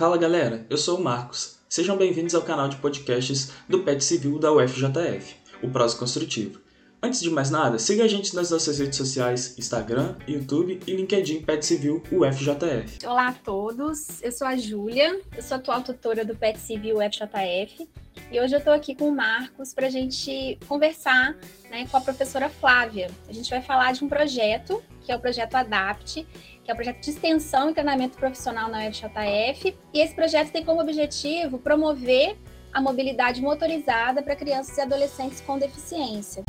Fala 0.00 0.16
galera, 0.16 0.64
eu 0.70 0.78
sou 0.78 0.98
o 0.98 1.04
Marcos. 1.04 1.58
Sejam 1.68 1.94
bem-vindos 1.94 2.34
ao 2.34 2.40
canal 2.40 2.70
de 2.70 2.76
podcasts 2.76 3.52
do 3.68 3.80
PET 3.80 4.02
Civil 4.02 4.38
da 4.38 4.50
UFJF, 4.50 5.36
o 5.62 5.68
Prosa 5.68 5.94
Construtivo. 5.98 6.58
Antes 7.02 7.20
de 7.20 7.28
mais 7.28 7.50
nada, 7.50 7.78
siga 7.78 8.04
a 8.04 8.08
gente 8.08 8.34
nas 8.34 8.50
nossas 8.50 8.78
redes 8.78 8.96
sociais, 8.96 9.58
Instagram, 9.58 10.16
YouTube 10.26 10.80
e 10.86 10.96
LinkedIn 10.96 11.42
PET 11.42 11.66
Civil 11.66 12.02
UFJF. 12.10 13.06
Olá 13.06 13.28
a 13.28 13.32
todos, 13.34 14.22
eu 14.22 14.32
sou 14.32 14.46
a 14.46 14.56
Júlia, 14.56 15.20
eu 15.36 15.42
sou 15.42 15.58
atual 15.58 15.82
tutora 15.82 16.24
do 16.24 16.34
PET 16.34 16.58
Civil 16.58 16.96
UFJF 16.96 17.86
e 18.32 18.40
hoje 18.40 18.54
eu 18.54 18.58
estou 18.58 18.72
aqui 18.72 18.94
com 18.94 19.10
o 19.10 19.14
Marcos 19.14 19.74
para 19.74 19.88
a 19.88 19.90
gente 19.90 20.58
conversar 20.66 21.36
né, 21.70 21.86
com 21.90 21.96
a 21.98 22.00
professora 22.00 22.48
Flávia. 22.48 23.10
A 23.28 23.34
gente 23.34 23.50
vai 23.50 23.60
falar 23.60 23.92
de 23.92 24.02
um 24.02 24.08
projeto, 24.08 24.82
que 25.02 25.12
é 25.12 25.16
o 25.16 25.20
projeto 25.20 25.56
ADAPT, 25.56 26.26
que 26.70 26.72
é 26.72 26.74
o 26.74 26.76
projeto 26.76 27.00
de 27.00 27.10
extensão 27.10 27.70
e 27.70 27.72
treinamento 27.72 28.16
profissional 28.16 28.70
na 28.70 28.86
UFJF, 28.86 29.76
e 29.92 30.00
esse 30.00 30.14
projeto 30.14 30.52
tem 30.52 30.64
como 30.64 30.80
objetivo 30.80 31.58
promover 31.58 32.36
a 32.72 32.80
mobilidade 32.80 33.42
motorizada 33.42 34.22
para 34.22 34.36
crianças 34.36 34.76
e 34.78 34.80
adolescentes 34.80 35.40
com 35.40 35.58
deficiência. 35.58 36.44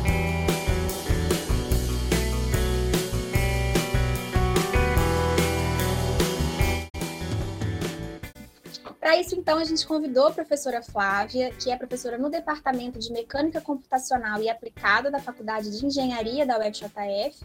Para 9.12 9.20
isso, 9.20 9.36
então, 9.36 9.58
a 9.58 9.64
gente 9.64 9.86
convidou 9.86 10.28
a 10.28 10.30
professora 10.30 10.80
Flávia, 10.80 11.50
que 11.50 11.70
é 11.70 11.76
professora 11.76 12.16
no 12.16 12.30
Departamento 12.30 12.98
de 12.98 13.12
Mecânica 13.12 13.60
Computacional 13.60 14.40
e 14.42 14.48
Aplicada 14.48 15.10
da 15.10 15.18
Faculdade 15.18 15.78
de 15.78 15.84
Engenharia 15.84 16.46
da 16.46 16.58
UFJF. 16.58 17.44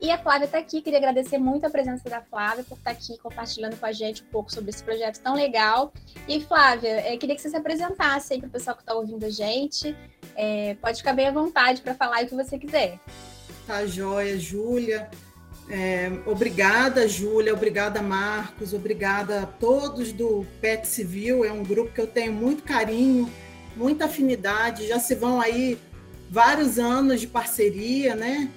E 0.00 0.10
a 0.10 0.16
Flávia 0.16 0.46
está 0.46 0.56
aqui, 0.56 0.80
queria 0.80 0.98
agradecer 0.98 1.36
muito 1.36 1.66
a 1.66 1.70
presença 1.70 2.08
da 2.08 2.22
Flávia 2.22 2.64
por 2.64 2.78
estar 2.78 2.92
tá 2.92 2.96
aqui 2.96 3.18
compartilhando 3.18 3.78
com 3.78 3.84
a 3.84 3.92
gente 3.92 4.22
um 4.22 4.26
pouco 4.28 4.50
sobre 4.50 4.70
esse 4.70 4.82
projeto 4.82 5.20
tão 5.20 5.34
legal. 5.34 5.92
E, 6.26 6.40
Flávia, 6.40 7.12
eu 7.12 7.18
queria 7.18 7.36
que 7.36 7.42
você 7.42 7.50
se 7.50 7.56
apresentasse 7.56 8.32
aí 8.32 8.40
para 8.40 8.48
o 8.48 8.50
pessoal 8.50 8.74
que 8.74 8.82
está 8.82 8.94
ouvindo 8.94 9.26
a 9.26 9.30
gente. 9.30 9.94
É, 10.34 10.76
pode 10.80 10.96
ficar 10.96 11.12
bem 11.12 11.28
à 11.28 11.30
vontade 11.30 11.82
para 11.82 11.94
falar 11.94 12.24
o 12.24 12.26
que 12.26 12.34
você 12.34 12.58
quiser. 12.58 12.98
Tá 13.66 13.84
joia, 13.84 14.38
Júlia. 14.38 15.10
É, 15.74 16.12
obrigada, 16.26 17.08
Júlia, 17.08 17.54
obrigada, 17.54 18.02
Marcos, 18.02 18.74
obrigada 18.74 19.40
a 19.40 19.46
todos 19.46 20.12
do 20.12 20.46
PET 20.60 20.86
Civil. 20.86 21.46
É 21.46 21.50
um 21.50 21.62
grupo 21.62 21.94
que 21.94 22.00
eu 22.02 22.06
tenho 22.06 22.30
muito 22.30 22.62
carinho, 22.62 23.32
muita 23.74 24.04
afinidade. 24.04 24.86
Já 24.86 25.00
se 25.00 25.14
vão 25.14 25.40
aí 25.40 25.78
vários 26.30 26.78
anos 26.78 27.22
de 27.22 27.26
parceria, 27.26 28.14
né? 28.14 28.50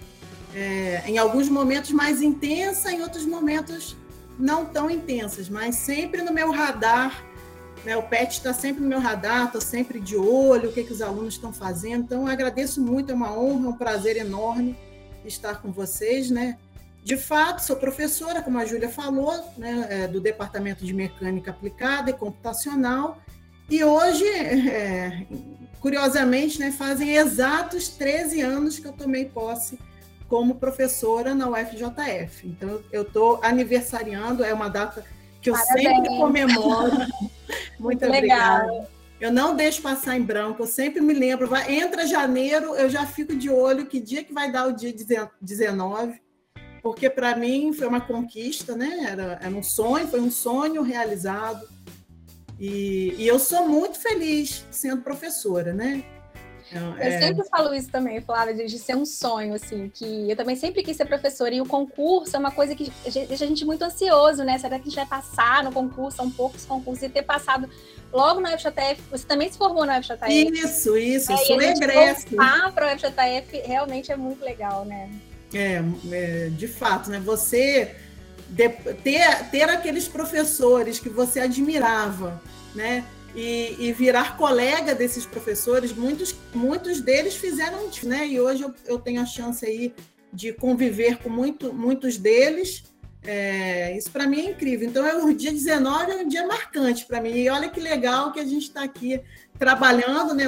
É, 0.53 1.03
em 1.05 1.17
alguns 1.17 1.47
momentos 1.47 1.91
mais 1.91 2.21
intensa, 2.21 2.91
em 2.91 3.01
outros 3.01 3.25
momentos 3.25 3.95
não 4.37 4.65
tão 4.65 4.91
intensas, 4.91 5.47
mas 5.47 5.75
sempre 5.77 6.21
no 6.21 6.33
meu 6.33 6.51
radar. 6.51 7.23
Né? 7.85 7.95
O 7.95 8.03
PET 8.03 8.33
está 8.33 8.53
sempre 8.53 8.83
no 8.83 8.89
meu 8.89 8.99
radar, 8.99 9.45
estou 9.45 9.61
sempre 9.61 10.01
de 10.01 10.17
olho, 10.17 10.69
o 10.69 10.73
que, 10.73 10.83
que 10.83 10.91
os 10.91 11.01
alunos 11.01 11.35
estão 11.35 11.53
fazendo. 11.53 12.03
Então, 12.03 12.27
agradeço 12.27 12.81
muito, 12.81 13.09
é 13.09 13.15
uma 13.15 13.31
honra, 13.31 13.69
um 13.69 13.77
prazer 13.77 14.17
enorme 14.17 14.77
estar 15.23 15.61
com 15.61 15.71
vocês, 15.71 16.29
né? 16.29 16.57
De 17.05 17.15
fato, 17.15 17.61
sou 17.61 17.75
professora, 17.75 18.41
como 18.41 18.57
a 18.57 18.65
Júlia 18.65 18.89
falou, 18.89 19.31
né, 19.59 19.87
é, 19.91 20.07
do 20.07 20.19
Departamento 20.19 20.83
de 20.83 20.91
Mecânica 20.91 21.51
Aplicada 21.51 22.09
e 22.09 22.13
Computacional, 22.13 23.21
e 23.69 23.83
hoje, 23.83 24.27
é, 24.27 25.27
curiosamente, 25.79 26.59
né, 26.59 26.71
fazem 26.71 27.15
exatos 27.15 27.89
13 27.89 28.41
anos 28.41 28.79
que 28.79 28.87
eu 28.87 28.91
tomei 28.91 29.25
posse 29.25 29.77
como 30.27 30.55
professora 30.55 31.35
na 31.35 31.47
UFJF. 31.47 32.47
Então, 32.47 32.81
eu 32.91 33.03
estou 33.03 33.39
aniversariando, 33.43 34.43
é 34.43 34.51
uma 34.51 34.67
data 34.67 35.05
que 35.43 35.51
eu 35.51 35.53
Parabéns. 35.53 35.87
sempre 35.87 36.17
comemoro. 36.17 36.97
Muito, 37.77 38.01
Muito 38.01 38.05
obrigada. 38.07 38.65
Legal. 38.65 38.89
Eu 39.21 39.31
não 39.31 39.55
deixo 39.55 39.79
passar 39.83 40.17
em 40.17 40.23
branco, 40.23 40.63
eu 40.63 40.67
sempre 40.67 41.01
me 41.01 41.13
lembro. 41.13 41.47
Vai, 41.47 41.71
entra 41.71 42.07
janeiro, 42.07 42.73
eu 42.75 42.89
já 42.89 43.05
fico 43.05 43.35
de 43.35 43.47
olho 43.47 43.85
que 43.85 43.99
dia 43.99 44.23
que 44.23 44.33
vai 44.33 44.51
dar 44.51 44.67
o 44.67 44.71
dia 44.73 44.91
19 45.39 46.24
porque 46.85 47.09
para 47.09 47.35
mim 47.35 47.73
foi 47.73 47.87
uma 47.87 47.99
conquista, 47.99 48.75
né? 48.75 49.07
Era, 49.09 49.39
era 49.41 49.49
um 49.49 49.63
sonho, 49.63 50.07
foi 50.07 50.21
um 50.21 50.29
sonho 50.29 50.83
realizado. 50.83 51.67
E, 52.59 53.15
e 53.17 53.27
eu 53.27 53.39
sou 53.39 53.67
muito 53.67 53.97
feliz 53.97 54.63
sendo 54.69 55.01
professora, 55.01 55.73
né? 55.73 56.05
Então, 56.69 56.91
eu 56.91 57.01
é... 57.01 57.19
sempre 57.19 57.43
falo 57.49 57.73
isso 57.73 57.89
também, 57.89 58.21
Flávia, 58.21 58.53
de, 58.53 58.65
de 58.65 58.77
ser 58.77 58.95
um 58.95 59.03
sonho, 59.03 59.55
assim, 59.55 59.89
que 59.89 60.29
eu 60.29 60.35
também 60.35 60.55
sempre 60.55 60.83
quis 60.83 60.95
ser 60.95 61.05
professora, 61.05 61.55
e 61.55 61.59
o 61.59 61.65
concurso 61.65 62.35
é 62.35 62.39
uma 62.39 62.51
coisa 62.51 62.75
que 62.75 62.93
deixa 63.03 63.45
a 63.45 63.47
gente 63.47 63.65
muito 63.65 63.81
ansioso, 63.81 64.43
né? 64.43 64.59
Será 64.59 64.77
que 64.77 64.83
a 64.83 64.85
gente 64.85 64.95
vai 64.95 65.07
passar 65.07 65.63
no 65.63 65.71
concurso? 65.71 66.17
São 66.17 66.29
poucos 66.29 66.65
concursos, 66.65 67.01
e 67.01 67.09
ter 67.09 67.23
passado 67.23 67.67
logo 68.13 68.39
na 68.39 68.55
FJF, 68.55 69.01
você 69.09 69.25
também 69.25 69.51
se 69.51 69.57
formou 69.57 69.87
na 69.87 70.03
FJF. 70.03 70.27
Isso, 70.29 70.95
isso, 70.95 71.31
é, 71.31 71.37
sou 71.37 71.59
egresso. 71.59 72.27
para 72.75 72.93
o 72.93 72.99
FJF 72.99 73.57
realmente 73.65 74.11
é 74.11 74.15
muito 74.15 74.45
legal, 74.45 74.85
né? 74.85 75.09
É, 75.53 75.81
é, 76.11 76.49
de 76.49 76.67
fato, 76.67 77.09
né? 77.09 77.19
Você 77.19 77.95
de, 78.49 78.69
ter, 78.69 79.49
ter 79.49 79.69
aqueles 79.69 80.07
professores 80.07 80.99
que 80.99 81.09
você 81.09 81.39
admirava, 81.39 82.41
né? 82.73 83.05
E, 83.35 83.75
e, 83.79 83.91
virar 83.91 84.37
colega 84.37 84.95
desses 84.95 85.25
professores, 85.25 85.91
muitos, 85.91 86.33
muitos 86.53 87.01
deles 87.01 87.35
fizeram 87.35 87.89
né? 88.03 88.27
E 88.27 88.39
hoje 88.39 88.63
eu, 88.63 88.73
eu 88.85 88.97
tenho 88.97 89.21
a 89.21 89.25
chance 89.25 89.65
aí 89.65 89.93
de 90.31 90.53
conviver 90.53 91.17
com 91.17 91.29
muito, 91.29 91.73
muitos 91.73 92.17
deles. 92.17 92.83
É, 93.23 93.97
isso 93.97 94.09
para 94.09 94.25
mim 94.25 94.39
é 94.39 94.51
incrível. 94.51 94.87
Então, 94.87 95.05
é, 95.05 95.15
o 95.15 95.33
dia 95.33 95.51
19 95.51 96.11
é 96.11 96.15
um 96.15 96.27
dia 96.27 96.47
marcante 96.47 97.05
para 97.05 97.19
mim. 97.19 97.31
E 97.31 97.49
olha 97.49 97.69
que 97.69 97.79
legal 97.79 98.31
que 98.31 98.39
a 98.39 98.45
gente 98.45 98.63
está 98.63 98.83
aqui 98.83 99.21
trabalhando, 99.59 100.33
né? 100.33 100.45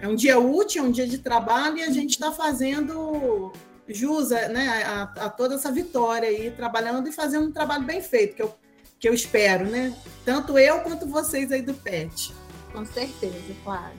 É 0.00 0.06
um 0.06 0.14
dia 0.14 0.38
útil, 0.38 0.84
é 0.84 0.86
um 0.86 0.92
dia 0.92 1.06
de 1.06 1.18
trabalho 1.18 1.78
e 1.78 1.82
a 1.82 1.90
gente 1.90 2.10
está 2.10 2.30
fazendo 2.30 3.52
jus 3.88 4.30
né, 4.30 4.84
a, 4.84 5.02
a, 5.02 5.30
toda 5.30 5.54
essa 5.54 5.70
vitória 5.70 6.28
aí, 6.28 6.50
trabalhando 6.50 7.08
e 7.08 7.12
fazendo 7.12 7.46
um 7.46 7.52
trabalho 7.52 7.84
bem 7.84 8.00
feito, 8.00 8.36
que 8.36 8.42
eu, 8.42 8.54
que 8.98 9.08
eu 9.08 9.14
espero, 9.14 9.64
né? 9.66 9.94
Tanto 10.24 10.58
eu 10.58 10.80
quanto 10.80 11.06
vocês 11.06 11.50
aí 11.50 11.62
do 11.62 11.74
PET. 11.74 12.32
Com 12.72 12.84
certeza, 12.86 13.34
claro. 13.64 13.92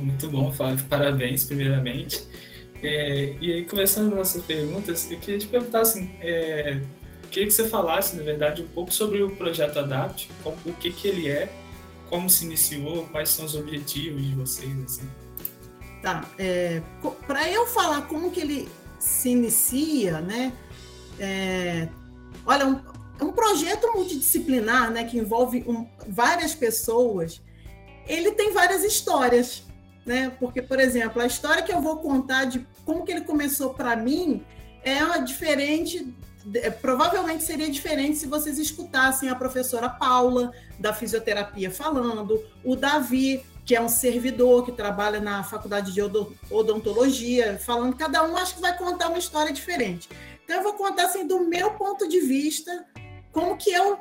Muito 0.00 0.28
bom, 0.28 0.52
Flávio. 0.52 0.84
Parabéns, 0.88 1.44
primeiramente. 1.44 2.26
É, 2.82 3.36
e 3.40 3.52
aí, 3.52 3.64
começando 3.64 4.14
nossas 4.14 4.42
perguntas, 4.42 5.10
eu 5.10 5.18
queria 5.18 5.38
te 5.38 5.46
perguntar 5.46 5.80
assim, 5.80 6.14
é, 6.20 6.80
queria 7.30 7.46
que 7.46 7.54
você 7.54 7.68
falasse, 7.68 8.16
na 8.16 8.22
verdade, 8.22 8.62
um 8.62 8.68
pouco 8.68 8.92
sobre 8.92 9.22
o 9.22 9.34
projeto 9.34 9.78
Adapt, 9.78 10.30
o 10.44 10.72
que, 10.74 10.92
que 10.92 11.08
ele 11.08 11.28
é, 11.28 11.50
como 12.08 12.28
se 12.28 12.44
iniciou, 12.44 13.06
quais 13.06 13.30
são 13.30 13.44
os 13.44 13.54
objetivos 13.54 14.22
de 14.22 14.34
vocês, 14.34 14.84
assim. 14.84 15.08
Tá. 16.02 16.24
É, 16.38 16.82
Para 17.26 17.50
eu 17.50 17.66
falar 17.66 18.02
como 18.02 18.30
que 18.30 18.40
ele 18.40 18.68
se 18.98 19.30
inicia, 19.30 20.20
né? 20.20 20.52
É, 21.18 21.88
olha, 22.44 22.66
um, 22.66 22.80
um 23.20 23.32
projeto 23.32 23.92
multidisciplinar, 23.94 24.90
né, 24.90 25.04
que 25.04 25.18
envolve 25.18 25.64
um, 25.66 25.86
várias 26.08 26.54
pessoas, 26.54 27.40
ele 28.06 28.32
tem 28.32 28.52
várias 28.52 28.84
histórias, 28.84 29.62
né? 30.04 30.30
Porque, 30.38 30.62
por 30.62 30.78
exemplo, 30.78 31.20
a 31.20 31.26
história 31.26 31.62
que 31.62 31.72
eu 31.72 31.80
vou 31.80 31.96
contar 31.98 32.44
de 32.44 32.66
como 32.84 33.04
que 33.04 33.12
ele 33.12 33.22
começou 33.22 33.74
para 33.74 33.96
mim 33.96 34.44
é 34.84 35.02
uma 35.02 35.18
diferente 35.18 36.14
é, 36.54 36.70
provavelmente 36.70 37.42
seria 37.42 37.68
diferente 37.68 38.18
se 38.18 38.26
vocês 38.26 38.58
escutassem 38.58 39.28
a 39.28 39.34
professora 39.34 39.88
Paula 39.88 40.52
da 40.78 40.92
fisioterapia 40.92 41.70
falando, 41.70 42.40
o 42.62 42.76
Davi 42.76 43.44
que 43.66 43.74
é 43.74 43.80
um 43.80 43.88
servidor 43.88 44.64
que 44.64 44.70
trabalha 44.70 45.18
na 45.18 45.42
faculdade 45.42 45.92
de 45.92 46.00
odontologia, 46.00 47.58
falando, 47.58 47.96
cada 47.96 48.22
um 48.22 48.36
acho 48.36 48.54
que 48.54 48.60
vai 48.60 48.78
contar 48.78 49.08
uma 49.08 49.18
história 49.18 49.52
diferente. 49.52 50.08
Então 50.44 50.58
eu 50.58 50.62
vou 50.62 50.74
contar 50.74 51.06
assim 51.06 51.26
do 51.26 51.40
meu 51.40 51.72
ponto 51.72 52.08
de 52.08 52.20
vista, 52.20 52.86
como 53.32 53.56
que 53.56 53.72
eu 53.72 53.98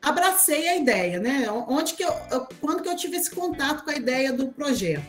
abracei 0.00 0.66
a 0.66 0.76
ideia, 0.78 1.20
né? 1.20 1.44
Onde 1.68 1.92
que 1.92 2.02
eu, 2.02 2.10
quando 2.58 2.82
que 2.82 2.88
eu 2.88 2.96
tive 2.96 3.18
esse 3.18 3.30
contato 3.30 3.84
com 3.84 3.90
a 3.90 3.96
ideia 3.96 4.32
do 4.32 4.48
projeto. 4.48 5.04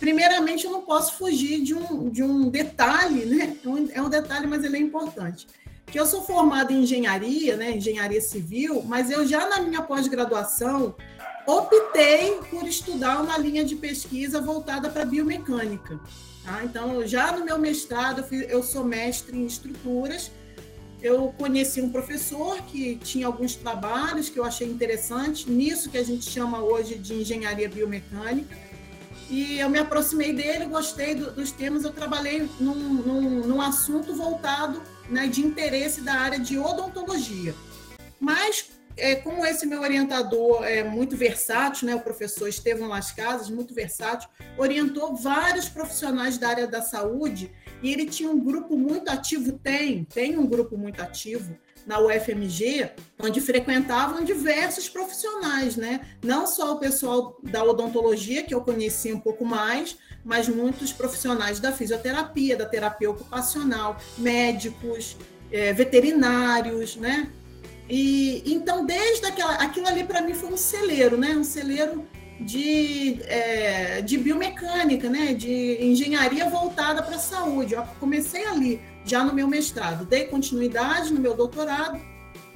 Primeiramente, 0.00 0.64
eu 0.64 0.72
não 0.72 0.82
posso 0.82 1.14
fugir 1.18 1.62
de 1.62 1.74
um, 1.74 2.08
de 2.08 2.22
um 2.22 2.48
detalhe, 2.48 3.26
né? 3.26 3.54
É, 3.92 3.98
é 3.98 4.02
um 4.02 4.08
detalhe, 4.08 4.46
mas 4.46 4.64
ele 4.64 4.78
é 4.78 4.80
importante. 4.80 5.46
Que 5.86 6.00
eu 6.00 6.06
sou 6.06 6.22
formada 6.22 6.72
em 6.72 6.82
engenharia, 6.82 7.56
né? 7.56 7.76
Engenharia 7.76 8.20
civil, 8.20 8.82
mas 8.82 9.10
eu 9.10 9.26
já 9.26 9.46
na 9.46 9.60
minha 9.60 9.82
pós-graduação 9.82 10.96
optei 11.46 12.40
por 12.50 12.66
estudar 12.66 13.20
uma 13.20 13.36
linha 13.38 13.64
de 13.64 13.76
pesquisa 13.76 14.40
voltada 14.40 14.88
para 14.88 15.04
biomecânica. 15.04 15.98
Tá? 16.44 16.64
Então, 16.64 17.06
já 17.06 17.32
no 17.36 17.44
meu 17.44 17.58
mestrado, 17.58 18.24
eu 18.32 18.62
sou 18.62 18.84
mestre 18.84 19.36
em 19.36 19.46
estruturas. 19.46 20.30
Eu 21.00 21.34
conheci 21.36 21.80
um 21.80 21.90
professor 21.90 22.60
que 22.62 22.96
tinha 22.96 23.26
alguns 23.26 23.56
trabalhos 23.56 24.28
que 24.28 24.38
eu 24.38 24.44
achei 24.44 24.68
interessante, 24.68 25.50
nisso 25.50 25.90
que 25.90 25.98
a 25.98 26.04
gente 26.04 26.24
chama 26.24 26.62
hoje 26.62 26.96
de 26.96 27.14
engenharia 27.14 27.68
biomecânica. 27.68 28.56
E 29.28 29.58
eu 29.58 29.68
me 29.68 29.78
aproximei 29.78 30.32
dele, 30.32 30.66
gostei 30.66 31.14
do, 31.14 31.32
dos 31.32 31.50
temas. 31.50 31.84
Eu 31.84 31.92
trabalhei 31.92 32.48
num, 32.60 32.74
num, 32.74 33.46
num 33.46 33.60
assunto 33.60 34.14
voltado 34.14 34.80
né, 35.08 35.26
de 35.26 35.40
interesse 35.40 36.02
da 36.02 36.14
área 36.14 36.38
de 36.38 36.58
odontologia. 36.58 37.54
Mas 38.20 38.70
é, 38.96 39.14
como 39.16 39.44
esse 39.44 39.66
meu 39.66 39.80
orientador 39.80 40.64
é 40.64 40.82
muito 40.84 41.16
versátil, 41.16 41.86
né, 41.86 41.94
o 41.94 42.00
professor 42.00 42.48
Estevão 42.48 42.88
Las 42.88 43.12
Casas, 43.12 43.50
muito 43.50 43.74
versátil, 43.74 44.28
orientou 44.56 45.14
vários 45.16 45.68
profissionais 45.68 46.38
da 46.38 46.48
área 46.48 46.66
da 46.66 46.82
saúde 46.82 47.50
e 47.82 47.92
ele 47.92 48.06
tinha 48.06 48.30
um 48.30 48.38
grupo 48.38 48.76
muito 48.76 49.10
ativo, 49.10 49.52
tem, 49.52 50.04
tem 50.04 50.38
um 50.38 50.46
grupo 50.46 50.76
muito 50.76 51.00
ativo 51.00 51.56
na 51.86 51.98
UFMG, 51.98 52.90
onde 53.20 53.40
frequentavam 53.40 54.22
diversos 54.24 54.88
profissionais, 54.88 55.76
né? 55.76 56.00
Não 56.22 56.46
só 56.46 56.74
o 56.74 56.78
pessoal 56.78 57.36
da 57.42 57.64
odontologia, 57.64 58.44
que 58.44 58.54
eu 58.54 58.60
conheci 58.60 59.12
um 59.12 59.18
pouco 59.18 59.44
mais, 59.44 59.96
mas 60.24 60.48
muitos 60.48 60.92
profissionais 60.92 61.58
da 61.58 61.72
fisioterapia, 61.72 62.56
da 62.56 62.66
terapia 62.66 63.10
ocupacional, 63.10 63.96
médicos, 64.16 65.16
é, 65.50 65.72
veterinários, 65.72 66.96
né? 66.96 67.28
E 67.88 68.42
então, 68.46 68.86
desde 68.86 69.26
aquela, 69.26 69.54
aquilo 69.54 69.86
ali 69.86 70.04
para 70.04 70.22
mim 70.22 70.34
foi 70.34 70.52
um 70.52 70.56
celeiro, 70.56 71.16
né? 71.16 71.30
Um 71.30 71.44
celeiro 71.44 72.06
de, 72.40 73.20
é, 73.24 74.00
de 74.02 74.16
biomecânica, 74.18 75.08
né? 75.08 75.34
De 75.34 75.78
engenharia 75.80 76.48
voltada 76.48 77.02
para 77.02 77.16
a 77.16 77.18
saúde. 77.18 77.74
Eu 77.74 77.82
comecei 77.98 78.46
ali, 78.46 78.80
já 79.04 79.24
no 79.24 79.32
meu 79.32 79.48
mestrado, 79.48 80.04
dei 80.04 80.24
continuidade 80.24 81.12
no 81.12 81.20
meu 81.20 81.34
doutorado. 81.34 82.00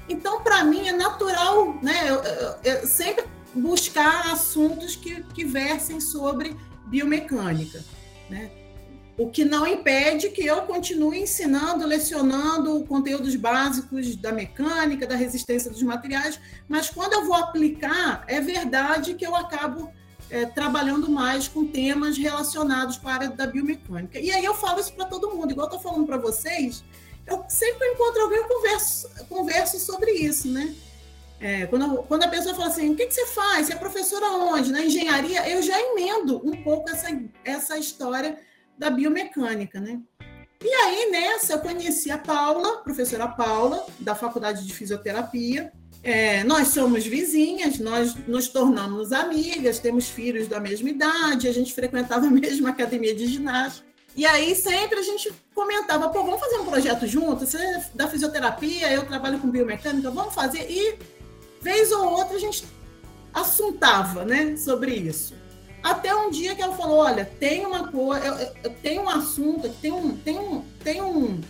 Então, 0.08 0.42
para 0.42 0.64
mim 0.64 0.86
é 0.86 0.92
natural, 0.92 1.78
né? 1.82 2.08
Eu, 2.08 2.22
eu, 2.22 2.54
eu 2.64 2.86
sempre 2.86 3.24
buscar 3.54 4.32
assuntos 4.32 4.94
que, 4.94 5.22
que 5.34 5.44
versem 5.44 6.00
sobre 6.00 6.56
biomecânica, 6.86 7.82
né? 8.30 8.50
O 9.18 9.30
que 9.30 9.46
não 9.46 9.66
impede 9.66 10.28
que 10.28 10.44
eu 10.44 10.62
continue 10.62 11.20
ensinando, 11.20 11.86
lecionando 11.86 12.84
conteúdos 12.84 13.34
básicos 13.34 14.14
da 14.14 14.30
mecânica, 14.30 15.06
da 15.06 15.16
resistência 15.16 15.70
dos 15.70 15.82
materiais, 15.82 16.38
mas 16.68 16.90
quando 16.90 17.14
eu 17.14 17.24
vou 17.24 17.34
aplicar, 17.34 18.24
é 18.26 18.42
verdade 18.42 19.14
que 19.14 19.26
eu 19.26 19.34
acabo 19.34 19.90
é, 20.30 20.44
trabalhando 20.44 21.10
mais 21.10 21.48
com 21.48 21.66
temas 21.66 22.18
relacionados 22.18 22.98
com 22.98 23.08
a 23.08 23.14
área 23.14 23.30
da 23.30 23.46
biomecânica. 23.46 24.18
E 24.18 24.30
aí 24.30 24.44
eu 24.44 24.54
falo 24.54 24.80
isso 24.80 24.92
para 24.92 25.06
todo 25.06 25.34
mundo, 25.34 25.50
igual 25.50 25.66
eu 25.66 25.76
estou 25.76 25.90
falando 25.90 26.06
para 26.06 26.18
vocês, 26.18 26.84
eu 27.26 27.42
sempre 27.48 27.88
encontro 27.88 28.20
alguém 28.20 28.40
e 28.40 28.48
converso, 28.48 29.10
converso 29.30 29.80
sobre 29.80 30.10
isso, 30.12 30.48
né? 30.48 30.74
É, 31.40 31.66
quando, 31.66 32.02
quando 32.04 32.22
a 32.22 32.28
pessoa 32.28 32.54
fala 32.54 32.68
assim, 32.68 32.90
o 32.90 32.96
que, 32.96 33.06
que 33.06 33.14
você 33.14 33.26
faz? 33.26 33.66
Você 33.66 33.72
é 33.72 33.76
professora 33.76 34.26
onde? 34.26 34.72
Na 34.72 34.82
engenharia? 34.82 35.48
Eu 35.48 35.62
já 35.62 35.78
emendo 35.80 36.40
um 36.46 36.62
pouco 36.62 36.88
essa, 36.88 37.08
essa 37.44 37.76
história 37.76 38.38
da 38.78 38.90
biomecânica, 38.90 39.80
né? 39.80 40.00
E 40.62 40.68
aí, 40.68 41.10
nessa, 41.10 41.54
eu 41.54 41.58
conheci 41.60 42.10
a 42.10 42.18
Paula, 42.18 42.78
professora 42.78 43.28
Paula, 43.28 43.86
da 44.00 44.14
Faculdade 44.14 44.66
de 44.66 44.72
Fisioterapia. 44.72 45.72
É, 46.02 46.44
nós 46.44 46.68
somos 46.68 47.06
vizinhas, 47.06 47.78
nós 47.78 48.14
nos 48.26 48.48
tornamos 48.48 49.12
amigas, 49.12 49.78
temos 49.78 50.08
filhos 50.08 50.48
da 50.48 50.58
mesma 50.58 50.88
idade, 50.88 51.48
a 51.48 51.52
gente 51.52 51.74
frequentava 51.74 52.26
a 52.26 52.30
mesma 52.30 52.70
academia 52.70 53.14
de 53.14 53.26
ginástica. 53.26 53.86
E 54.14 54.24
aí, 54.24 54.54
sempre 54.54 54.98
a 54.98 55.02
gente 55.02 55.30
comentava, 55.54 56.08
pô, 56.08 56.24
vamos 56.24 56.40
fazer 56.40 56.56
um 56.58 56.64
projeto 56.64 57.06
junto? 57.06 57.44
Você 57.44 57.58
é 57.58 57.84
da 57.94 58.08
fisioterapia, 58.08 58.90
eu 58.90 59.04
trabalho 59.04 59.38
com 59.38 59.50
biomecânica, 59.50 60.10
vamos 60.10 60.34
fazer? 60.34 60.70
E, 60.70 60.98
vez 61.60 61.92
ou 61.92 62.12
outra, 62.12 62.36
a 62.36 62.40
gente 62.40 62.64
assuntava, 63.34 64.24
né, 64.24 64.56
sobre 64.56 64.94
isso. 64.94 65.34
Até 65.86 66.12
um 66.12 66.30
dia 66.30 66.52
que 66.56 66.60
ela 66.60 66.76
falou: 66.76 66.98
olha, 66.98 67.24
tem 67.24 67.64
uma 67.64 67.92
coisa, 67.92 68.52
tenho 68.82 69.02
um 69.02 69.08
assunto, 69.08 69.68
tem 69.80 69.92
um, 69.92 70.16
tem 70.16 70.36
um, 70.36 70.64
tem 70.82 71.00
um. 71.00 71.40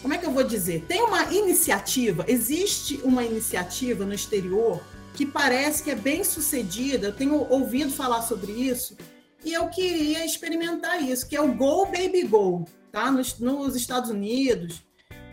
Como 0.00 0.14
é 0.14 0.18
que 0.18 0.24
eu 0.24 0.30
vou 0.30 0.44
dizer? 0.44 0.84
Tem 0.86 1.02
uma 1.02 1.32
iniciativa, 1.32 2.24
existe 2.28 3.00
uma 3.02 3.24
iniciativa 3.24 4.04
no 4.04 4.14
exterior 4.14 4.80
que 5.14 5.26
parece 5.26 5.82
que 5.82 5.90
é 5.90 5.96
bem 5.96 6.22
sucedida. 6.22 7.08
Eu 7.08 7.12
tenho 7.12 7.50
ouvido 7.50 7.90
falar 7.90 8.22
sobre 8.22 8.52
isso 8.52 8.96
e 9.44 9.52
eu 9.52 9.66
queria 9.68 10.24
experimentar 10.24 11.02
isso, 11.02 11.28
que 11.28 11.34
é 11.34 11.40
o 11.40 11.52
Go 11.52 11.86
Baby 11.86 12.22
Go, 12.22 12.68
tá? 12.92 13.10
Nos, 13.10 13.36
nos 13.40 13.74
Estados 13.74 14.10
Unidos, 14.10 14.84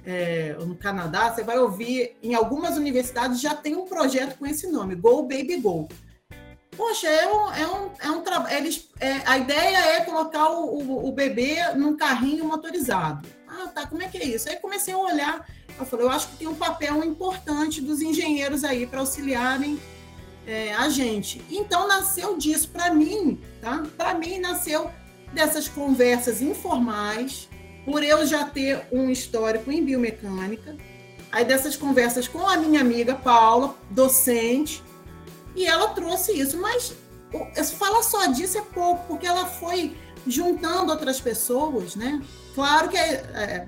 é, 0.03 0.55
no 0.59 0.75
Canadá, 0.75 1.31
você 1.31 1.44
vai 1.44 1.59
ouvir 1.59 2.15
em 2.23 2.33
algumas 2.33 2.77
universidades 2.77 3.39
já 3.39 3.53
tem 3.53 3.75
um 3.75 3.85
projeto 3.85 4.39
com 4.39 4.47
esse 4.47 4.65
nome, 4.71 4.95
Go 4.95 5.21
Baby 5.21 5.57
Go. 5.57 5.88
Poxa, 6.75 7.08
é 7.08 7.28
um, 7.28 7.54
é 7.54 7.68
um, 7.68 7.92
é 8.00 8.10
um 8.10 8.22
trabalho. 8.22 8.56
Eles, 8.56 8.90
é, 9.00 9.22
a 9.25 9.38
ideia 9.38 9.78
é 9.96 10.02
colocar 10.02 10.50
o, 10.50 10.78
o, 10.78 11.08
o, 11.08 11.12
bebê 11.12 11.74
num 11.75 11.96
carrinho 11.96 12.46
motorizado. 12.46 13.28
Ah, 13.48 13.68
tá, 13.68 13.88
como 13.88 14.02
é 14.02 14.08
que 14.08 14.18
é 14.18 14.25
isso? 14.25 14.50
Aí 14.50 14.56
comecei 14.58 14.94
a 14.94 14.98
olhar, 14.98 15.48
eu 15.78 15.86
falei, 15.86 16.06
eu 16.06 16.10
acho 16.10 16.28
que 16.30 16.38
tem 16.38 16.48
um 16.48 16.56
papel 16.56 17.04
importante 17.04 17.81
dos 17.81 18.02
engenheiros 18.02 18.64
aí 18.64 18.88
para 18.88 19.00
auxiliarem 19.00 19.80
é, 20.48 20.74
a 20.74 20.90
gente. 20.90 21.42
Então 21.50 21.88
nasceu 21.88 22.38
disso 22.38 22.70
para 22.70 22.94
mim, 22.94 23.40
tá? 23.62 23.84
Para 23.98 24.16
mim 24.16 24.40
nasceu 24.40 24.90
dessas 25.31 25.68
conversas 25.68 26.42
informais, 26.42 27.50
por 27.86 28.04
eu 28.04 28.25
já 28.25 28.46
ter 28.46 28.88
um 28.92 29.10
histórico 29.10 29.72
em 29.72 29.84
biomecânica, 29.84 30.78
aí 31.31 31.44
dessas 31.44 31.75
conversas 31.75 32.28
com 32.28 32.48
a 32.48 32.56
minha 32.58 32.81
amiga 32.81 33.16
Paula, 33.16 33.75
docente, 33.90 34.84
e 35.55 35.65
ela 35.65 35.89
trouxe 35.89 36.31
isso, 36.33 36.59
mas 36.59 36.94
falar 37.77 38.03
só 38.03 38.27
disso 38.27 38.57
é 38.57 38.61
pouco, 38.61 39.07
porque 39.07 39.25
ela 39.25 39.45
foi 39.45 39.95
juntando 40.27 40.91
outras 40.91 41.19
pessoas, 41.19 41.95
né? 41.95 42.21
Claro 42.53 42.89
que 42.89 42.97
é, 42.97 43.13
é 43.33 43.67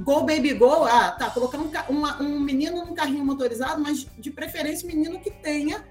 Go 0.00 0.20
Baby 0.20 0.54
Go, 0.54 0.84
ah, 0.84 1.10
tá, 1.12 1.30
colocar 1.30 1.58
um, 1.58 1.70
uma, 1.88 2.22
um 2.22 2.38
menino 2.38 2.84
num 2.84 2.94
carrinho 2.94 3.24
motorizado, 3.24 3.80
mas 3.82 4.06
de 4.18 4.30
preferência 4.30 4.86
menino 4.86 5.20
que 5.20 5.30
tenha 5.30 5.84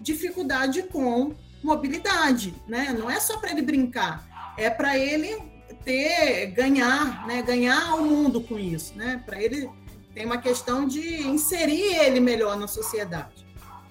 dificuldade 0.00 0.82
com 0.84 1.34
mobilidade, 1.62 2.54
né? 2.66 2.94
Não 2.98 3.08
é 3.08 3.20
só 3.20 3.38
para 3.38 3.52
ele 3.52 3.62
brincar, 3.62 4.54
é 4.58 4.68
para 4.68 4.98
ele 4.98 5.36
ter 5.84 6.46
ganhar, 6.46 7.26
né? 7.26 7.42
Ganhar 7.42 7.94
o 7.94 8.04
mundo 8.04 8.40
com 8.40 8.58
isso, 8.58 8.96
né? 8.96 9.22
Para 9.24 9.40
ele 9.40 9.70
tem 10.14 10.26
uma 10.26 10.38
questão 10.38 10.86
de 10.86 11.22
inserir 11.22 11.96
ele 11.96 12.20
melhor 12.20 12.56
na 12.56 12.66
sociedade. 12.66 13.43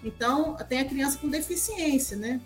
Então, 0.03 0.55
tem 0.67 0.79
a 0.79 0.85
criança 0.85 1.17
com 1.17 1.27
deficiência, 1.27 2.17
né? 2.17 2.41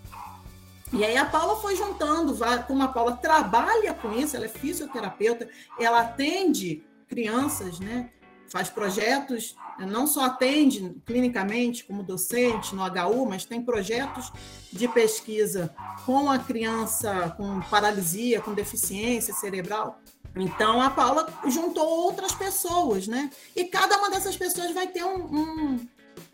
E 0.93 1.03
aí 1.03 1.17
a 1.17 1.25
Paula 1.25 1.57
foi 1.57 1.75
juntando, 1.75 2.37
como 2.65 2.83
a 2.83 2.87
Paula 2.87 3.17
trabalha 3.17 3.93
com 3.93 4.13
isso, 4.13 4.35
ela 4.35 4.45
é 4.45 4.49
fisioterapeuta, 4.49 5.49
ela 5.77 6.01
atende 6.01 6.83
crianças, 7.07 7.79
né? 7.79 8.09
Faz 8.49 8.69
projetos, 8.69 9.57
não 9.79 10.07
só 10.07 10.25
atende 10.25 10.95
clinicamente 11.05 11.83
como 11.83 12.03
docente 12.03 12.73
no 12.73 12.83
HU, 12.83 13.25
mas 13.25 13.43
tem 13.43 13.61
projetos 13.61 14.31
de 14.71 14.87
pesquisa 14.87 15.75
com 16.05 16.31
a 16.31 16.39
criança 16.39 17.33
com 17.35 17.59
paralisia, 17.61 18.39
com 18.39 18.53
deficiência 18.53 19.33
cerebral. 19.33 19.99
Então 20.33 20.81
a 20.81 20.89
Paula 20.89 21.27
juntou 21.47 21.85
outras 21.85 22.33
pessoas, 22.33 23.07
né? 23.07 23.29
E 23.53 23.65
cada 23.65 23.97
uma 23.97 24.09
dessas 24.09 24.37
pessoas 24.37 24.71
vai 24.71 24.87
ter 24.87 25.03
um, 25.03 25.17
um 25.17 25.87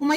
uma, 0.03 0.15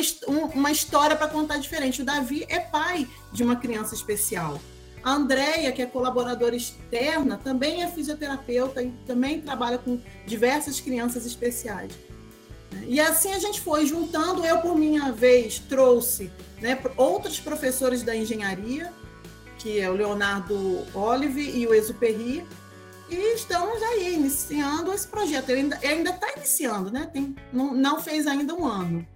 uma 0.54 0.70
história 0.70 1.16
para 1.16 1.28
contar 1.28 1.58
diferente. 1.58 2.02
O 2.02 2.04
Davi 2.04 2.44
é 2.48 2.58
pai 2.58 3.08
de 3.32 3.42
uma 3.42 3.56
criança 3.56 3.94
especial. 3.94 4.60
A 5.02 5.12
Andrea, 5.12 5.70
que 5.70 5.80
é 5.80 5.86
colaboradora 5.86 6.56
externa, 6.56 7.38
também 7.42 7.82
é 7.82 7.88
fisioterapeuta 7.88 8.82
e 8.82 8.90
também 9.06 9.40
trabalha 9.40 9.78
com 9.78 10.00
diversas 10.26 10.80
crianças 10.80 11.24
especiais. 11.24 11.92
E 12.86 13.00
assim 13.00 13.32
a 13.32 13.38
gente 13.38 13.60
foi 13.60 13.86
juntando. 13.86 14.44
Eu, 14.44 14.58
por 14.58 14.76
minha 14.76 15.12
vez, 15.12 15.60
trouxe 15.60 16.30
né, 16.60 16.78
outros 16.96 17.38
professores 17.38 18.02
da 18.02 18.16
engenharia, 18.16 18.92
que 19.58 19.80
é 19.80 19.88
o 19.88 19.94
Leonardo 19.94 20.84
Olive 20.92 21.42
e 21.56 21.66
o 21.66 21.72
Exuperri, 21.72 22.44
e 23.08 23.34
estamos 23.34 23.80
aí 23.82 24.14
iniciando 24.14 24.92
esse 24.92 25.06
projeto. 25.06 25.50
Ele 25.50 25.72
ainda 25.84 26.10
está 26.10 26.32
iniciando, 26.36 26.90
né? 26.90 27.08
Tem, 27.12 27.36
não, 27.52 27.72
não 27.72 28.02
fez 28.02 28.26
ainda 28.26 28.52
um 28.52 28.66
ano. 28.66 29.06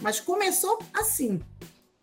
Mas 0.00 0.20
começou 0.20 0.78
assim. 0.94 1.40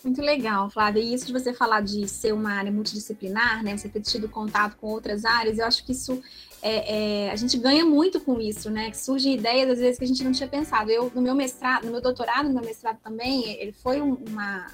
Muito 0.04 0.22
legal, 0.22 0.70
Flávia. 0.70 1.02
E 1.02 1.14
isso 1.14 1.26
de 1.26 1.34
você 1.34 1.54
falar 1.54 1.82
de 1.82 2.08
ser 2.08 2.34
uma 2.34 2.54
área 2.54 2.72
multidisciplinar, 2.72 3.62
né? 3.62 3.76
Você 3.76 3.90
ter 3.90 4.02
tido 4.02 4.30
contato 4.30 4.78
com 4.78 4.88
outras 4.88 5.26
áreas, 5.26 5.58
eu 5.58 5.66
acho 5.66 5.86
que 5.86 5.92
isso 5.92 6.22
é, 6.62 7.26
é, 7.26 7.32
a 7.32 7.36
gente 7.36 7.58
ganha 7.58 7.86
muito 7.86 8.20
com 8.22 8.40
isso, 8.40 8.70
né? 8.70 8.90
Que 8.90 8.98
surgem 8.98 9.36
ideias 9.36 9.70
às 9.70 9.80
vezes 9.80 9.98
que 9.98 10.06
a 10.06 10.08
gente 10.08 10.24
não 10.24 10.32
tinha 10.32 10.48
pensado. 10.48 10.90
Eu 10.90 11.12
no 11.14 11.22
meu 11.22 11.36
mestrado, 11.36 11.86
no 11.86 11.92
meu 11.92 12.02
doutorado, 12.02 12.48
no 12.48 12.54
meu 12.54 12.64
mestrado 12.64 12.98
também, 13.04 13.50
ele 13.60 13.74
foi 13.74 14.02
um, 14.02 14.14
uma, 14.14 14.68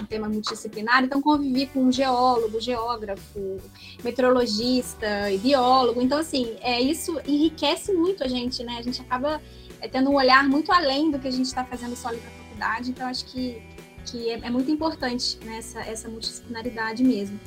um 0.00 0.04
tema 0.04 0.28
multidisciplinar, 0.28 1.04
então 1.04 1.22
convivi 1.22 1.66
com 1.66 1.84
um 1.84 1.92
geólogo, 1.92 2.60
geógrafo, 2.60 3.60
meteorologista 4.02 5.30
e 5.30 5.38
biólogo. 5.38 6.02
Então 6.02 6.18
assim, 6.18 6.56
é 6.60 6.80
isso 6.80 7.20
enriquece 7.26 7.92
muito 7.92 8.24
a 8.24 8.28
gente, 8.28 8.64
né? 8.64 8.78
A 8.78 8.82
gente 8.82 9.00
acaba 9.00 9.40
é, 9.80 9.86
tendo 9.86 10.10
um 10.10 10.14
olhar 10.14 10.48
muito 10.48 10.72
além 10.72 11.10
do 11.10 11.18
que 11.18 11.28
a 11.28 11.32
gente 11.32 11.46
está 11.46 11.64
fazendo 11.64 11.96
só 11.96 12.08
ali 12.08 12.18
para 12.18 12.41
faculdade, 12.62 12.90
então 12.90 13.06
acho 13.06 13.24
que, 13.26 13.60
que 14.06 14.30
é, 14.30 14.40
é 14.44 14.50
muito 14.50 14.70
importante 14.70 15.38
né, 15.44 15.58
essa, 15.58 15.80
essa 15.80 16.08
multidisciplinaridade 16.08 17.02
mesmo. 17.02 17.38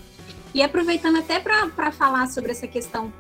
E 0.53 0.61
aproveitando 0.61 1.17
até 1.17 1.39
para 1.39 1.91
falar 1.91 2.27
sobre 2.27 2.51
essa 2.51 2.67
questão 2.67 3.11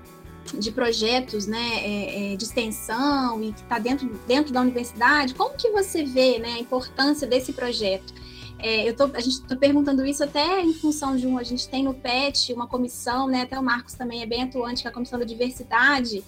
de 0.57 0.71
projetos 0.71 1.47
né, 1.47 1.57
é, 1.57 2.33
é, 2.33 2.35
de 2.35 2.43
extensão 2.43 3.41
e 3.43 3.51
que 3.51 3.61
está 3.61 3.79
dentro, 3.79 4.07
dentro 4.27 4.53
da 4.53 4.61
universidade, 4.61 5.33
como 5.33 5.57
que 5.57 5.69
você 5.71 6.03
vê 6.03 6.37
né, 6.37 6.53
a 6.53 6.59
importância 6.59 7.27
desse 7.27 7.51
projeto? 7.51 8.13
É, 8.57 8.87
eu 8.87 8.95
tô, 8.95 9.03
a 9.13 9.19
gente 9.19 9.41
está 9.41 9.55
perguntando 9.55 10.05
isso 10.05 10.23
até 10.23 10.61
em 10.61 10.73
função 10.73 11.17
de 11.17 11.27
um, 11.27 11.37
a 11.37 11.43
gente 11.43 11.67
tem 11.67 11.83
no 11.83 11.93
PET 11.93 12.53
uma 12.53 12.67
comissão, 12.67 13.27
né, 13.27 13.41
até 13.41 13.59
o 13.59 13.63
Marcos 13.63 13.95
também 13.95 14.21
é 14.21 14.25
bem 14.25 14.43
atuante, 14.43 14.81
que 14.81 14.87
é 14.87 14.91
a 14.91 14.93
Comissão 14.93 15.19
da 15.19 15.25
Diversidade, 15.25 16.23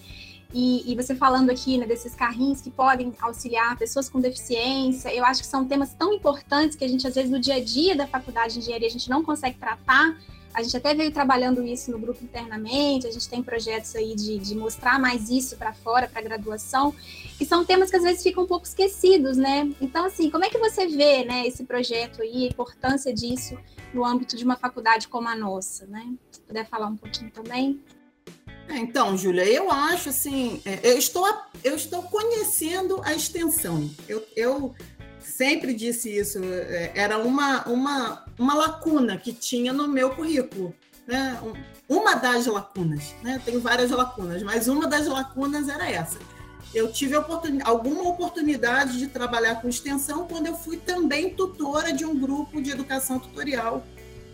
e, 0.54 0.92
e, 0.92 0.96
você 0.96 1.14
falando 1.14 1.50
aqui 1.50 1.78
né, 1.78 1.86
desses 1.86 2.16
carrinhos 2.16 2.62
que 2.62 2.72
podem 2.72 3.14
auxiliar 3.20 3.78
pessoas 3.78 4.08
com 4.08 4.20
deficiência, 4.20 5.14
eu 5.14 5.26
acho 5.26 5.42
que 5.42 5.48
são 5.48 5.66
temas 5.66 5.94
tão 5.94 6.14
importantes 6.14 6.78
que 6.78 6.86
a 6.86 6.88
gente, 6.88 7.06
às 7.06 7.16
vezes, 7.16 7.30
no 7.30 7.40
dia 7.40 7.56
a 7.56 7.64
dia 7.64 7.96
da 7.96 8.08
faculdade 8.08 8.54
de 8.54 8.60
engenharia, 8.60 8.88
a 8.88 8.92
gente 8.92 9.10
não 9.10 9.24
consegue 9.24 9.58
tratar. 9.58 10.18
A 10.54 10.64
gente 10.64 10.76
até 10.76 10.96
veio 10.96 11.12
trabalhando 11.12 11.64
isso 11.64 11.92
no 11.92 12.00
grupo 12.00 12.24
internamente, 12.24 13.06
a 13.06 13.12
gente 13.12 13.30
tem 13.30 13.44
projetos 13.44 13.96
aí 13.96 14.16
de, 14.16 14.40
de 14.40 14.56
mostrar 14.56 14.98
mais 14.98 15.30
isso 15.30 15.56
para 15.58 15.74
fora, 15.74 16.08
para 16.08 16.20
a 16.20 16.24
graduação, 16.24 16.96
e 17.40 17.46
são 17.46 17.64
temas 17.64 17.92
que 17.92 17.98
às 17.98 18.02
vezes 18.02 18.24
ficam 18.24 18.44
um 18.44 18.48
pouco 18.48 18.66
esquecidos, 18.66 19.38
né? 19.38 19.70
Então, 19.80 20.06
assim, 20.06 20.32
como 20.32 20.46
é 20.46 20.50
que 20.50 20.58
você 20.58 20.88
vê 20.88 21.26
né, 21.26 21.46
esse 21.46 21.64
projeto 21.64 22.24
aí, 22.24 22.46
a 22.46 22.50
importância 22.50 23.14
disso 23.14 23.56
no 23.94 24.04
âmbito 24.04 24.36
de 24.36 24.44
uma 24.44 24.56
faculdade 24.56 25.08
como 25.08 25.28
a 25.28 25.36
nossa, 25.36 25.86
né? 25.86 26.12
Se 26.32 26.42
puder 26.42 26.68
falar 26.68 26.88
um 26.88 26.98
pouquinho 26.98 27.30
também. 27.30 27.80
É, 28.68 28.78
então, 28.78 29.18
Júlia, 29.18 29.46
eu 29.46 29.72
acho 29.72 30.10
assim, 30.10 30.62
é, 30.66 30.80
eu 30.84 30.98
estou, 30.98 31.26
eu 31.64 31.76
estou 31.76 32.04
conhecendo 32.04 33.02
a 33.04 33.14
extensão. 33.14 33.90
Eu, 34.08 34.24
eu 34.36 34.76
sempre 35.20 35.74
disse 35.74 36.10
isso, 36.16 36.40
é, 36.44 36.92
era 36.96 37.18
uma, 37.18 37.64
uma, 37.68 38.26
uma 38.38 38.54
lacuna 38.54 39.18
que 39.18 39.32
tinha 39.32 39.72
no 39.72 39.88
meu 39.88 40.12
currículo. 40.12 40.74
Né? 41.08 41.40
Uma 41.88 42.16
das 42.16 42.46
lacunas, 42.48 43.16
né? 43.24 43.42
tenho 43.46 43.62
várias 43.62 43.92
lacunas, 43.92 44.44
mas 44.44 44.68
uma 44.68 44.88
das 44.88 45.08
lacunas 45.08 45.70
era 45.70 45.90
essa. 45.90 46.20
Eu 46.74 46.92
tive 46.92 47.16
oportunidade, 47.16 47.70
alguma 47.70 48.04
oportunidade 48.04 48.98
de 48.98 49.08
trabalhar 49.08 49.62
com 49.62 49.70
extensão 49.70 50.28
quando 50.28 50.48
eu 50.48 50.56
fui 50.56 50.76
também 50.76 51.34
tutora 51.34 51.94
de 51.94 52.04
um 52.04 52.20
grupo 52.20 52.62
de 52.62 52.72
educação 52.72 53.20
tutorial, 53.20 53.86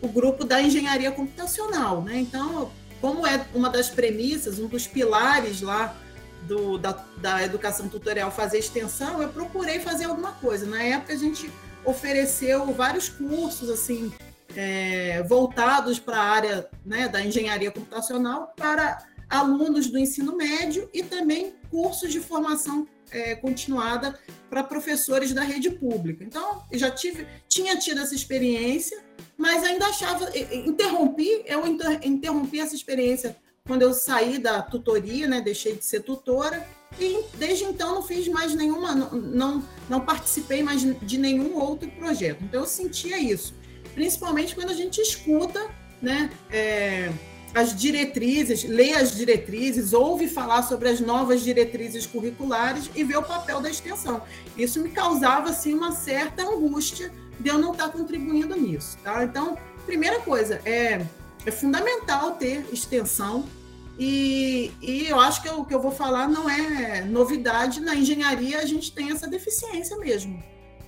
o 0.01 0.07
grupo 0.07 0.43
da 0.43 0.59
engenharia 0.59 1.11
computacional. 1.11 2.01
Né? 2.01 2.19
Então, 2.19 2.71
como 3.03 3.27
é 3.27 3.45
uma 3.53 3.69
das 3.69 3.89
premissas, 3.89 4.59
um 4.59 4.67
dos 4.67 4.87
pilares 4.87 5.59
lá 5.59 5.93
do, 6.47 6.77
da, 6.77 7.05
da 7.17 7.43
educação 7.43 7.89
tutorial 7.89 8.31
fazer 8.31 8.59
extensão, 8.59 9.21
eu 9.21 9.27
procurei 9.27 9.81
fazer 9.81 10.05
alguma 10.05 10.31
coisa. 10.31 10.65
Na 10.65 10.81
época, 10.81 11.11
a 11.11 11.17
gente 11.17 11.51
ofereceu 11.83 12.65
vários 12.71 13.09
cursos 13.09 13.69
assim 13.69 14.09
é, 14.55 15.21
voltados 15.23 15.99
para 15.99 16.15
a 16.15 16.23
área 16.23 16.69
né, 16.85 17.09
da 17.09 17.21
engenharia 17.21 17.71
computacional 17.71 18.53
para 18.55 19.05
alunos 19.29 19.87
do 19.87 19.99
ensino 19.99 20.37
médio 20.37 20.89
e 20.93 21.03
também 21.03 21.53
cursos 21.69 22.09
de 22.09 22.21
formação 22.21 22.87
é, 23.13 23.35
continuada 23.35 24.19
para 24.49 24.63
professores 24.63 25.33
da 25.33 25.43
rede 25.43 25.69
pública. 25.69 26.23
Então, 26.23 26.63
eu 26.71 26.77
já 26.77 26.91
tive, 26.91 27.25
tinha 27.47 27.77
tido 27.77 28.01
essa 28.01 28.15
experiência, 28.15 29.01
mas 29.37 29.63
ainda 29.63 29.85
achava, 29.85 30.29
interrompi, 30.65 31.43
eu 31.45 31.63
interrompi 32.03 32.59
essa 32.59 32.75
experiência 32.75 33.35
quando 33.65 33.81
eu 33.81 33.93
saí 33.93 34.37
da 34.37 34.61
tutoria, 34.61 35.27
né, 35.27 35.39
deixei 35.39 35.75
de 35.75 35.85
ser 35.85 36.01
tutora, 36.01 36.67
e 36.99 37.23
desde 37.35 37.63
então 37.63 37.95
não 37.95 38.03
fiz 38.03 38.27
mais 38.27 38.53
nenhuma, 38.53 38.93
não, 38.93 39.11
não, 39.11 39.63
não 39.89 40.01
participei 40.01 40.61
mais 40.61 40.81
de 40.81 41.17
nenhum 41.17 41.57
outro 41.57 41.89
projeto. 41.91 42.43
Então 42.43 42.61
eu 42.61 42.67
sentia 42.67 43.17
isso, 43.17 43.55
principalmente 43.93 44.53
quando 44.53 44.69
a 44.69 44.75
gente 44.75 44.99
escuta, 44.99 45.65
né, 46.01 46.29
é, 46.51 47.11
as 47.53 47.75
diretrizes, 47.75 48.63
lê 48.63 48.93
as 48.93 49.15
diretrizes, 49.15 49.93
ouve 49.93 50.27
falar 50.27 50.63
sobre 50.63 50.89
as 50.89 50.99
novas 50.99 51.43
diretrizes 51.43 52.05
curriculares 52.05 52.89
e 52.95 53.03
vê 53.03 53.15
o 53.15 53.23
papel 53.23 53.61
da 53.61 53.69
extensão. 53.69 54.21
Isso 54.57 54.81
me 54.81 54.89
causava 54.89 55.49
assim 55.49 55.73
uma 55.73 55.91
certa 55.91 56.43
angústia 56.43 57.11
de 57.39 57.49
eu 57.49 57.57
não 57.59 57.71
estar 57.71 57.89
contribuindo 57.89 58.55
nisso, 58.55 58.97
tá? 59.03 59.23
Então, 59.23 59.57
primeira 59.85 60.19
coisa 60.19 60.61
é 60.65 61.05
é 61.45 61.51
fundamental 61.51 62.31
ter 62.31 62.65
extensão 62.71 63.45
e, 63.99 64.71
e 64.81 65.07
eu 65.07 65.19
acho 65.19 65.41
que 65.41 65.49
o 65.49 65.65
que 65.65 65.73
eu 65.73 65.81
vou 65.81 65.91
falar 65.91 66.27
não 66.27 66.49
é 66.49 67.01
novidade 67.01 67.79
na 67.79 67.95
engenharia 67.95 68.59
a 68.59 68.65
gente 68.65 68.91
tem 68.91 69.11
essa 69.11 69.27
deficiência 69.27 69.97
mesmo, 69.97 70.41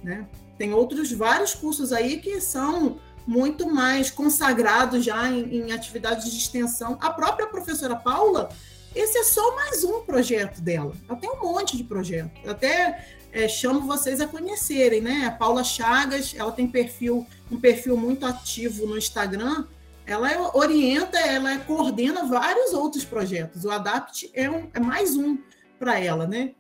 né? 0.04 0.28
Tem 0.58 0.74
outros 0.74 1.12
vários 1.12 1.54
cursos 1.54 1.92
aí 1.92 2.18
que 2.20 2.40
são 2.40 2.98
muito 3.26 3.68
mais 3.68 4.12
consagrado 4.12 5.02
já 5.02 5.30
em, 5.30 5.58
em 5.58 5.72
atividades 5.72 6.32
de 6.32 6.38
extensão. 6.38 6.98
A 7.02 7.10
própria 7.10 7.48
professora 7.48 7.96
Paula, 7.96 8.50
esse 8.94 9.18
é 9.18 9.24
só 9.24 9.56
mais 9.56 9.84
um 9.84 10.02
projeto 10.02 10.62
dela. 10.62 10.94
Ela 11.08 11.18
tem 11.18 11.30
um 11.30 11.42
monte 11.42 11.76
de 11.76 11.84
projetos. 11.84 12.32
Eu 12.44 12.52
até 12.52 13.06
é, 13.32 13.48
chamo 13.48 13.82
vocês 13.82 14.22
a 14.22 14.28
conhecerem, 14.28 15.02
né? 15.02 15.26
A 15.26 15.32
Paula 15.32 15.64
Chagas, 15.64 16.34
ela 16.38 16.52
tem 16.52 16.68
perfil, 16.68 17.26
um 17.52 17.60
perfil 17.60 17.98
muito 17.98 18.26
ativo 18.26 18.86
no 18.86 18.98
Instagram. 18.98 19.66
Ela 20.06 20.56
orienta, 20.56 21.18
ela 21.20 21.58
coordena 21.60 22.26
vários 22.26 22.74
outros 22.74 23.04
projetos. 23.04 23.66
O 23.66 23.72
Adapt 23.72 24.30
é, 24.34 24.50
um, 24.50 24.70
é 24.74 24.80
mais 24.80 25.18
um 25.18 25.38
para 25.80 26.00
ela, 26.00 26.28
né? 26.28 26.54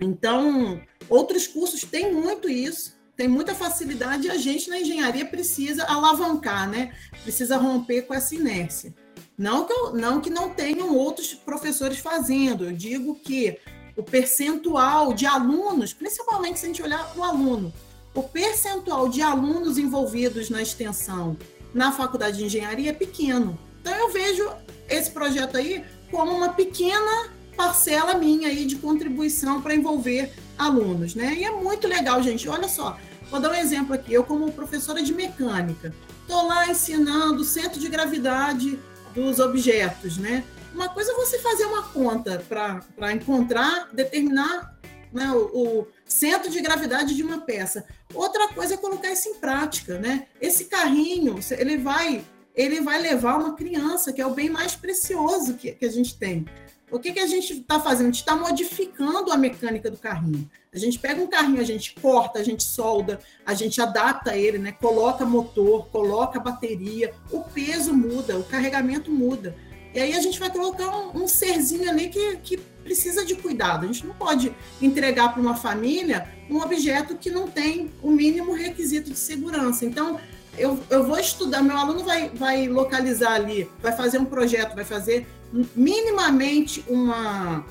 Então, 0.00 0.80
outros 1.08 1.46
cursos 1.46 1.82
têm 1.82 2.12
muito 2.12 2.48
isso 2.48 2.95
tem 3.16 3.26
muita 3.26 3.54
facilidade 3.54 4.26
e 4.26 4.30
a 4.30 4.36
gente 4.36 4.68
na 4.68 4.78
engenharia 4.78 5.24
precisa 5.24 5.84
alavancar, 5.84 6.68
né? 6.68 6.94
Precisa 7.22 7.56
romper 7.56 8.02
com 8.02 8.12
essa 8.12 8.34
inércia. 8.34 8.94
Não 9.38 9.64
que, 9.64 9.72
eu, 9.72 9.94
não 9.94 10.20
que 10.20 10.30
não 10.30 10.50
tenham 10.50 10.94
outros 10.94 11.34
professores 11.34 11.98
fazendo, 11.98 12.64
eu 12.64 12.72
digo 12.72 13.14
que 13.16 13.58
o 13.96 14.02
percentual 14.02 15.12
de 15.12 15.26
alunos, 15.26 15.92
principalmente 15.92 16.58
se 16.58 16.66
a 16.66 16.68
gente 16.68 16.82
olhar 16.82 17.12
o 17.16 17.22
aluno, 17.22 17.72
o 18.14 18.22
percentual 18.22 19.08
de 19.08 19.22
alunos 19.22 19.78
envolvidos 19.78 20.48
na 20.50 20.62
extensão 20.62 21.36
na 21.74 21.92
faculdade 21.92 22.38
de 22.38 22.44
engenharia 22.44 22.90
é 22.90 22.94
pequeno. 22.94 23.58
Então 23.80 23.94
eu 23.94 24.10
vejo 24.10 24.50
esse 24.88 25.10
projeto 25.10 25.56
aí 25.56 25.84
como 26.10 26.32
uma 26.32 26.50
pequena 26.50 27.30
parcela 27.56 28.14
minha 28.14 28.48
aí 28.48 28.64
de 28.64 28.76
contribuição 28.76 29.60
para 29.60 29.74
envolver 29.74 30.32
alunos, 30.58 31.14
né? 31.14 31.34
E 31.34 31.44
é 31.44 31.50
muito 31.50 31.86
legal, 31.86 32.22
gente. 32.22 32.48
Olha 32.48 32.68
só, 32.68 32.98
vou 33.30 33.40
dar 33.40 33.50
um 33.50 33.54
exemplo 33.54 33.94
aqui. 33.94 34.12
Eu, 34.12 34.24
como 34.24 34.52
professora 34.52 35.02
de 35.02 35.12
mecânica, 35.14 35.92
estou 36.22 36.46
lá 36.46 36.68
ensinando 36.68 37.42
o 37.42 37.44
centro 37.44 37.78
de 37.78 37.88
gravidade 37.88 38.78
dos 39.14 39.38
objetos, 39.38 40.18
né? 40.18 40.44
Uma 40.74 40.90
coisa 40.90 41.12
é 41.12 41.14
você 41.14 41.38
fazer 41.38 41.64
uma 41.64 41.84
conta 41.84 42.44
para 42.48 43.12
encontrar, 43.12 43.88
determinar 43.92 44.76
né, 45.12 45.30
o, 45.32 45.78
o, 45.80 45.88
centro 46.04 46.50
de 46.50 46.60
gravidade 46.60 47.14
de 47.14 47.22
uma 47.22 47.40
peça. 47.40 47.86
Outra 48.12 48.48
coisa 48.48 48.74
é 48.74 48.76
colocar 48.76 49.10
isso 49.10 49.28
em 49.28 49.34
prática, 49.34 49.98
né? 49.98 50.26
Esse 50.40 50.66
carrinho, 50.66 51.38
ele 51.52 51.78
vai, 51.78 52.22
ele 52.54 52.82
vai 52.82 53.00
levar 53.00 53.38
uma 53.38 53.54
criança, 53.54 54.12
que 54.12 54.20
é 54.20 54.26
o 54.26 54.34
bem 54.34 54.50
mais 54.50 54.76
precioso 54.76 55.54
que, 55.54 55.72
que 55.72 55.86
a 55.86 55.90
gente 55.90 56.18
tem. 56.18 56.44
O 56.90 57.00
que, 57.00 57.12
que 57.12 57.18
a 57.18 57.26
gente 57.26 57.52
está 57.52 57.80
fazendo? 57.80 58.08
A 58.08 58.10
gente 58.10 58.20
está 58.20 58.36
modificando 58.36 59.32
a 59.32 59.36
mecânica 59.36 59.90
do 59.90 59.96
carrinho. 59.96 60.48
A 60.72 60.78
gente 60.78 60.98
pega 60.98 61.20
um 61.20 61.26
carrinho, 61.26 61.60
a 61.60 61.64
gente 61.64 61.94
corta, 61.94 62.38
a 62.38 62.44
gente 62.44 62.62
solda, 62.62 63.18
a 63.44 63.54
gente 63.54 63.80
adapta 63.80 64.36
ele, 64.36 64.58
né? 64.58 64.72
coloca 64.72 65.24
motor, 65.24 65.86
coloca 65.88 66.38
bateria, 66.38 67.12
o 67.32 67.40
peso 67.42 67.92
muda, 67.92 68.38
o 68.38 68.44
carregamento 68.44 69.10
muda. 69.10 69.56
E 69.92 69.98
aí 69.98 70.12
a 70.12 70.20
gente 70.20 70.38
vai 70.38 70.50
colocar 70.50 70.88
um, 70.96 71.24
um 71.24 71.28
serzinho 71.28 71.88
ali 71.90 72.08
que, 72.08 72.36
que 72.36 72.56
precisa 72.56 73.24
de 73.24 73.34
cuidado. 73.34 73.84
A 73.84 73.86
gente 73.86 74.06
não 74.06 74.14
pode 74.14 74.54
entregar 74.80 75.32
para 75.32 75.40
uma 75.40 75.56
família 75.56 76.28
um 76.48 76.60
objeto 76.60 77.16
que 77.16 77.30
não 77.30 77.48
tem 77.48 77.90
o 78.00 78.10
mínimo 78.10 78.52
requisito 78.52 79.10
de 79.10 79.18
segurança. 79.18 79.84
Então, 79.84 80.20
eu, 80.58 80.78
eu 80.88 81.04
vou 81.04 81.18
estudar, 81.18 81.62
meu 81.62 81.76
aluno 81.76 82.04
vai, 82.04 82.28
vai 82.30 82.68
localizar 82.68 83.32
ali, 83.32 83.70
vai 83.80 83.92
fazer 83.92 84.18
um 84.18 84.24
projeto, 84.24 84.74
vai 84.74 84.84
fazer 84.84 85.26
minimamente 85.74 86.84
uma, 86.88 87.64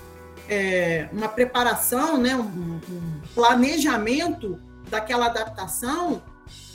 é, 0.48 1.10
uma 1.12 1.28
preparação, 1.28 2.18
né, 2.18 2.36
um, 2.36 2.80
um, 2.90 3.22
planejamento 3.34 4.60
daquela 4.90 5.28
adaptação, 5.28 6.24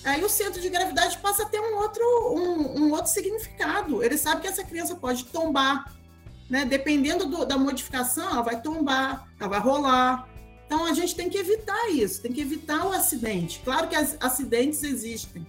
aí 0.04 0.23
o 0.25 0.28
centro 0.28 0.61
de 0.61 0.69
gravidade 0.69 1.19
passa 1.19 1.45
a 1.45 1.47
ter 1.47 1.61
um 1.61 1.76
outro, 1.76 2.04
um, 2.35 2.83
um 2.83 2.90
outro 2.92 3.11
significado. 3.11 4.02
Ele 4.02 4.16
sabe 4.16 4.42
que 4.42 4.49
essa 4.49 4.64
criança 4.64 4.95
pode 4.95 5.25
tombar, 5.26 5.92
né? 6.49 6.64
dependendo 6.64 7.26
do, 7.26 7.45
da 7.45 7.57
modificação, 7.57 8.30
ela 8.30 8.42
vai 8.42 8.61
tombar, 8.61 9.28
ela 9.38 9.49
vai 9.49 9.61
rolar. 9.61 10.28
Então 10.66 10.85
a 10.85 10.92
gente 10.92 11.14
tem 11.16 11.28
que 11.28 11.38
evitar 11.38 11.90
isso, 11.90 12.23
tem 12.23 12.33
que 12.33 12.40
evitar 12.40 12.87
o 12.87 12.92
acidente. 12.92 13.61
Claro 13.64 13.88
que 13.88 13.97
as, 13.97 14.16
acidentes 14.21 14.83
existem, 14.83 15.47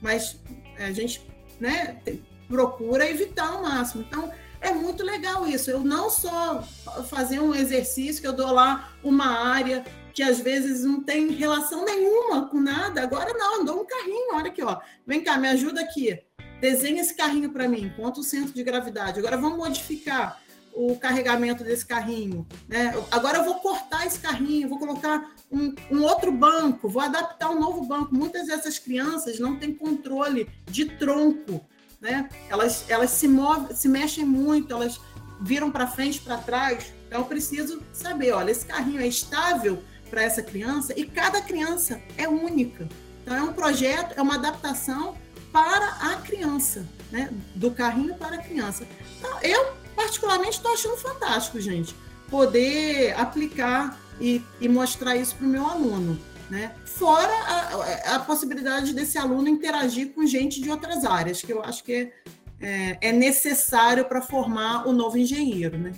mas 0.00 0.38
a 0.78 0.92
gente 0.92 1.26
né, 1.60 2.00
procura 2.48 3.08
evitar 3.08 3.48
ao 3.48 3.62
máximo. 3.62 4.04
Então, 4.06 4.30
é 4.60 4.72
muito 4.72 5.02
legal 5.02 5.46
isso. 5.46 5.70
Eu 5.70 5.80
não 5.80 6.10
só 6.10 6.62
fazer 7.08 7.40
um 7.40 7.54
exercício 7.54 8.20
que 8.20 8.26
eu 8.26 8.32
dou 8.32 8.52
lá 8.52 8.92
uma 9.02 9.26
área 9.26 9.84
que 10.12 10.22
às 10.22 10.40
vezes 10.40 10.84
não 10.84 11.00
tem 11.00 11.30
relação 11.30 11.84
nenhuma 11.84 12.48
com 12.48 12.60
nada. 12.60 13.02
Agora 13.02 13.32
não, 13.34 13.58
eu 13.58 13.64
dou 13.64 13.82
um 13.82 13.86
carrinho, 13.86 14.34
olha 14.34 14.48
aqui, 14.48 14.62
ó. 14.62 14.80
Vem 15.06 15.22
cá, 15.22 15.38
me 15.38 15.48
ajuda 15.48 15.80
aqui. 15.80 16.20
Desenha 16.60 17.00
esse 17.00 17.14
carrinho 17.14 17.50
para 17.50 17.68
mim, 17.68 17.92
conta 17.96 18.18
o 18.18 18.24
centro 18.24 18.52
de 18.52 18.64
gravidade. 18.64 19.20
Agora 19.20 19.36
vamos 19.36 19.58
modificar 19.58 20.42
o 20.78 20.96
carregamento 20.96 21.64
desse 21.64 21.86
carrinho. 21.86 22.46
Né? 22.68 22.94
Agora 23.10 23.38
eu 23.38 23.44
vou 23.44 23.56
cortar 23.56 24.06
esse 24.06 24.18
carrinho, 24.18 24.68
vou 24.68 24.78
colocar 24.78 25.32
um, 25.50 25.74
um, 25.90 26.02
outro 26.02 26.30
banco, 26.30 26.88
vou 26.88 27.02
adaptar 27.02 27.50
um 27.50 27.58
novo 27.58 27.84
banco. 27.84 28.14
Muitas 28.14 28.46
dessas 28.46 28.78
crianças 28.78 29.38
não 29.38 29.56
têm 29.56 29.74
controle 29.74 30.48
de 30.66 30.84
tronco, 30.84 31.64
né? 32.00 32.28
Elas, 32.48 32.84
elas 32.88 33.10
se 33.10 33.28
movem, 33.28 33.74
se 33.74 33.88
mexem 33.88 34.24
muito, 34.24 34.72
elas 34.72 35.00
viram 35.40 35.70
para 35.70 35.86
frente, 35.86 36.20
para 36.20 36.36
trás. 36.38 36.92
Então 37.06 37.20
eu 37.20 37.26
preciso 37.26 37.82
saber, 37.92 38.32
olha, 38.32 38.50
esse 38.50 38.66
carrinho 38.66 39.00
é 39.00 39.06
estável 39.06 39.82
para 40.10 40.22
essa 40.22 40.42
criança 40.42 40.92
e 40.96 41.04
cada 41.04 41.40
criança 41.40 42.00
é 42.16 42.28
única. 42.28 42.88
Então 43.22 43.36
é 43.36 43.42
um 43.42 43.52
projeto, 43.52 44.14
é 44.16 44.22
uma 44.22 44.34
adaptação 44.34 45.16
para 45.52 45.86
a 46.12 46.16
criança, 46.16 46.86
né? 47.10 47.30
Do 47.54 47.70
carrinho 47.70 48.14
para 48.14 48.36
a 48.36 48.38
criança. 48.38 48.86
Então, 49.18 49.40
eu 49.42 49.72
particularmente 49.96 50.56
estou 50.56 50.72
achando 50.72 50.96
fantástico, 50.96 51.60
gente, 51.60 51.94
poder 52.30 53.18
aplicar 53.18 53.98
e, 54.20 54.42
e 54.60 54.68
mostrar 54.68 55.16
isso 55.16 55.34
para 55.36 55.46
o 55.46 55.48
meu 55.48 55.66
aluno. 55.66 56.18
Né? 56.50 56.74
Fora 56.84 57.32
a, 57.32 58.16
a, 58.16 58.18
possibilidade 58.20 58.94
desse 58.94 59.18
aluno 59.18 59.48
interagir 59.48 60.14
com 60.14 60.24
gente 60.24 60.62
de 60.62 60.70
outras 60.70 61.04
áreas, 61.04 61.42
que 61.42 61.52
eu 61.52 61.62
acho 61.62 61.84
que 61.84 62.10
é, 62.58 62.98
é 63.02 63.12
necessário 63.12 64.06
para 64.06 64.22
formar 64.22 64.88
o 64.88 64.92
novo 64.92 65.18
engenheiro. 65.18 65.76
Né? 65.76 65.92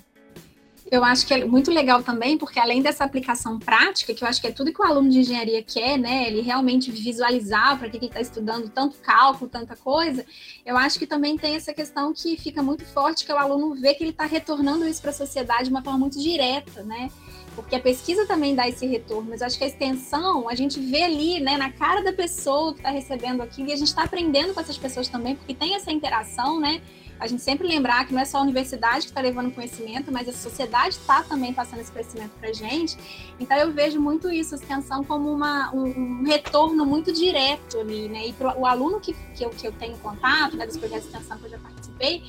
eu 0.91 1.05
acho 1.05 1.25
que 1.25 1.33
é 1.33 1.45
muito 1.45 1.71
legal 1.71 2.03
também, 2.03 2.37
porque 2.37 2.59
além 2.59 2.83
dessa 2.83 3.05
aplicação 3.05 3.59
prática, 3.61 4.13
que 4.13 4.25
eu 4.25 4.29
acho 4.29 4.41
que 4.41 4.49
é 4.49 4.53
tudo 4.53 4.73
que 4.73 4.83
o 4.83 4.85
aluno 4.85 5.09
de 5.09 5.21
engenharia 5.21 5.63
quer, 5.63 5.97
né? 5.97 6.27
Ele 6.27 6.41
realmente 6.41 6.91
visualizar 6.91 7.79
para 7.79 7.89
que 7.89 7.97
ele 7.97 8.07
está 8.07 8.21
estudando 8.21 8.69
tanto 8.69 8.99
cálculo, 8.99 9.49
tanta 9.49 9.77
coisa, 9.77 10.27
eu 10.67 10.77
acho 10.77 10.99
que 10.99 11.07
também 11.07 11.39
tem 11.39 11.55
essa 11.55 11.73
questão 11.73 12.13
que 12.13 12.37
fica 12.37 12.61
muito 12.61 12.85
forte, 12.85 13.25
que 13.25 13.33
o 13.33 13.39
aluno 13.39 13.75
ver 13.81 13.95
que 13.95 14.03
ele 14.03 14.11
está 14.11 14.25
retornando 14.25 14.87
isso 14.87 15.01
para 15.01 15.11
a 15.11 15.15
sociedade 15.15 15.65
de 15.65 15.71
uma 15.71 15.83
forma 15.83 16.01
muito 16.01 16.21
direta, 16.21 16.83
né? 16.83 17.09
Porque 17.55 17.75
a 17.75 17.81
pesquisa 17.81 18.27
também 18.27 18.55
dá 18.55 18.69
esse 18.69 18.87
retorno, 18.87 19.31
mas 19.31 19.41
eu 19.41 19.47
acho 19.47 19.59
que 19.59 19.65
a 19.65 19.67
extensão, 19.67 20.49
a 20.49 20.55
gente 20.55 20.79
vê 20.79 21.03
ali, 21.03 21.41
né, 21.41 21.57
na 21.57 21.71
cara 21.71 22.03
da 22.03 22.13
pessoa 22.13 22.73
que 22.73 22.79
está 22.79 22.91
recebendo 22.91 23.43
aquilo, 23.43 23.69
e 23.69 23.73
a 23.73 23.77
gente 23.77 23.89
está 23.89 24.05
aprendendo 24.05 24.55
com 24.55 24.61
essas 24.61 24.79
pessoas 24.79 25.09
também, 25.09 25.35
porque 25.35 25.55
tem 25.55 25.75
essa 25.75 25.91
interação, 25.91 26.61
né? 26.61 26.81
a 27.21 27.27
gente 27.27 27.43
sempre 27.43 27.69
lembrar 27.69 28.07
que 28.07 28.15
não 28.15 28.21
é 28.21 28.25
só 28.25 28.39
a 28.39 28.41
universidade 28.41 29.01
que 29.01 29.11
está 29.11 29.21
levando 29.21 29.53
conhecimento, 29.53 30.11
mas 30.11 30.27
a 30.27 30.33
sociedade 30.33 30.95
está 30.95 31.23
também 31.23 31.53
passando 31.53 31.81
esse 31.81 31.93
conhecimento 31.93 32.31
para 32.41 32.49
a 32.49 32.53
gente. 32.53 32.97
Então 33.39 33.57
eu 33.59 33.71
vejo 33.71 34.01
muito 34.01 34.31
isso, 34.31 34.55
a 34.55 34.59
extensão, 34.59 35.05
como 35.05 35.31
uma, 35.31 35.71
um, 35.75 35.85
um 35.85 36.25
retorno 36.25 36.87
muito 36.87 37.13
direto 37.13 37.79
ali, 37.79 38.09
né? 38.09 38.29
E 38.29 38.33
pro, 38.33 38.59
o 38.59 38.65
aluno 38.65 38.99
que, 38.99 39.13
que, 39.37 39.45
eu, 39.45 39.51
que 39.51 39.67
eu 39.67 39.73
tenho 39.73 39.99
contato, 39.99 40.57
né, 40.57 40.67
dos 40.67 40.79
projetos 40.79 41.11
de 41.11 41.17
extensão 41.17 41.37
que 41.37 41.45
eu 41.45 41.51
já 41.51 41.59
participei, 41.59 42.23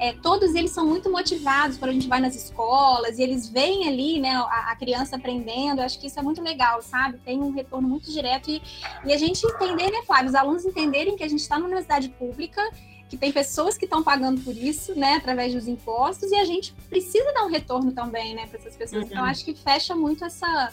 é, 0.00 0.12
todos 0.12 0.54
eles 0.54 0.70
são 0.70 0.86
muito 0.86 1.10
motivados 1.10 1.76
quando 1.76 1.90
a 1.90 1.94
gente 1.94 2.08
vai 2.08 2.20
nas 2.20 2.34
escolas 2.34 3.18
e 3.18 3.22
eles 3.22 3.48
veem 3.48 3.88
ali, 3.88 4.20
né, 4.20 4.30
a, 4.30 4.70
a, 4.70 4.76
criança 4.76 5.16
aprendendo. 5.16 5.80
Eu 5.80 5.84
acho 5.84 5.98
que 5.98 6.06
isso 6.06 6.18
é 6.18 6.22
muito 6.22 6.42
legal, 6.42 6.80
sabe? 6.82 7.18
Tem 7.18 7.40
um 7.40 7.50
retorno 7.50 7.88
muito 7.88 8.10
direto 8.10 8.50
e, 8.50 8.62
e 9.04 9.12
a 9.12 9.16
gente 9.16 9.44
entender, 9.46 9.90
né, 9.90 10.02
Flávio? 10.06 10.28
Os 10.28 10.34
alunos 10.34 10.64
entenderem 10.64 11.16
que 11.16 11.24
a 11.24 11.28
gente 11.28 11.40
está 11.40 11.56
numa 11.56 11.66
universidade 11.66 12.08
pública 12.10 12.62
que 13.08 13.16
tem 13.16 13.32
pessoas 13.32 13.78
que 13.78 13.86
estão 13.86 14.02
pagando 14.02 14.40
por 14.42 14.54
isso, 14.54 14.94
né, 14.94 15.14
através 15.14 15.54
dos 15.54 15.66
impostos, 15.66 16.30
e 16.30 16.36
a 16.36 16.44
gente 16.44 16.74
precisa 16.90 17.32
dar 17.32 17.44
um 17.44 17.48
retorno 17.48 17.90
também, 17.92 18.34
né, 18.34 18.46
para 18.46 18.58
essas 18.58 18.76
pessoas. 18.76 19.04
Uhum. 19.04 19.08
Então, 19.08 19.24
acho 19.24 19.44
que 19.46 19.54
fecha 19.54 19.94
muito 19.96 20.24
essa, 20.26 20.72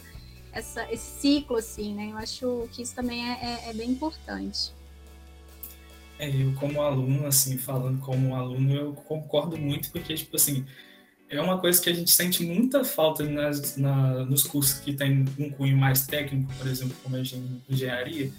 essa, 0.51 0.91
esse 0.91 1.22
ciclo, 1.22 1.55
assim, 1.55 1.94
né? 1.94 2.10
Eu 2.12 2.17
acho 2.17 2.67
que 2.74 2.82
isso 2.82 2.94
também 2.94 3.25
é, 3.25 3.39
é, 3.41 3.70
é 3.70 3.74
bem 3.74 3.89
importante. 3.91 4.75
É, 6.17 6.29
eu 6.29 6.53
como 6.53 6.81
aluno, 6.81 7.27
assim, 7.27 7.57
falando 7.57 8.00
como 8.00 8.36
aluno, 8.36 8.74
eu 8.74 8.93
concordo 8.93 9.57
muito, 9.57 9.91
porque, 9.91 10.13
tipo 10.15 10.36
assim, 10.36 10.65
é 11.29 11.41
uma 11.41 11.60
coisa 11.60 11.81
que 11.81 11.89
a 11.89 11.93
gente 11.93 12.12
sente 12.12 12.43
muita 12.43 12.84
falta 12.84 13.24
nas, 13.24 13.75
na, 13.75 14.24
nos 14.25 14.43
cursos 14.43 14.79
que 14.79 14.93
tem 14.93 15.25
um 15.38 15.50
cunho 15.50 15.75
mais 15.75 16.05
técnico, 16.05 16.53
por 16.53 16.67
exemplo, 16.67 16.95
como 17.03 17.15
a 17.15 17.19
engenharia, 17.69 18.31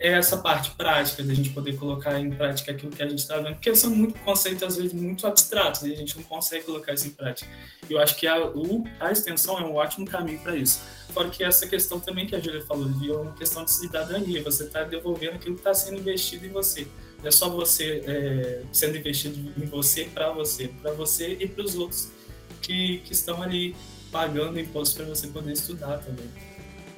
é 0.00 0.12
essa 0.12 0.36
parte 0.36 0.70
prática, 0.76 1.24
da 1.24 1.34
gente 1.34 1.50
poder 1.50 1.76
colocar 1.76 2.18
em 2.20 2.30
prática 2.30 2.70
aquilo 2.70 2.92
que 2.92 3.02
a 3.02 3.08
gente 3.08 3.18
está 3.18 3.36
vendo, 3.38 3.54
porque 3.54 3.74
são 3.74 3.90
muito 3.90 4.16
conceitos, 4.20 4.62
às 4.62 4.76
vezes, 4.76 4.92
muito 4.92 5.26
abstratos, 5.26 5.82
e 5.82 5.92
a 5.92 5.96
gente 5.96 6.16
não 6.16 6.22
consegue 6.22 6.64
colocar 6.64 6.94
isso 6.94 7.08
em 7.08 7.10
prática. 7.10 7.50
Eu 7.90 7.98
acho 7.98 8.14
que 8.16 8.26
a, 8.26 8.46
o, 8.46 8.84
a 9.00 9.10
extensão 9.10 9.58
é 9.58 9.64
um 9.64 9.74
ótimo 9.74 10.06
caminho 10.06 10.38
para 10.38 10.54
isso. 10.54 10.80
Fora 11.08 11.28
que 11.28 11.42
essa 11.42 11.66
questão 11.66 11.98
também 11.98 12.26
que 12.26 12.36
a 12.36 12.40
Júlia 12.40 12.62
falou, 12.62 12.88
de 12.88 13.10
uma 13.10 13.32
questão 13.32 13.64
de 13.64 13.72
cidadania, 13.72 14.40
você 14.42 14.64
está 14.64 14.84
devolvendo 14.84 15.34
aquilo 15.34 15.56
que 15.56 15.60
está 15.60 15.74
sendo 15.74 15.98
investido 15.98 16.46
em 16.46 16.50
você. 16.50 16.86
É 17.24 17.30
só 17.30 17.48
você 17.48 18.02
é, 18.06 18.62
sendo 18.72 18.96
investido 18.96 19.52
em 19.60 19.66
você 19.66 20.04
para 20.04 20.30
você, 20.30 20.68
para 20.80 20.92
você 20.92 21.36
e 21.40 21.48
para 21.48 21.64
os 21.64 21.74
outros 21.74 22.08
que, 22.62 22.98
que 22.98 23.12
estão 23.12 23.42
ali 23.42 23.74
pagando 24.10 24.58
imposto 24.58 24.96
para 24.96 25.06
você 25.06 25.26
poder 25.26 25.52
estudar 25.52 25.98
também. 25.98 26.28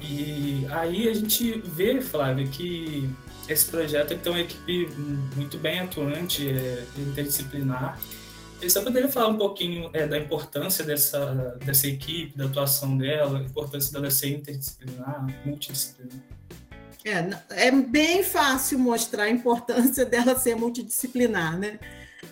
E 0.01 0.67
aí 0.71 1.09
a 1.09 1.15
gente 1.15 1.61
vê, 1.61 2.01
Flávio, 2.01 2.49
que 2.49 3.09
esse 3.49 3.67
projeto 3.67 4.17
tem 4.17 4.33
uma 4.33 4.41
equipe 4.41 4.89
muito 5.37 5.59
bem 5.59 5.81
atuante, 5.81 6.49
é, 6.49 6.85
interdisciplinar. 6.97 7.99
E 8.63 8.69
você 8.69 8.81
poderia 8.81 9.09
falar 9.09 9.29
um 9.29 9.39
pouquinho 9.39 9.91
é, 9.93 10.07
da 10.07 10.19
importância 10.19 10.85
dessa, 10.85 11.59
dessa 11.65 11.87
equipe, 11.87 12.37
da 12.37 12.45
atuação 12.45 12.97
dela, 12.97 13.39
a 13.39 13.43
importância 13.43 13.93
dela 13.93 14.11
ser 14.11 14.29
interdisciplinar, 14.29 15.27
multidisciplinar? 15.45 16.21
É, 17.05 17.67
é 17.67 17.71
bem 17.71 18.23
fácil 18.23 18.79
mostrar 18.79 19.25
a 19.25 19.31
importância 19.31 20.05
dela 20.07 20.39
ser 20.39 20.55
multidisciplinar, 20.55 21.59
né? 21.59 21.79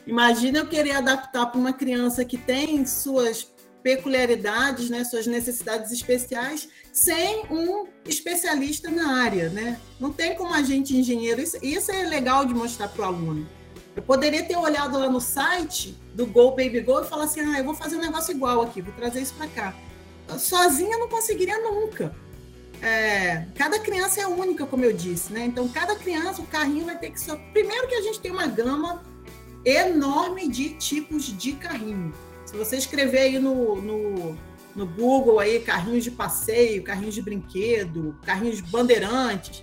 Imagina 0.06 0.58
eu 0.58 0.66
querer 0.66 0.92
adaptar 0.92 1.46
para 1.46 1.60
uma 1.60 1.72
criança 1.72 2.24
que 2.24 2.36
tem 2.36 2.84
suas 2.86 3.50
peculiaridades, 3.82 4.90
né, 4.90 5.04
suas 5.04 5.26
necessidades 5.26 5.92
especiais, 5.92 6.68
sem 6.92 7.46
um 7.50 7.86
especialista 8.04 8.90
na 8.90 9.22
área, 9.22 9.48
né? 9.48 9.78
Não 10.00 10.12
tem 10.12 10.34
como 10.34 10.52
a 10.52 10.62
gente 10.62 10.96
engenheiro, 10.96 11.40
isso, 11.40 11.56
isso 11.62 11.90
é 11.90 12.02
legal 12.02 12.44
de 12.44 12.52
mostrar 12.52 12.88
para 12.88 13.02
o 13.02 13.04
aluno. 13.06 13.48
Eu 13.96 14.02
poderia 14.02 14.44
ter 14.44 14.56
olhado 14.56 14.98
lá 14.98 15.08
no 15.08 15.20
site 15.20 15.96
do 16.14 16.26
Go 16.26 16.50
Baby 16.50 16.80
Go 16.80 17.00
e 17.00 17.04
falar 17.04 17.24
assim, 17.24 17.40
ah, 17.40 17.58
eu 17.58 17.64
vou 17.64 17.74
fazer 17.74 17.96
um 17.96 18.00
negócio 18.00 18.32
igual 18.32 18.62
aqui, 18.62 18.82
vou 18.82 18.92
trazer 18.94 19.20
isso 19.20 19.34
para 19.34 19.48
cá. 19.48 19.74
Sozinha 20.38 20.94
eu 20.94 21.00
não 21.00 21.08
conseguiria 21.08 21.58
nunca. 21.58 22.14
É, 22.80 23.44
cada 23.56 23.78
criança 23.80 24.20
é 24.20 24.26
única, 24.26 24.64
como 24.64 24.84
eu 24.84 24.92
disse, 24.92 25.32
né? 25.32 25.44
Então, 25.44 25.68
cada 25.68 25.96
criança, 25.96 26.40
o 26.40 26.46
carrinho 26.46 26.86
vai 26.86 26.98
ter 26.98 27.10
que 27.10 27.20
ser. 27.20 27.36
Primeiro 27.52 27.88
que 27.88 27.94
a 27.94 28.02
gente 28.02 28.20
tem 28.20 28.30
uma 28.30 28.46
gama 28.46 29.02
enorme 29.64 30.48
de 30.48 30.70
tipos 30.70 31.24
de 31.24 31.52
carrinho. 31.52 32.12
Se 32.46 32.56
você 32.56 32.76
escrever 32.76 33.18
aí 33.18 33.38
no, 33.38 33.80
no, 33.82 34.38
no 34.74 34.86
Google 34.86 35.38
aí 35.40 35.60
carrinhos 35.60 36.04
de 36.04 36.10
passeio, 36.10 36.82
carrinhos 36.82 37.14
de 37.14 37.20
brinquedo, 37.20 38.16
carrinhos 38.24 38.60
bandeirantes, 38.60 39.62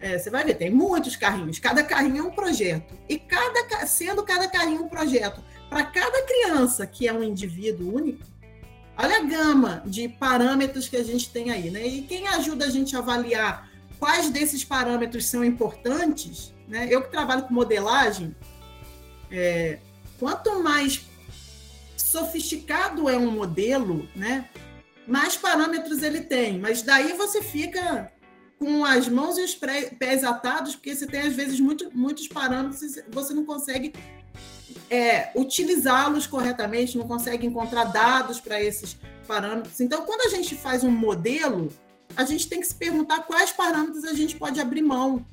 é, 0.00 0.18
você 0.18 0.30
vai 0.30 0.44
ver, 0.44 0.54
tem 0.54 0.70
muitos 0.70 1.16
carrinhos. 1.16 1.58
Cada 1.58 1.82
carrinho 1.82 2.18
é 2.18 2.22
um 2.22 2.30
projeto. 2.30 2.94
E 3.08 3.18
cada, 3.18 3.86
sendo 3.86 4.22
cada 4.22 4.48
carrinho 4.48 4.84
um 4.84 4.88
projeto, 4.88 5.42
para 5.68 5.84
cada 5.84 6.22
criança 6.22 6.86
que 6.86 7.08
é 7.08 7.12
um 7.12 7.22
indivíduo 7.22 7.94
único, 7.94 8.24
olha 8.96 9.18
a 9.18 9.22
gama 9.24 9.82
de 9.84 10.08
parâmetros 10.08 10.88
que 10.88 10.96
a 10.96 11.04
gente 11.04 11.30
tem 11.30 11.50
aí, 11.50 11.70
né? 11.70 11.86
E 11.86 12.02
quem 12.02 12.28
ajuda 12.28 12.66
a 12.66 12.70
gente 12.70 12.94
a 12.96 13.00
avaliar 13.00 13.70
quais 13.98 14.30
desses 14.30 14.64
parâmetros 14.64 15.26
são 15.26 15.44
importantes, 15.44 16.54
né? 16.68 16.86
Eu 16.90 17.02
que 17.02 17.10
trabalho 17.10 17.42
com 17.42 17.54
modelagem, 17.54 18.34
é, 19.30 19.78
quanto 20.18 20.62
mais 20.62 21.04
sofisticado 21.96 23.08
é 23.08 23.16
um 23.16 23.30
modelo, 23.30 24.08
né? 24.14 24.48
mais 25.06 25.36
parâmetros 25.36 26.02
ele 26.02 26.20
tem. 26.20 26.58
Mas 26.58 26.82
daí 26.82 27.12
você 27.12 27.42
fica 27.42 28.12
com 28.58 28.84
as 28.84 29.08
mãos 29.08 29.36
e 29.38 29.42
os 29.42 29.54
pés 29.54 30.24
atados, 30.24 30.74
porque 30.74 30.94
você 30.94 31.06
tem, 31.06 31.20
às 31.20 31.34
vezes, 31.34 31.60
muito, 31.60 31.90
muitos 31.96 32.28
parâmetros 32.28 32.82
e 32.82 33.04
você 33.10 33.34
não 33.34 33.44
consegue 33.44 33.92
é, 34.90 35.30
utilizá-los 35.34 36.26
corretamente, 36.26 36.98
não 36.98 37.06
consegue 37.06 37.46
encontrar 37.46 37.84
dados 37.84 38.40
para 38.40 38.62
esses 38.62 38.96
parâmetros. 39.26 39.80
Então, 39.80 40.02
quando 40.02 40.22
a 40.22 40.36
gente 40.36 40.54
faz 40.54 40.84
um 40.84 40.90
modelo, 40.90 41.72
a 42.16 42.24
gente 42.24 42.48
tem 42.48 42.60
que 42.60 42.66
se 42.66 42.74
perguntar 42.74 43.20
quais 43.20 43.50
parâmetros 43.52 44.04
a 44.04 44.14
gente 44.14 44.36
pode 44.36 44.60
abrir 44.60 44.82
mão. 44.82 45.24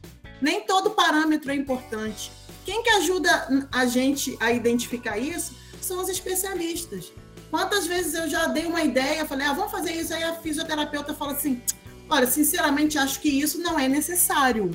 Nem 0.42 0.66
todo 0.66 0.92
parâmetro 0.92 1.52
é 1.52 1.56
importante. 1.56 2.32
Quem 2.66 2.84
que 2.84 2.90
ajuda 2.90 3.68
a 3.72 3.86
gente 3.86 4.38
a 4.40 4.52
identificar 4.52 5.18
isso 5.18 5.56
são 5.82 6.00
os 6.02 6.10
especialistas. 6.10 7.12
Quantas 7.50 7.86
vezes 7.86 8.14
eu 8.14 8.30
já 8.30 8.46
dei 8.48 8.66
uma 8.66 8.82
ideia, 8.82 9.26
falei, 9.26 9.46
ah, 9.46 9.54
vamos 9.54 9.72
fazer 9.72 9.92
isso, 9.92 10.14
aí 10.14 10.24
a 10.24 10.36
fisioterapeuta 10.36 11.14
fala 11.14 11.34
assim, 11.34 11.62
olha, 12.10 12.26
sinceramente 12.26 12.98
acho 12.98 13.20
que 13.20 13.28
isso 13.28 13.60
não 13.60 13.78
é 13.78 13.90
necessário, 13.90 14.72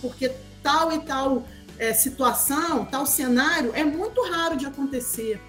porque 0.00 0.30
tal 0.62 0.92
e 0.92 1.00
tal 1.00 1.44
é, 1.82 1.92
situação, 1.92 2.84
tal 2.84 3.04
cenário 3.04 3.72
é 3.74 3.82
muito 3.82 4.22
raro 4.30 4.56
de 4.56 4.64
acontecer. 4.66 5.40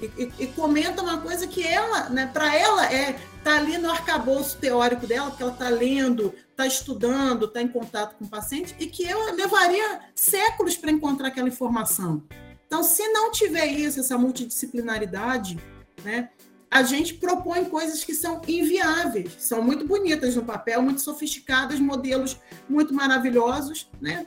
E, 0.00 0.06
e, 0.06 0.32
e 0.44 0.46
comenta 0.48 1.02
uma 1.02 1.18
coisa 1.18 1.46
que 1.46 1.66
ela, 1.66 2.08
né, 2.08 2.30
para 2.32 2.54
ela 2.56 2.90
é 2.90 3.18
tá 3.44 3.56
ali 3.56 3.76
no 3.76 3.90
arcabouço 3.90 4.56
teórico 4.56 5.06
dela, 5.06 5.28
porque 5.28 5.42
ela 5.42 5.52
está 5.52 5.68
lendo, 5.68 6.34
está 6.50 6.66
estudando, 6.66 7.44
está 7.44 7.60
em 7.60 7.68
contato 7.68 8.16
com 8.16 8.24
o 8.24 8.28
paciente, 8.28 8.74
e 8.78 8.86
que 8.86 9.04
eu 9.04 9.34
levaria 9.34 10.00
séculos 10.14 10.78
para 10.78 10.90
encontrar 10.90 11.28
aquela 11.28 11.48
informação. 11.48 12.22
Então, 12.66 12.82
se 12.82 13.06
não 13.08 13.30
tiver 13.30 13.66
isso, 13.66 14.00
essa 14.00 14.16
multidisciplinaridade, 14.16 15.58
né? 16.02 16.30
A 16.70 16.82
gente 16.82 17.14
propõe 17.14 17.66
coisas 17.66 18.02
que 18.02 18.14
são 18.14 18.42
inviáveis, 18.48 19.36
são 19.38 19.62
muito 19.62 19.86
bonitas 19.86 20.34
no 20.34 20.44
papel, 20.44 20.82
muito 20.82 21.00
sofisticadas, 21.00 21.78
modelos 21.78 22.38
muito 22.68 22.92
maravilhosos, 22.92 23.88
né? 24.00 24.26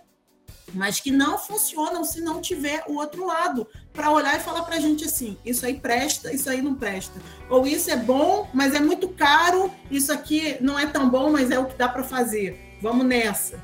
Mas 0.73 0.99
que 0.99 1.11
não 1.11 1.37
funcionam 1.37 2.03
se 2.03 2.21
não 2.21 2.41
tiver 2.41 2.83
o 2.87 2.95
outro 2.95 3.25
lado 3.25 3.67
para 3.93 4.11
olhar 4.11 4.37
e 4.37 4.39
falar 4.39 4.63
para 4.63 4.75
a 4.75 4.79
gente 4.79 5.05
assim: 5.05 5.37
isso 5.45 5.65
aí 5.65 5.79
presta, 5.79 6.33
isso 6.33 6.49
aí 6.49 6.61
não 6.61 6.75
presta. 6.75 7.19
Ou 7.49 7.65
isso 7.65 7.89
é 7.89 7.95
bom, 7.95 8.49
mas 8.53 8.73
é 8.73 8.79
muito 8.79 9.09
caro, 9.09 9.71
isso 9.89 10.11
aqui 10.11 10.57
não 10.61 10.77
é 10.77 10.85
tão 10.85 11.09
bom, 11.09 11.31
mas 11.31 11.51
é 11.51 11.59
o 11.59 11.65
que 11.65 11.75
dá 11.75 11.87
para 11.87 12.03
fazer. 12.03 12.77
Vamos 12.81 13.05
nessa. 13.05 13.59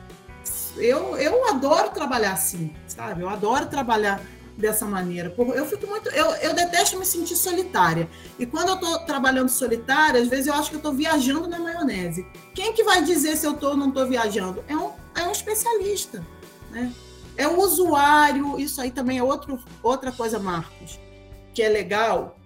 Eu, 0.78 1.16
eu 1.18 1.48
adoro 1.48 1.90
trabalhar 1.92 2.34
assim, 2.34 2.74
sabe? 2.88 3.22
Eu 3.22 3.30
adoro 3.30 3.68
trabalhar 3.68 4.22
dessa 4.58 4.86
maneira. 4.86 5.34
Eu 5.38 5.66
fico 5.66 5.88
muito. 5.88 6.10
Eu, 6.10 6.28
eu 6.36 6.54
detesto 6.54 6.98
me 6.98 7.06
sentir 7.06 7.36
solitária. 7.36 8.10
E 8.40 8.46
quando 8.46 8.70
eu 8.70 8.76
estou 8.76 9.00
trabalhando 9.00 9.50
solitária, 9.50 10.22
às 10.22 10.28
vezes 10.28 10.48
eu 10.48 10.54
acho 10.54 10.70
que 10.70 10.76
eu 10.76 10.80
estou 10.80 10.94
viajando 10.94 11.48
na 11.48 11.60
maionese. 11.60 12.26
Quem 12.54 12.74
que 12.74 12.84
vai 12.84 13.04
dizer 13.04 13.36
se 13.36 13.46
eu 13.46 13.54
estou 13.54 13.72
ou 13.72 13.78
não 13.78 13.90
estou 13.90 14.08
viajando? 14.08 14.64
É 14.68 14.76
um, 14.76 14.92
é 15.16 15.24
um 15.24 15.32
especialista. 15.32 16.26
Né? 16.76 16.92
É 17.38 17.48
o 17.48 17.58
usuário, 17.62 18.60
isso 18.60 18.82
aí 18.82 18.92
também 18.92 19.18
é 19.18 19.24
outro, 19.24 19.64
outra 19.82 20.12
coisa, 20.12 20.38
Marcos, 20.38 21.00
que 21.54 21.64
é 21.64 21.70
legal, 21.70 22.38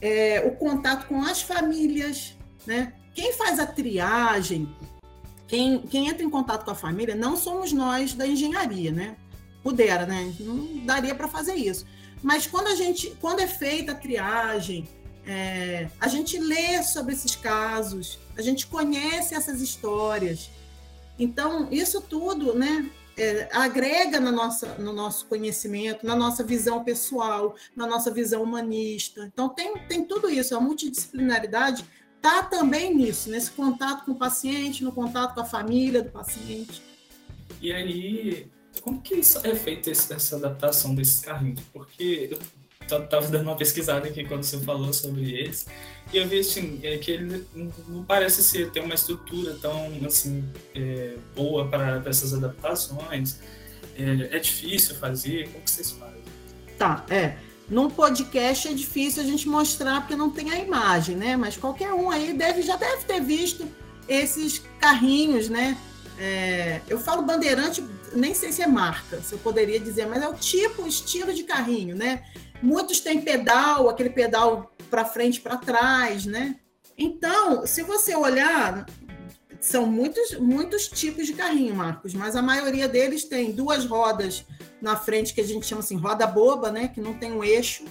é 0.00 0.44
o 0.46 0.56
contato 0.56 1.08
com 1.08 1.20
as 1.22 1.42
famílias, 1.42 2.36
né? 2.64 2.92
Quem 3.14 3.32
faz 3.32 3.58
a 3.58 3.66
triagem, 3.66 4.72
quem, 5.48 5.80
quem 5.80 6.08
entra 6.08 6.22
em 6.22 6.30
contato 6.30 6.64
com 6.64 6.70
a 6.70 6.74
família, 6.74 7.16
não 7.16 7.36
somos 7.36 7.72
nós 7.72 8.14
da 8.14 8.26
engenharia, 8.26 8.92
né? 8.92 9.16
Pudera, 9.62 10.06
né? 10.06 10.32
Não 10.38 10.84
daria 10.84 11.14
para 11.14 11.26
fazer 11.26 11.54
isso. 11.54 11.84
Mas 12.22 12.46
quando 12.46 12.68
a 12.68 12.74
gente, 12.76 13.16
quando 13.20 13.40
é 13.40 13.46
feita 13.46 13.92
a 13.92 13.96
triagem, 13.96 14.88
é, 15.26 15.88
a 16.00 16.06
gente 16.06 16.38
lê 16.38 16.80
sobre 16.82 17.12
esses 17.12 17.34
casos, 17.34 18.18
a 18.36 18.42
gente 18.42 18.66
conhece 18.68 19.34
essas 19.34 19.60
histórias. 19.60 20.50
Então, 21.18 21.68
isso 21.70 22.00
tudo, 22.00 22.54
né? 22.54 22.88
É, 23.16 23.48
agrega 23.52 24.18
na 24.18 24.32
nossa, 24.32 24.74
no 24.74 24.92
nosso 24.92 25.26
conhecimento, 25.26 26.06
na 26.06 26.16
nossa 26.16 26.42
visão 26.42 26.82
pessoal, 26.82 27.54
na 27.74 27.86
nossa 27.86 28.10
visão 28.10 28.42
humanista. 28.42 29.30
Então, 29.32 29.48
tem, 29.48 29.74
tem 29.86 30.04
tudo 30.04 30.28
isso. 30.28 30.56
A 30.56 30.60
multidisciplinaridade 30.60 31.84
está 32.16 32.42
também 32.42 32.94
nisso, 32.94 33.30
nesse 33.30 33.50
contato 33.50 34.04
com 34.04 34.12
o 34.12 34.16
paciente, 34.16 34.82
no 34.82 34.92
contato 34.92 35.34
com 35.34 35.40
a 35.40 35.44
família 35.44 36.02
do 36.02 36.10
paciente. 36.10 36.82
E 37.60 37.72
aí, 37.72 38.50
como 38.80 39.00
que 39.00 39.20
é 39.44 39.54
feita 39.54 39.90
essa 39.90 40.36
adaptação 40.36 40.94
desses 40.94 41.20
carrinhos? 41.20 41.60
Porque 41.72 42.28
eu 42.32 42.38
estava 42.84 43.26
dando 43.28 43.42
uma 43.42 43.56
pesquisada 43.56 44.08
aqui 44.08 44.24
quando 44.24 44.42
você 44.42 44.58
falou 44.58 44.92
sobre 44.92 45.32
eles, 45.32 45.66
e 46.12 46.18
eu 46.18 46.28
vi 46.28 46.40
assim, 46.40 46.80
é, 46.82 46.96
que 46.98 47.10
ele 47.10 47.46
não 47.88 48.04
parece 48.04 48.42
ser 48.42 48.70
ter 48.70 48.80
uma 48.80 48.94
estrutura 48.94 49.56
tão 49.60 49.90
assim, 50.06 50.44
é, 50.74 51.14
boa 51.34 51.66
para, 51.68 52.02
essas 52.06 52.34
adaptações. 52.34 53.38
É, 53.96 54.36
é, 54.36 54.38
difícil 54.38 54.94
fazer? 54.96 55.48
Como 55.50 55.64
que 55.64 55.70
vocês 55.70 55.92
fazem? 55.92 56.22
Tá, 56.78 57.04
é. 57.08 57.36
Num 57.68 57.88
podcast 57.88 58.68
é 58.68 58.72
difícil 58.74 59.22
a 59.22 59.26
gente 59.26 59.48
mostrar 59.48 60.00
porque 60.00 60.16
não 60.16 60.30
tem 60.30 60.50
a 60.50 60.58
imagem, 60.58 61.16
né? 61.16 61.36
Mas 61.36 61.56
qualquer 61.56 61.92
um 61.92 62.10
aí 62.10 62.32
deve, 62.34 62.60
já 62.62 62.76
deve 62.76 63.04
ter 63.04 63.20
visto 63.20 63.66
esses 64.06 64.62
carrinhos, 64.78 65.48
né? 65.48 65.78
É, 66.18 66.80
eu 66.88 66.98
falo 66.98 67.22
bandeirante, 67.22 67.82
nem 68.14 68.34
sei 68.34 68.52
se 68.52 68.62
é 68.62 68.66
marca, 68.66 69.20
se 69.20 69.32
eu 69.32 69.38
poderia 69.38 69.80
dizer, 69.80 70.06
mas 70.06 70.22
é 70.22 70.28
o 70.28 70.34
tipo, 70.34 70.82
o 70.82 70.86
estilo 70.86 71.32
de 71.32 71.42
carrinho, 71.42 71.96
né? 71.96 72.24
Muitos 72.62 73.00
têm 73.00 73.20
pedal, 73.20 73.88
aquele 73.88 74.10
pedal 74.10 74.74
para 74.90 75.04
frente 75.04 75.40
para 75.40 75.56
trás, 75.56 76.24
né? 76.24 76.56
Então, 76.96 77.66
se 77.66 77.82
você 77.82 78.14
olhar, 78.14 78.86
são 79.60 79.86
muitos, 79.86 80.38
muitos 80.38 80.88
tipos 80.88 81.26
de 81.26 81.32
carrinho, 81.32 81.74
Marcos, 81.74 82.14
mas 82.14 82.36
a 82.36 82.42
maioria 82.42 82.86
deles 82.86 83.24
tem 83.24 83.50
duas 83.50 83.84
rodas 83.84 84.44
na 84.80 84.96
frente, 84.96 85.32
que 85.32 85.40
a 85.40 85.44
gente 85.44 85.66
chama 85.66 85.80
assim, 85.80 85.96
roda 85.96 86.26
boba, 86.26 86.70
né? 86.70 86.88
Que 86.88 87.00
não 87.00 87.14
tem 87.14 87.32
um 87.32 87.42
eixo. 87.42 87.84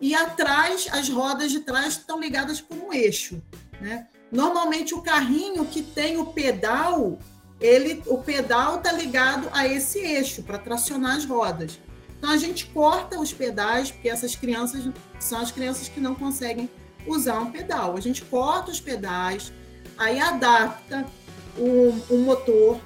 E 0.00 0.14
atrás, 0.14 0.86
as 0.92 1.08
rodas 1.08 1.50
de 1.50 1.60
trás 1.60 1.94
estão 1.94 2.20
ligadas 2.20 2.60
por 2.60 2.76
um 2.76 2.92
eixo, 2.92 3.42
né? 3.80 4.06
Normalmente 4.30 4.94
o 4.94 5.00
carrinho 5.00 5.64
que 5.64 5.82
tem 5.82 6.18
o 6.18 6.26
pedal, 6.26 7.18
ele, 7.60 8.02
o 8.06 8.18
pedal 8.18 8.76
está 8.76 8.92
ligado 8.92 9.48
a 9.52 9.66
esse 9.66 9.98
eixo 10.00 10.42
para 10.42 10.58
tracionar 10.58 11.16
as 11.16 11.24
rodas. 11.24 11.78
Então 12.24 12.32
a 12.32 12.38
gente 12.38 12.64
corta 12.68 13.20
os 13.20 13.34
pedais, 13.34 13.90
porque 13.90 14.08
essas 14.08 14.34
crianças 14.34 14.88
são 15.20 15.40
as 15.40 15.52
crianças 15.52 15.88
que 15.88 16.00
não 16.00 16.14
conseguem 16.14 16.70
usar 17.06 17.38
um 17.38 17.52
pedal. 17.52 17.98
A 17.98 18.00
gente 18.00 18.22
corta 18.22 18.70
os 18.70 18.80
pedais, 18.80 19.52
aí 19.98 20.18
adapta 20.18 21.04
o, 21.58 21.90
o 22.08 22.18
motor. 22.20 22.80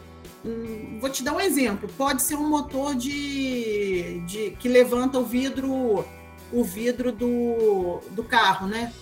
Um, 0.44 0.98
vou 0.98 1.08
te 1.08 1.22
dar 1.22 1.34
um 1.34 1.40
exemplo. 1.40 1.88
Pode 1.96 2.20
ser 2.20 2.34
um 2.34 2.48
motor 2.48 2.96
de, 2.96 4.20
de 4.26 4.56
que 4.58 4.68
levanta 4.68 5.20
o 5.20 5.24
vidro, 5.24 6.04
o 6.52 6.64
vidro 6.64 7.12
do, 7.12 8.00
do 8.10 8.24
carro, 8.24 8.66
né? 8.66 8.92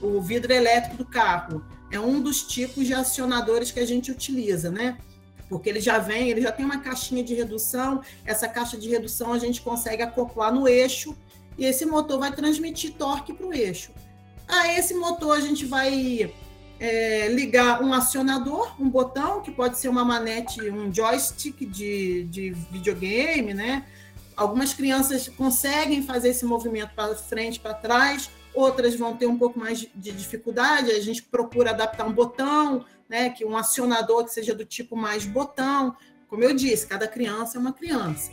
O 0.00 0.22
vidro 0.22 0.52
elétrico 0.52 0.96
do 0.96 1.04
carro. 1.04 1.60
É 1.90 1.98
um 1.98 2.20
dos 2.20 2.44
tipos 2.44 2.86
de 2.86 2.94
acionadores 2.94 3.72
que 3.72 3.80
a 3.80 3.86
gente 3.86 4.12
utiliza, 4.12 4.70
né? 4.70 4.96
Porque 5.52 5.68
ele 5.68 5.82
já 5.82 5.98
vem, 5.98 6.30
ele 6.30 6.40
já 6.40 6.50
tem 6.50 6.64
uma 6.64 6.80
caixinha 6.80 7.22
de 7.22 7.34
redução, 7.34 8.00
essa 8.24 8.48
caixa 8.48 8.78
de 8.78 8.88
redução 8.88 9.34
a 9.34 9.38
gente 9.38 9.60
consegue 9.60 10.02
acoplar 10.02 10.50
no 10.50 10.66
eixo 10.66 11.14
e 11.58 11.66
esse 11.66 11.84
motor 11.84 12.18
vai 12.18 12.32
transmitir 12.32 12.94
torque 12.94 13.34
para 13.34 13.46
o 13.46 13.52
eixo. 13.52 13.92
A 14.48 14.72
esse 14.72 14.94
motor 14.94 15.36
a 15.36 15.40
gente 15.40 15.66
vai 15.66 16.32
é, 16.80 17.28
ligar 17.28 17.82
um 17.82 17.92
acionador, 17.92 18.74
um 18.80 18.88
botão, 18.88 19.42
que 19.42 19.50
pode 19.50 19.76
ser 19.76 19.88
uma 19.88 20.02
manete, 20.02 20.70
um 20.70 20.90
joystick 20.90 21.66
de, 21.66 22.24
de 22.24 22.50
videogame, 22.70 23.52
né? 23.52 23.84
Algumas 24.34 24.72
crianças 24.72 25.28
conseguem 25.28 26.02
fazer 26.02 26.30
esse 26.30 26.46
movimento 26.46 26.94
para 26.94 27.14
frente, 27.14 27.60
para 27.60 27.74
trás, 27.74 28.30
outras 28.54 28.94
vão 28.94 29.14
ter 29.18 29.26
um 29.26 29.36
pouco 29.36 29.58
mais 29.58 29.80
de 29.80 30.12
dificuldade, 30.12 30.90
a 30.92 31.00
gente 31.00 31.22
procura 31.22 31.72
adaptar 31.72 32.06
um 32.06 32.12
botão, 32.12 32.86
né, 33.12 33.28
que 33.28 33.44
um 33.44 33.58
acionador 33.58 34.24
que 34.24 34.32
seja 34.32 34.54
do 34.54 34.64
tipo 34.64 34.96
mais 34.96 35.26
botão. 35.26 35.94
Como 36.28 36.42
eu 36.42 36.54
disse, 36.54 36.86
cada 36.86 37.06
criança 37.06 37.58
é 37.58 37.60
uma 37.60 37.74
criança. 37.74 38.32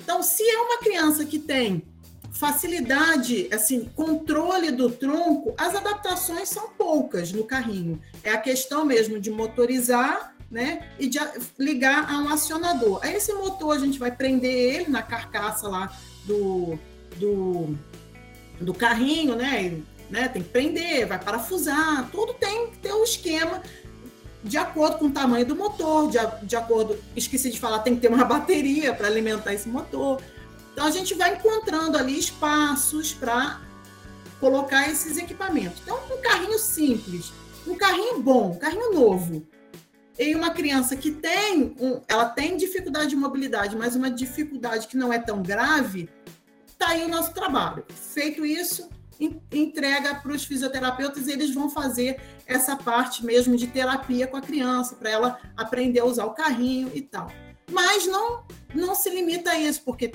Então, 0.00 0.22
se 0.22 0.42
é 0.42 0.56
uma 0.62 0.78
criança 0.78 1.26
que 1.26 1.38
tem 1.38 1.84
facilidade, 2.32 3.50
assim, 3.52 3.84
controle 3.94 4.70
do 4.70 4.88
tronco, 4.88 5.54
as 5.58 5.76
adaptações 5.76 6.48
são 6.48 6.70
poucas 6.70 7.32
no 7.32 7.44
carrinho. 7.44 8.00
É 8.22 8.30
a 8.30 8.38
questão 8.38 8.82
mesmo 8.86 9.20
de 9.20 9.30
motorizar, 9.30 10.34
né, 10.50 10.88
e 10.98 11.06
de 11.06 11.18
ligar 11.58 12.10
a 12.10 12.18
um 12.18 12.28
acionador. 12.28 13.00
Aí 13.02 13.14
esse 13.14 13.32
motor 13.34 13.76
a 13.76 13.78
gente 13.78 13.98
vai 13.98 14.10
prender 14.10 14.74
ele 14.74 14.90
na 14.90 15.02
carcaça 15.02 15.68
lá 15.68 15.92
do, 16.24 16.78
do, 17.16 17.76
do 18.60 18.72
carrinho, 18.72 19.34
né, 19.34 19.82
né, 20.08 20.28
tem 20.28 20.42
que 20.42 20.48
prender, 20.48 21.06
vai 21.08 21.18
parafusar, 21.18 22.08
tudo 22.10 22.34
tem 22.34 22.70
que 22.70 22.78
ter 22.78 22.92
um 22.92 23.02
esquema 23.02 23.62
de 24.44 24.58
acordo 24.58 24.98
com 24.98 25.06
o 25.06 25.10
tamanho 25.10 25.46
do 25.46 25.56
motor, 25.56 26.10
de, 26.10 26.18
de 26.42 26.54
acordo, 26.54 27.02
esqueci 27.16 27.50
de 27.50 27.58
falar, 27.58 27.78
tem 27.78 27.94
que 27.94 28.02
ter 28.02 28.08
uma 28.08 28.24
bateria 28.24 28.92
para 28.94 29.08
alimentar 29.08 29.54
esse 29.54 29.68
motor. 29.68 30.20
Então 30.72 30.86
a 30.86 30.90
gente 30.90 31.14
vai 31.14 31.34
encontrando 31.34 31.96
ali 31.96 32.18
espaços 32.18 33.14
para 33.14 33.60
colocar 34.38 34.90
esses 34.90 35.16
equipamentos. 35.16 35.80
Então, 35.82 35.98
um 36.12 36.20
carrinho 36.20 36.58
simples, 36.58 37.32
um 37.66 37.74
carrinho 37.74 38.20
bom, 38.20 38.50
um 38.50 38.58
carrinho 38.58 38.92
novo. 38.92 39.46
E 40.18 40.34
uma 40.34 40.50
criança 40.50 40.94
que 40.94 41.10
tem, 41.10 41.74
um, 41.80 42.00
ela 42.06 42.26
tem 42.26 42.56
dificuldade 42.56 43.08
de 43.08 43.16
mobilidade, 43.16 43.74
mas 43.74 43.96
uma 43.96 44.10
dificuldade 44.10 44.86
que 44.86 44.96
não 44.96 45.12
é 45.12 45.18
tão 45.18 45.42
grave, 45.42 46.08
tá 46.78 46.88
aí 46.88 47.04
o 47.04 47.08
nosso 47.08 47.32
trabalho. 47.32 47.84
Feito 47.88 48.44
isso, 48.44 48.88
entrega 49.52 50.14
para 50.14 50.32
os 50.32 50.44
fisioterapeutas 50.44 51.26
e 51.26 51.32
eles 51.32 51.52
vão 51.54 51.70
fazer 51.70 52.20
essa 52.46 52.76
parte 52.76 53.24
mesmo 53.24 53.56
de 53.56 53.66
terapia 53.66 54.26
com 54.26 54.36
a 54.36 54.40
criança, 54.40 54.96
para 54.96 55.10
ela 55.10 55.38
aprender 55.56 56.00
a 56.00 56.04
usar 56.04 56.26
o 56.26 56.34
carrinho 56.34 56.90
e 56.94 57.00
tal. 57.00 57.30
Mas 57.70 58.06
não, 58.06 58.44
não 58.74 58.94
se 58.94 59.10
limita 59.10 59.50
a 59.50 59.58
isso, 59.58 59.82
porque 59.84 60.12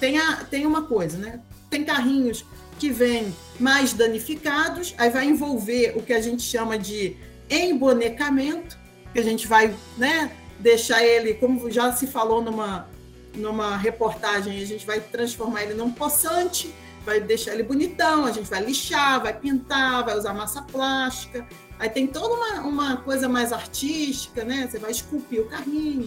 tem, 0.00 0.18
a, 0.18 0.44
tem 0.44 0.66
uma 0.66 0.82
coisa, 0.82 1.18
né? 1.18 1.40
Tem 1.70 1.84
carrinhos 1.84 2.44
que 2.78 2.90
vêm 2.90 3.34
mais 3.58 3.92
danificados, 3.92 4.94
aí 4.98 5.10
vai 5.10 5.26
envolver 5.26 5.94
o 5.96 6.02
que 6.02 6.12
a 6.12 6.20
gente 6.20 6.42
chama 6.42 6.78
de 6.78 7.16
embonecamento, 7.50 8.78
que 9.12 9.18
a 9.18 9.22
gente 9.22 9.46
vai 9.46 9.74
né, 9.96 10.30
deixar 10.58 11.02
ele, 11.02 11.34
como 11.34 11.70
já 11.70 11.92
se 11.92 12.06
falou 12.06 12.42
numa, 12.42 12.88
numa 13.34 13.76
reportagem, 13.76 14.60
a 14.60 14.66
gente 14.66 14.86
vai 14.86 15.00
transformar 15.00 15.64
ele 15.64 15.74
num 15.74 15.90
poçante, 15.90 16.72
vai 17.08 17.20
deixar 17.20 17.54
ele 17.54 17.62
bonitão, 17.62 18.26
a 18.26 18.32
gente 18.32 18.50
vai 18.50 18.62
lixar, 18.62 19.22
vai 19.22 19.32
pintar, 19.32 20.04
vai 20.04 20.14
usar 20.14 20.34
massa 20.34 20.60
plástica. 20.60 21.48
Aí 21.78 21.88
tem 21.88 22.06
toda 22.06 22.34
uma, 22.34 22.60
uma 22.68 22.96
coisa 22.98 23.26
mais 23.26 23.50
artística, 23.50 24.44
né? 24.44 24.68
Você 24.70 24.78
vai 24.78 24.90
esculpir 24.90 25.40
o 25.40 25.46
carrinho, 25.46 26.06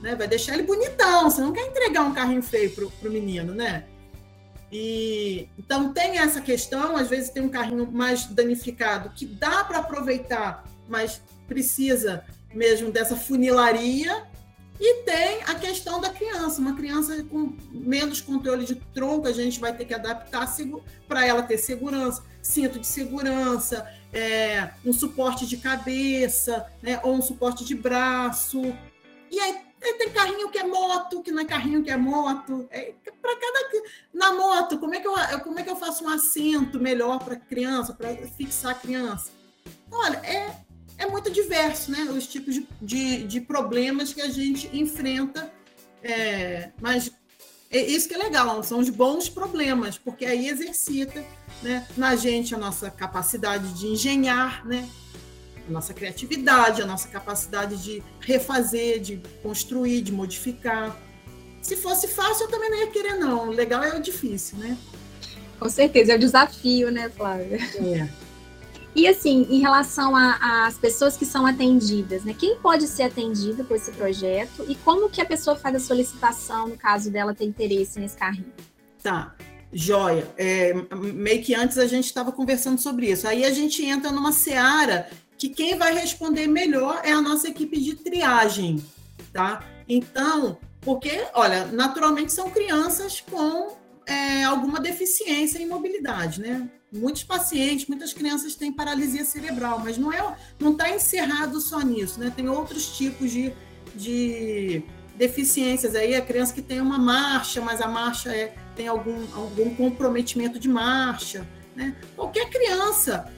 né? 0.00 0.14
Vai 0.14 0.26
deixar 0.26 0.54
ele 0.54 0.62
bonitão. 0.62 1.30
Você 1.30 1.42
não 1.42 1.52
quer 1.52 1.66
entregar 1.66 2.00
um 2.00 2.14
carrinho 2.14 2.42
feio 2.42 2.70
pro, 2.70 2.90
pro 2.92 3.12
menino, 3.12 3.54
né? 3.54 3.84
E 4.72 5.50
então 5.58 5.92
tem 5.92 6.18
essa 6.18 6.40
questão, 6.40 6.96
às 6.96 7.10
vezes 7.10 7.28
tem 7.28 7.42
um 7.42 7.50
carrinho 7.50 7.86
mais 7.92 8.24
danificado 8.24 9.10
que 9.10 9.26
dá 9.26 9.62
para 9.64 9.80
aproveitar, 9.80 10.64
mas 10.88 11.20
precisa 11.46 12.24
mesmo 12.54 12.90
dessa 12.90 13.16
funilaria. 13.16 14.24
E 14.84 15.04
tem 15.04 15.40
a 15.44 15.54
questão 15.54 16.00
da 16.00 16.10
criança, 16.10 16.60
uma 16.60 16.74
criança 16.74 17.22
com 17.30 17.56
menos 17.70 18.20
controle 18.20 18.64
de 18.64 18.74
tronco, 18.74 19.28
a 19.28 19.32
gente 19.32 19.60
vai 19.60 19.72
ter 19.72 19.84
que 19.84 19.94
adaptar 19.94 20.52
para 21.06 21.24
ela 21.24 21.40
ter 21.40 21.56
segurança, 21.56 22.24
cinto 22.42 22.80
de 22.80 22.86
segurança, 22.88 23.88
é, 24.12 24.70
um 24.84 24.92
suporte 24.92 25.46
de 25.46 25.56
cabeça, 25.58 26.66
né, 26.82 26.98
ou 27.04 27.14
um 27.14 27.22
suporte 27.22 27.64
de 27.64 27.76
braço. 27.76 28.60
E 29.30 29.38
aí 29.38 29.60
tem 29.98 30.10
carrinho 30.10 30.50
que 30.50 30.58
é 30.58 30.64
moto, 30.64 31.22
que 31.22 31.30
não 31.30 31.42
é 31.42 31.44
carrinho 31.44 31.84
que 31.84 31.90
é 31.90 31.96
moto. 31.96 32.66
É, 32.68 32.92
para 33.22 33.36
cada 33.36 33.84
na 34.12 34.32
moto, 34.32 34.80
como 34.80 34.96
é 34.96 35.00
que 35.00 35.06
eu 35.06 35.14
como 35.44 35.60
é 35.60 35.62
que 35.62 35.70
eu 35.70 35.76
faço 35.76 36.04
um 36.04 36.08
assento 36.08 36.80
melhor 36.80 37.20
para 37.20 37.36
criança, 37.36 37.92
para 37.92 38.16
fixar 38.36 38.72
a 38.72 38.74
criança? 38.74 39.30
Olha, 39.92 40.16
é 40.24 40.56
é 41.02 41.06
muito 41.06 41.30
diverso, 41.30 41.90
né? 41.90 42.04
Os 42.04 42.26
tipos 42.26 42.54
de, 42.54 42.66
de, 42.80 43.24
de 43.24 43.40
problemas 43.40 44.12
que 44.12 44.20
a 44.20 44.28
gente 44.28 44.70
enfrenta. 44.72 45.52
É, 46.02 46.70
mas 46.80 47.12
é 47.70 47.80
isso 47.80 48.08
que 48.08 48.14
é 48.14 48.18
legal, 48.18 48.62
são 48.62 48.80
os 48.80 48.90
bons 48.90 49.28
problemas, 49.28 49.96
porque 49.96 50.26
aí 50.26 50.48
exercita 50.48 51.24
né, 51.62 51.86
na 51.96 52.14
gente 52.16 52.54
a 52.54 52.58
nossa 52.58 52.90
capacidade 52.90 53.72
de 53.72 53.86
engenhar, 53.86 54.64
né? 54.66 54.88
A 55.68 55.70
nossa 55.70 55.94
criatividade, 55.94 56.82
a 56.82 56.86
nossa 56.86 57.08
capacidade 57.08 57.82
de 57.82 58.02
refazer, 58.20 59.00
de 59.00 59.22
construir, 59.42 60.02
de 60.02 60.12
modificar. 60.12 60.96
Se 61.62 61.76
fosse 61.76 62.08
fácil, 62.08 62.46
eu 62.46 62.50
também 62.50 62.68
não 62.68 62.78
ia 62.78 62.88
querer, 62.88 63.14
não. 63.14 63.48
O 63.48 63.52
legal 63.52 63.82
é 63.82 63.96
o 63.96 64.02
difícil, 64.02 64.58
né? 64.58 64.76
Com 65.58 65.68
certeza, 65.68 66.12
é 66.12 66.16
o 66.16 66.18
desafio, 66.18 66.90
né, 66.90 67.08
Flávia? 67.08 67.58
É. 67.76 68.08
E 68.94 69.08
assim, 69.08 69.46
em 69.48 69.58
relação 69.60 70.14
às 70.14 70.76
pessoas 70.76 71.16
que 71.16 71.24
são 71.24 71.46
atendidas, 71.46 72.24
né? 72.24 72.34
Quem 72.38 72.56
pode 72.56 72.86
ser 72.86 73.04
atendido 73.04 73.64
por 73.64 73.76
esse 73.76 73.90
projeto 73.90 74.66
e 74.68 74.74
como 74.74 75.08
que 75.08 75.20
a 75.20 75.24
pessoa 75.24 75.56
faz 75.56 75.76
a 75.76 75.80
solicitação 75.80 76.68
no 76.68 76.76
caso 76.76 77.10
dela 77.10 77.34
ter 77.34 77.44
interesse 77.44 77.98
nesse 77.98 78.16
carrinho? 78.16 78.52
Tá, 79.02 79.34
joia. 79.72 80.28
É, 80.36 80.74
meio 80.94 81.42
que 81.42 81.54
antes 81.54 81.78
a 81.78 81.86
gente 81.86 82.04
estava 82.04 82.30
conversando 82.30 82.78
sobre 82.78 83.10
isso. 83.10 83.26
Aí 83.26 83.46
a 83.46 83.50
gente 83.50 83.82
entra 83.84 84.12
numa 84.12 84.30
seara 84.30 85.08
que 85.38 85.48
quem 85.48 85.76
vai 85.76 85.94
responder 85.94 86.46
melhor 86.46 87.00
é 87.02 87.12
a 87.12 87.22
nossa 87.22 87.48
equipe 87.48 87.80
de 87.80 87.96
triagem, 87.96 88.84
tá? 89.32 89.64
Então, 89.88 90.58
porque, 90.82 91.24
olha, 91.34 91.64
naturalmente 91.66 92.32
são 92.32 92.50
crianças 92.50 93.22
com 93.22 93.76
é, 94.06 94.44
alguma 94.44 94.78
deficiência 94.78 95.58
em 95.58 95.66
mobilidade, 95.66 96.40
né? 96.40 96.68
Muitos 96.92 97.24
pacientes, 97.24 97.86
muitas 97.86 98.12
crianças 98.12 98.54
têm 98.54 98.70
paralisia 98.70 99.24
cerebral, 99.24 99.80
mas 99.82 99.96
não 99.96 100.12
é, 100.12 100.36
não 100.60 100.72
está 100.72 100.90
encerrado 100.90 101.58
só 101.58 101.80
nisso, 101.80 102.20
né? 102.20 102.30
Tem 102.34 102.46
outros 102.50 102.94
tipos 102.94 103.30
de, 103.30 103.50
de 103.94 104.82
deficiências 105.16 105.94
aí, 105.94 106.14
a 106.14 106.20
criança 106.20 106.52
que 106.52 106.60
tem 106.60 106.82
uma 106.82 106.98
marcha, 106.98 107.62
mas 107.62 107.80
a 107.80 107.88
marcha 107.88 108.30
é, 108.30 108.54
tem 108.76 108.88
algum, 108.88 109.24
algum 109.34 109.74
comprometimento 109.74 110.58
de 110.58 110.68
marcha, 110.68 111.48
né? 111.74 111.96
Qualquer 112.14 112.50
criança 112.50 113.32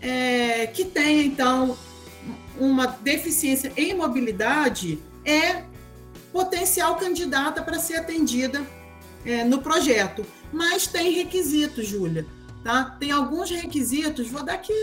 é, 0.00 0.66
que 0.68 0.86
tenha, 0.86 1.22
então, 1.22 1.76
uma 2.58 2.86
deficiência 2.86 3.70
em 3.76 3.94
mobilidade 3.94 4.98
é 5.26 5.62
potencial 6.32 6.96
candidata 6.96 7.62
para 7.62 7.78
ser 7.78 7.96
atendida 7.96 8.66
é, 9.26 9.44
no 9.44 9.60
projeto. 9.60 10.24
Mas 10.50 10.86
tem 10.86 11.12
requisitos, 11.12 11.86
Júlia. 11.86 12.24
Tá? 12.68 12.84
Tem 13.00 13.10
alguns 13.10 13.50
requisitos, 13.50 14.28
vou 14.28 14.42
dar 14.42 14.52
aqui, 14.52 14.74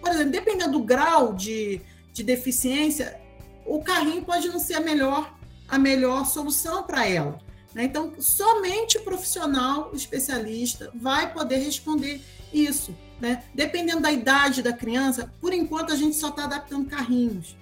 por 0.00 0.08
exemplo, 0.08 0.30
dependendo 0.30 0.78
do 0.78 0.84
grau 0.84 1.34
de, 1.34 1.80
de 2.12 2.22
deficiência, 2.22 3.20
o 3.64 3.82
carrinho 3.82 4.22
pode 4.22 4.46
não 4.46 4.60
ser 4.60 4.74
a 4.74 4.80
melhor, 4.80 5.36
a 5.66 5.80
melhor 5.80 6.24
solução 6.26 6.84
para 6.84 7.04
ela. 7.04 7.40
Né? 7.74 7.82
Então, 7.82 8.12
somente 8.20 8.98
o 8.98 9.02
profissional, 9.02 9.90
especialista, 9.94 10.92
vai 10.94 11.32
poder 11.32 11.56
responder 11.56 12.22
isso. 12.54 12.94
Né? 13.20 13.42
Dependendo 13.52 14.02
da 14.02 14.12
idade 14.12 14.62
da 14.62 14.72
criança, 14.72 15.28
por 15.40 15.52
enquanto 15.52 15.92
a 15.92 15.96
gente 15.96 16.14
só 16.14 16.28
está 16.28 16.44
adaptando 16.44 16.88
carrinhos. 16.88 17.56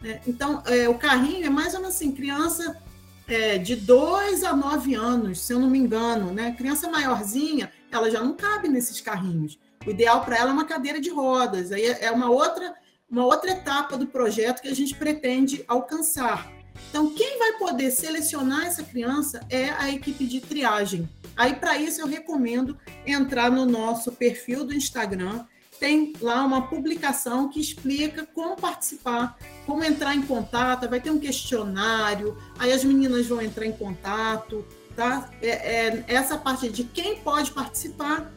Né? 0.00 0.20
Então, 0.24 0.62
é, 0.66 0.88
o 0.88 0.94
carrinho 0.94 1.46
é 1.46 1.50
mais 1.50 1.74
ou 1.74 1.80
menos 1.80 1.96
assim, 1.96 2.12
criança 2.12 2.80
é, 3.26 3.58
de 3.58 3.74
2 3.74 4.44
a 4.44 4.54
9 4.54 4.94
anos, 4.94 5.40
se 5.40 5.52
eu 5.52 5.58
não 5.58 5.68
me 5.68 5.80
engano, 5.80 6.32
né? 6.32 6.52
Criança 6.56 6.88
maiorzinha, 6.88 7.70
ela 7.90 8.10
já 8.10 8.22
não 8.22 8.34
cabe 8.34 8.68
nesses 8.68 9.00
carrinhos. 9.00 9.58
O 9.86 9.90
ideal 9.90 10.24
para 10.24 10.36
ela 10.36 10.50
é 10.50 10.52
uma 10.52 10.64
cadeira 10.64 11.00
de 11.00 11.10
rodas. 11.10 11.72
Aí 11.72 11.84
é 11.84 12.10
uma 12.10 12.30
outra, 12.30 12.74
uma 13.10 13.24
outra 13.24 13.50
etapa 13.50 13.96
do 13.96 14.06
projeto 14.06 14.62
que 14.62 14.68
a 14.68 14.74
gente 14.74 14.94
pretende 14.94 15.64
alcançar. 15.66 16.50
Então, 16.90 17.12
quem 17.12 17.38
vai 17.38 17.58
poder 17.58 17.90
selecionar 17.90 18.66
essa 18.66 18.82
criança 18.82 19.40
é 19.50 19.70
a 19.70 19.90
equipe 19.90 20.26
de 20.26 20.40
triagem. 20.40 21.08
Aí, 21.36 21.54
para 21.54 21.76
isso, 21.76 22.00
eu 22.00 22.06
recomendo 22.06 22.78
entrar 23.06 23.50
no 23.50 23.64
nosso 23.64 24.12
perfil 24.12 24.64
do 24.64 24.74
Instagram 24.74 25.44
tem 25.78 26.12
lá 26.20 26.44
uma 26.44 26.66
publicação 26.66 27.48
que 27.48 27.60
explica 27.60 28.26
como 28.26 28.56
participar, 28.56 29.36
como 29.64 29.84
entrar 29.84 30.14
em 30.14 30.22
contato, 30.22 30.88
vai 30.88 31.00
ter 31.00 31.10
um 31.10 31.18
questionário, 31.18 32.36
aí 32.58 32.72
as 32.72 32.84
meninas 32.84 33.26
vão 33.26 33.40
entrar 33.40 33.64
em 33.64 33.72
contato, 33.72 34.66
tá? 34.98 35.30
É, 35.40 35.48
é, 35.48 36.04
essa 36.08 36.36
parte 36.36 36.68
de 36.68 36.82
quem 36.82 37.20
pode 37.20 37.52
participar, 37.52 38.32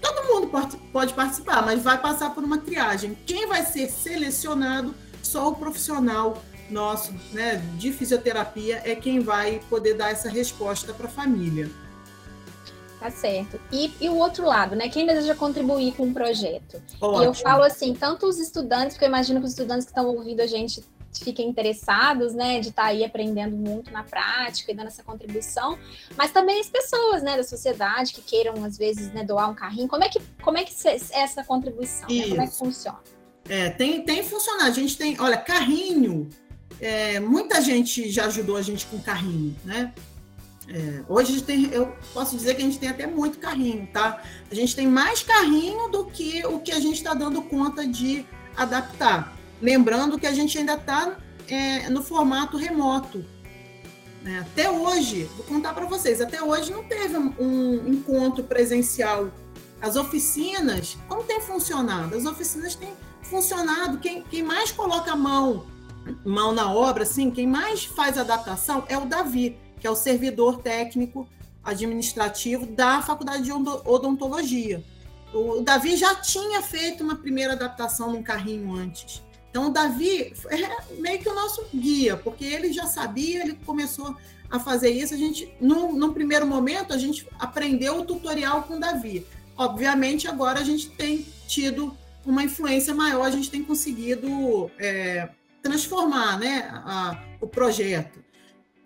todo 0.00 0.26
mundo 0.26 0.48
pode, 0.48 0.76
pode 0.92 1.14
participar, 1.14 1.64
mas 1.64 1.80
vai 1.80 1.96
passar 1.96 2.34
por 2.34 2.42
uma 2.42 2.58
triagem. 2.58 3.16
Quem 3.24 3.46
vai 3.46 3.64
ser 3.64 3.88
selecionado, 3.88 4.92
só 5.22 5.48
o 5.48 5.54
profissional 5.54 6.42
nosso, 6.68 7.14
né, 7.32 7.62
de 7.78 7.92
fisioterapia, 7.92 8.82
é 8.84 8.96
quem 8.96 9.20
vai 9.20 9.60
poder 9.70 9.94
dar 9.94 10.10
essa 10.10 10.28
resposta 10.28 10.92
para 10.92 11.06
a 11.06 11.10
família. 11.10 11.70
Tá 12.98 13.08
certo. 13.08 13.60
E, 13.70 13.92
e 14.00 14.08
o 14.08 14.16
outro 14.16 14.44
lado, 14.44 14.76
né? 14.76 14.88
Quem 14.88 15.04
deseja 15.04 15.34
contribuir 15.34 15.92
com 15.94 16.08
o 16.08 16.12
projeto? 16.12 16.80
Ótimo. 17.00 17.22
E 17.22 17.26
eu 17.26 17.34
falo 17.34 17.64
assim, 17.64 17.94
tanto 17.94 18.26
os 18.26 18.38
estudantes, 18.38 18.94
porque 18.94 19.04
eu 19.04 19.08
imagino 19.08 19.40
que 19.40 19.46
os 19.46 19.52
estudantes 19.52 19.84
que 19.84 19.90
estão 19.90 20.06
ouvindo 20.06 20.40
a 20.40 20.46
gente 20.46 20.84
fiquem 21.12 21.48
interessados, 21.48 22.34
né, 22.34 22.60
de 22.60 22.68
estar 22.68 22.82
tá 22.82 22.88
aí 22.88 23.04
aprendendo 23.04 23.56
muito 23.56 23.92
na 23.92 24.02
prática 24.02 24.72
e 24.72 24.74
dando 24.74 24.86
essa 24.86 25.02
contribuição, 25.02 25.78
mas 26.16 26.30
também 26.30 26.60
as 26.60 26.68
pessoas, 26.68 27.22
né, 27.22 27.36
da 27.36 27.44
sociedade 27.44 28.12
que 28.12 28.22
queiram 28.22 28.64
às 28.64 28.78
vezes, 28.78 29.12
né, 29.12 29.24
doar 29.24 29.50
um 29.50 29.54
carrinho. 29.54 29.88
Como 29.88 30.04
é 30.04 30.08
que 30.08 30.20
como 30.42 30.58
é 30.58 30.64
que 30.64 30.72
é 30.86 30.98
essa 31.12 31.44
contribuição? 31.44 32.08
Né? 32.08 32.28
Como 32.28 32.42
é 32.42 32.46
que 32.46 32.54
funciona? 32.54 33.00
É, 33.48 33.70
tem 33.70 34.04
tem 34.04 34.22
funcionado. 34.22 34.70
A 34.70 34.74
gente 34.74 34.96
tem, 34.96 35.20
olha, 35.20 35.36
carrinho. 35.36 36.28
É, 36.80 37.20
muita 37.20 37.60
gente 37.60 38.10
já 38.10 38.26
ajudou 38.26 38.56
a 38.56 38.62
gente 38.62 38.86
com 38.86 38.98
carrinho, 38.98 39.54
né? 39.64 39.92
É, 40.68 41.02
hoje 41.08 41.42
tem, 41.42 41.66
eu 41.66 41.94
posso 42.14 42.36
dizer 42.36 42.54
que 42.54 42.62
a 42.62 42.64
gente 42.64 42.78
tem 42.78 42.88
até 42.88 43.06
muito 43.06 43.38
carrinho, 43.38 43.86
tá? 43.92 44.22
A 44.50 44.54
gente 44.54 44.74
tem 44.74 44.86
mais 44.86 45.22
carrinho 45.22 45.88
do 45.90 46.06
que 46.06 46.44
o 46.46 46.60
que 46.60 46.72
a 46.72 46.80
gente 46.80 46.94
está 46.94 47.14
dando 47.14 47.42
conta 47.42 47.86
de 47.86 48.24
adaptar. 48.56 49.36
Lembrando 49.62 50.18
que 50.18 50.26
a 50.26 50.34
gente 50.34 50.58
ainda 50.58 50.74
está 50.74 51.16
é, 51.48 51.88
no 51.88 52.02
formato 52.02 52.56
remoto. 52.56 53.24
Né? 54.22 54.40
Até 54.40 54.70
hoje, 54.70 55.24
vou 55.36 55.46
contar 55.46 55.72
para 55.72 55.86
vocês, 55.86 56.20
até 56.20 56.42
hoje 56.42 56.70
não 56.70 56.84
teve 56.84 57.16
um 57.16 57.88
encontro 57.88 58.44
presencial. 58.44 59.30
As 59.80 59.96
oficinas, 59.96 60.98
como 61.08 61.24
tem 61.24 61.40
funcionado? 61.40 62.16
As 62.16 62.26
oficinas 62.26 62.74
têm 62.74 62.92
funcionado. 63.22 63.98
Quem, 63.98 64.22
quem 64.24 64.42
mais 64.42 64.70
coloca 64.70 65.12
a 65.12 65.16
mão, 65.16 65.66
mão 66.24 66.52
na 66.52 66.72
obra, 66.72 67.04
assim, 67.04 67.30
quem 67.30 67.46
mais 67.46 67.84
faz 67.84 68.18
adaptação 68.18 68.84
é 68.88 68.98
o 68.98 69.06
Davi 69.06 69.58
que 69.82 69.86
é 69.88 69.90
o 69.90 69.96
servidor 69.96 70.62
técnico 70.62 71.28
administrativo 71.64 72.66
da 72.66 73.02
Faculdade 73.02 73.42
de 73.42 73.52
Odontologia. 73.52 74.84
O 75.34 75.60
Davi 75.60 75.96
já 75.96 76.14
tinha 76.14 76.62
feito 76.62 77.02
uma 77.02 77.16
primeira 77.16 77.54
adaptação 77.54 78.12
num 78.12 78.22
carrinho 78.22 78.72
antes. 78.76 79.20
Então, 79.52 79.70
Davi 79.70 80.32
é 80.48 80.92
meio 80.98 81.18
que 81.18 81.28
o 81.28 81.34
nosso 81.34 81.66
guia, 81.74 82.16
porque 82.16 82.42
ele 82.42 82.72
já 82.72 82.86
sabia, 82.86 83.42
ele 83.42 83.58
começou 83.66 84.16
a 84.50 84.58
fazer 84.58 84.88
isso. 84.88 85.12
A 85.12 85.16
gente, 85.18 85.54
no, 85.60 85.92
no 85.92 86.14
primeiro 86.14 86.46
momento, 86.46 86.94
a 86.94 86.96
gente 86.96 87.28
aprendeu 87.38 87.98
o 87.98 88.04
tutorial 88.06 88.62
com 88.62 88.80
Davi. 88.80 89.26
Obviamente, 89.54 90.26
agora 90.26 90.60
a 90.60 90.64
gente 90.64 90.88
tem 90.88 91.26
tido 91.46 91.94
uma 92.24 92.42
influência 92.42 92.94
maior, 92.94 93.26
a 93.26 93.30
gente 93.30 93.50
tem 93.50 93.62
conseguido 93.62 94.70
é, 94.78 95.28
transformar 95.62 96.38
né, 96.38 96.70
a, 96.72 97.22
o 97.38 97.46
projeto. 97.46 98.24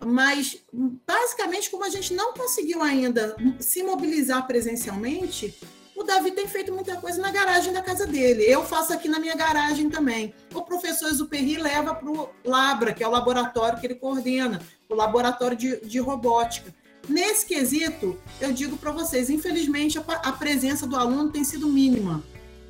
Mas, 0.05 0.61
basicamente, 1.07 1.69
como 1.69 1.85
a 1.85 1.89
gente 1.89 2.13
não 2.13 2.33
conseguiu 2.33 2.83
ainda 2.83 3.37
se 3.57 3.81
mobilizar 3.83 4.45
presencialmente, 4.45 5.57
o 5.97 6.03
Davi 6.03 6.31
tem 6.31 6.47
feito 6.47 6.71
muita 6.71 6.95
coisa 6.97 7.19
na 7.19 7.31
garagem 7.31 7.73
da 7.73 7.81
casa 7.81 8.05
dele. 8.05 8.43
Eu 8.43 8.63
faço 8.63 8.93
aqui 8.93 9.09
na 9.09 9.19
minha 9.19 9.35
garagem 9.35 9.89
também. 9.89 10.31
O 10.53 10.61
professor 10.61 11.11
Zuperi 11.11 11.57
leva 11.57 11.95
para 11.95 12.09
o 12.09 12.29
Labra, 12.45 12.93
que 12.93 13.03
é 13.03 13.07
o 13.07 13.11
laboratório 13.11 13.79
que 13.79 13.87
ele 13.87 13.95
coordena, 13.95 14.61
o 14.87 14.93
laboratório 14.93 15.57
de, 15.57 15.81
de 15.81 15.99
robótica. 15.99 16.73
nesse 17.09 17.47
quesito, 17.47 18.15
eu 18.39 18.53
digo 18.53 18.77
para 18.77 18.91
vocês, 18.91 19.29
infelizmente 19.29 19.97
a, 19.97 20.01
a, 20.01 20.31
presença 20.33 20.85
do 20.85 20.95
aluno 20.95 21.31
tem 21.31 21.43
sido 21.43 21.67
mínima, 21.67 22.23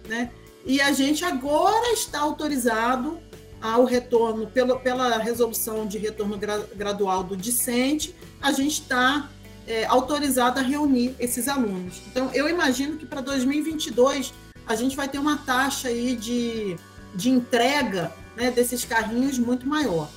né? 0.07 0.31
E 0.65 0.79
a 0.79 0.91
gente 0.93 1.25
agora 1.25 1.91
está 1.91 2.19
autorizado 2.19 3.19
ao 3.61 3.83
retorno, 3.83 4.47
pelo, 4.47 4.79
pela 4.79 5.17
resolução 5.17 5.85
de 5.85 5.97
retorno 5.97 6.37
gra, 6.37 6.59
gradual 6.75 7.23
do 7.23 7.35
discente, 7.35 8.15
a 8.41 8.51
gente 8.51 8.81
está 8.81 9.29
é, 9.67 9.85
autorizado 9.85 10.59
a 10.59 10.63
reunir 10.63 11.15
esses 11.19 11.47
alunos. 11.47 12.01
Então, 12.07 12.31
eu 12.33 12.47
imagino 12.47 12.97
que 12.97 13.05
para 13.05 13.21
2022 13.21 14.33
a 14.65 14.75
gente 14.75 14.95
vai 14.95 15.07
ter 15.07 15.19
uma 15.19 15.37
taxa 15.37 15.89
aí 15.89 16.15
de, 16.15 16.77
de 17.13 17.29
entrega 17.29 18.11
né, 18.35 18.49
desses 18.49 18.85
carrinhos 18.85 19.37
muito 19.37 19.67
maior. 19.67 20.09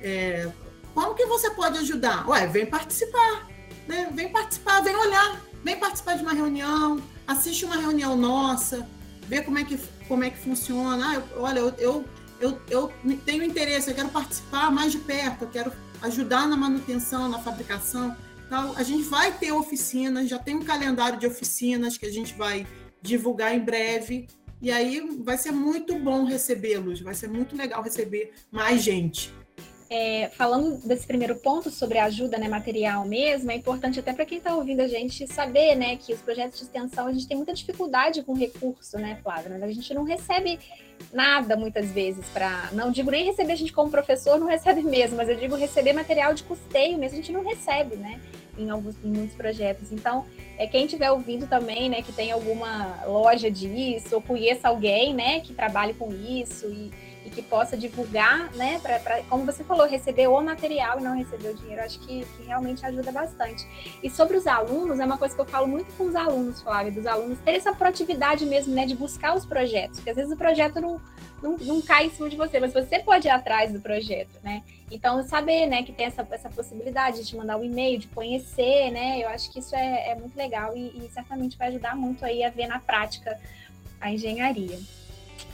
É, 0.00 0.48
como 0.94 1.14
que 1.14 1.26
você 1.26 1.50
pode 1.50 1.78
ajudar? 1.78 2.28
Ué, 2.28 2.46
vem 2.46 2.66
participar. 2.66 3.48
Né? 3.88 4.08
Vem 4.12 4.30
participar, 4.30 4.82
vem 4.82 4.94
olhar. 4.94 5.40
Vem 5.66 5.76
participar 5.76 6.14
de 6.14 6.22
uma 6.22 6.32
reunião, 6.32 7.02
assiste 7.26 7.64
uma 7.64 7.74
reunião 7.74 8.14
nossa, 8.14 8.88
vê 9.22 9.42
como 9.42 9.58
é 9.58 9.64
que, 9.64 9.76
como 10.06 10.22
é 10.22 10.30
que 10.30 10.38
funciona. 10.38 11.10
Ah, 11.10 11.14
eu, 11.16 11.42
olha, 11.42 11.58
eu, 11.58 11.74
eu, 11.76 12.04
eu, 12.40 12.60
eu 12.70 12.92
tenho 13.24 13.42
interesse, 13.42 13.90
eu 13.90 13.96
quero 13.96 14.08
participar 14.10 14.70
mais 14.70 14.92
de 14.92 14.98
perto, 14.98 15.42
eu 15.42 15.48
quero 15.48 15.72
ajudar 16.02 16.46
na 16.46 16.56
manutenção, 16.56 17.28
na 17.28 17.40
fabricação. 17.40 18.16
Então, 18.46 18.74
a 18.76 18.82
gente 18.82 19.02
vai 19.04 19.36
ter 19.36 19.52
oficinas, 19.52 20.28
já 20.28 20.38
tem 20.38 20.54
um 20.54 20.62
calendário 20.62 21.18
de 21.18 21.26
oficinas 21.26 21.98
que 21.98 22.06
a 22.06 22.12
gente 22.12 22.34
vai 22.34 22.66
divulgar 23.02 23.54
em 23.54 23.60
breve. 23.60 24.28
E 24.62 24.70
aí 24.70 25.00
vai 25.20 25.36
ser 25.36 25.52
muito 25.52 25.98
bom 25.98 26.24
recebê-los, 26.24 27.00
vai 27.00 27.14
ser 27.14 27.28
muito 27.28 27.56
legal 27.56 27.82
receber 27.82 28.32
mais 28.50 28.82
gente. 28.82 29.32
É, 29.88 30.30
falando 30.30 30.78
desse 30.84 31.06
primeiro 31.06 31.36
ponto 31.36 31.70
sobre 31.70 31.98
ajuda 31.98 32.38
né, 32.38 32.48
material 32.48 33.06
mesmo, 33.06 33.52
é 33.52 33.54
importante 33.54 34.00
até 34.00 34.12
para 34.12 34.26
quem 34.26 34.38
está 34.38 34.52
ouvindo 34.56 34.80
a 34.80 34.88
gente 34.88 35.28
saber 35.28 35.76
né, 35.76 35.96
que 35.96 36.12
os 36.12 36.20
projetos 36.20 36.58
de 36.58 36.64
extensão 36.64 37.06
a 37.06 37.12
gente 37.12 37.28
tem 37.28 37.36
muita 37.36 37.54
dificuldade 37.54 38.22
com 38.24 38.34
recurso, 38.34 38.98
né, 38.98 39.20
Flávia? 39.22 39.64
A 39.64 39.70
gente 39.70 39.94
não 39.94 40.02
recebe 40.02 40.58
nada 41.12 41.56
muitas 41.56 41.92
vezes 41.92 42.26
para. 42.30 42.70
Não 42.72 42.90
digo 42.90 43.12
nem 43.12 43.26
receber 43.26 43.52
a 43.52 43.56
gente 43.56 43.72
como 43.72 43.90
professor, 43.90 44.40
não 44.40 44.48
recebe 44.48 44.82
mesmo, 44.82 45.16
mas 45.16 45.28
eu 45.28 45.36
digo 45.36 45.54
receber 45.54 45.92
material 45.92 46.34
de 46.34 46.42
custeio 46.42 46.98
mesmo, 46.98 47.18
a 47.18 47.20
gente 47.20 47.32
não 47.32 47.44
recebe, 47.44 47.94
né? 47.94 48.20
Em, 48.58 48.70
alguns, 48.70 48.94
em 49.04 49.08
muitos 49.08 49.36
projetos. 49.36 49.92
Então, 49.92 50.24
é, 50.58 50.66
quem 50.66 50.84
estiver 50.84 51.10
ouvindo 51.10 51.46
também, 51.46 51.88
né, 51.90 52.02
que 52.02 52.12
tem 52.12 52.32
alguma 52.32 53.04
loja 53.06 53.50
disso, 53.50 54.14
ou 54.14 54.22
conheça 54.22 54.68
alguém, 54.68 55.12
né, 55.14 55.40
que 55.40 55.52
trabalhe 55.52 55.92
com 55.94 56.10
isso 56.12 56.66
e 56.70 56.90
e 57.26 57.30
que 57.30 57.42
possa 57.42 57.76
divulgar, 57.76 58.52
né, 58.52 58.78
para, 58.78 59.22
como 59.24 59.44
você 59.44 59.64
falou, 59.64 59.86
receber 59.86 60.28
o 60.28 60.40
material 60.40 61.00
e 61.00 61.02
não 61.02 61.16
receber 61.16 61.48
o 61.48 61.54
dinheiro, 61.54 61.82
acho 61.82 61.98
que, 61.98 62.24
que, 62.24 62.44
realmente 62.44 62.86
ajuda 62.86 63.10
bastante. 63.10 63.66
E 64.00 64.08
sobre 64.08 64.36
os 64.36 64.46
alunos, 64.46 65.00
é 65.00 65.04
uma 65.04 65.18
coisa 65.18 65.34
que 65.34 65.40
eu 65.40 65.44
falo 65.44 65.66
muito 65.66 65.92
com 65.94 66.04
os 66.04 66.14
alunos, 66.14 66.62
Flávia, 66.62 66.92
dos 66.92 67.04
alunos, 67.04 67.38
ter 67.40 67.56
essa 67.56 67.74
proatividade 67.74 68.46
mesmo, 68.46 68.72
né, 68.72 68.86
de 68.86 68.94
buscar 68.94 69.34
os 69.34 69.44
projetos, 69.44 69.98
porque 69.98 70.10
às 70.10 70.16
vezes 70.16 70.32
o 70.32 70.36
projeto 70.36 70.80
não, 70.80 71.00
não, 71.42 71.56
não 71.56 71.82
cai 71.82 72.06
em 72.06 72.10
cima 72.10 72.30
de 72.30 72.36
você, 72.36 72.60
mas 72.60 72.72
você 72.72 73.00
pode 73.00 73.26
ir 73.26 73.30
atrás 73.30 73.72
do 73.72 73.80
projeto, 73.80 74.38
né? 74.44 74.62
Então, 74.88 75.20
saber, 75.24 75.66
né, 75.66 75.82
que 75.82 75.92
tem 75.92 76.06
essa, 76.06 76.24
essa 76.30 76.48
possibilidade 76.48 77.24
de 77.24 77.36
mandar 77.36 77.56
um 77.56 77.64
e-mail, 77.64 77.98
de 77.98 78.06
conhecer, 78.06 78.92
né, 78.92 79.18
eu 79.18 79.28
acho 79.30 79.50
que 79.50 79.58
isso 79.58 79.74
é, 79.74 80.10
é 80.10 80.14
muito 80.14 80.36
legal 80.36 80.76
e, 80.76 80.96
e 80.96 81.10
certamente 81.12 81.58
vai 81.58 81.68
ajudar 81.68 81.96
muito 81.96 82.24
aí 82.24 82.44
a 82.44 82.50
ver 82.50 82.68
na 82.68 82.78
prática 82.78 83.36
a 84.00 84.12
engenharia. 84.12 84.78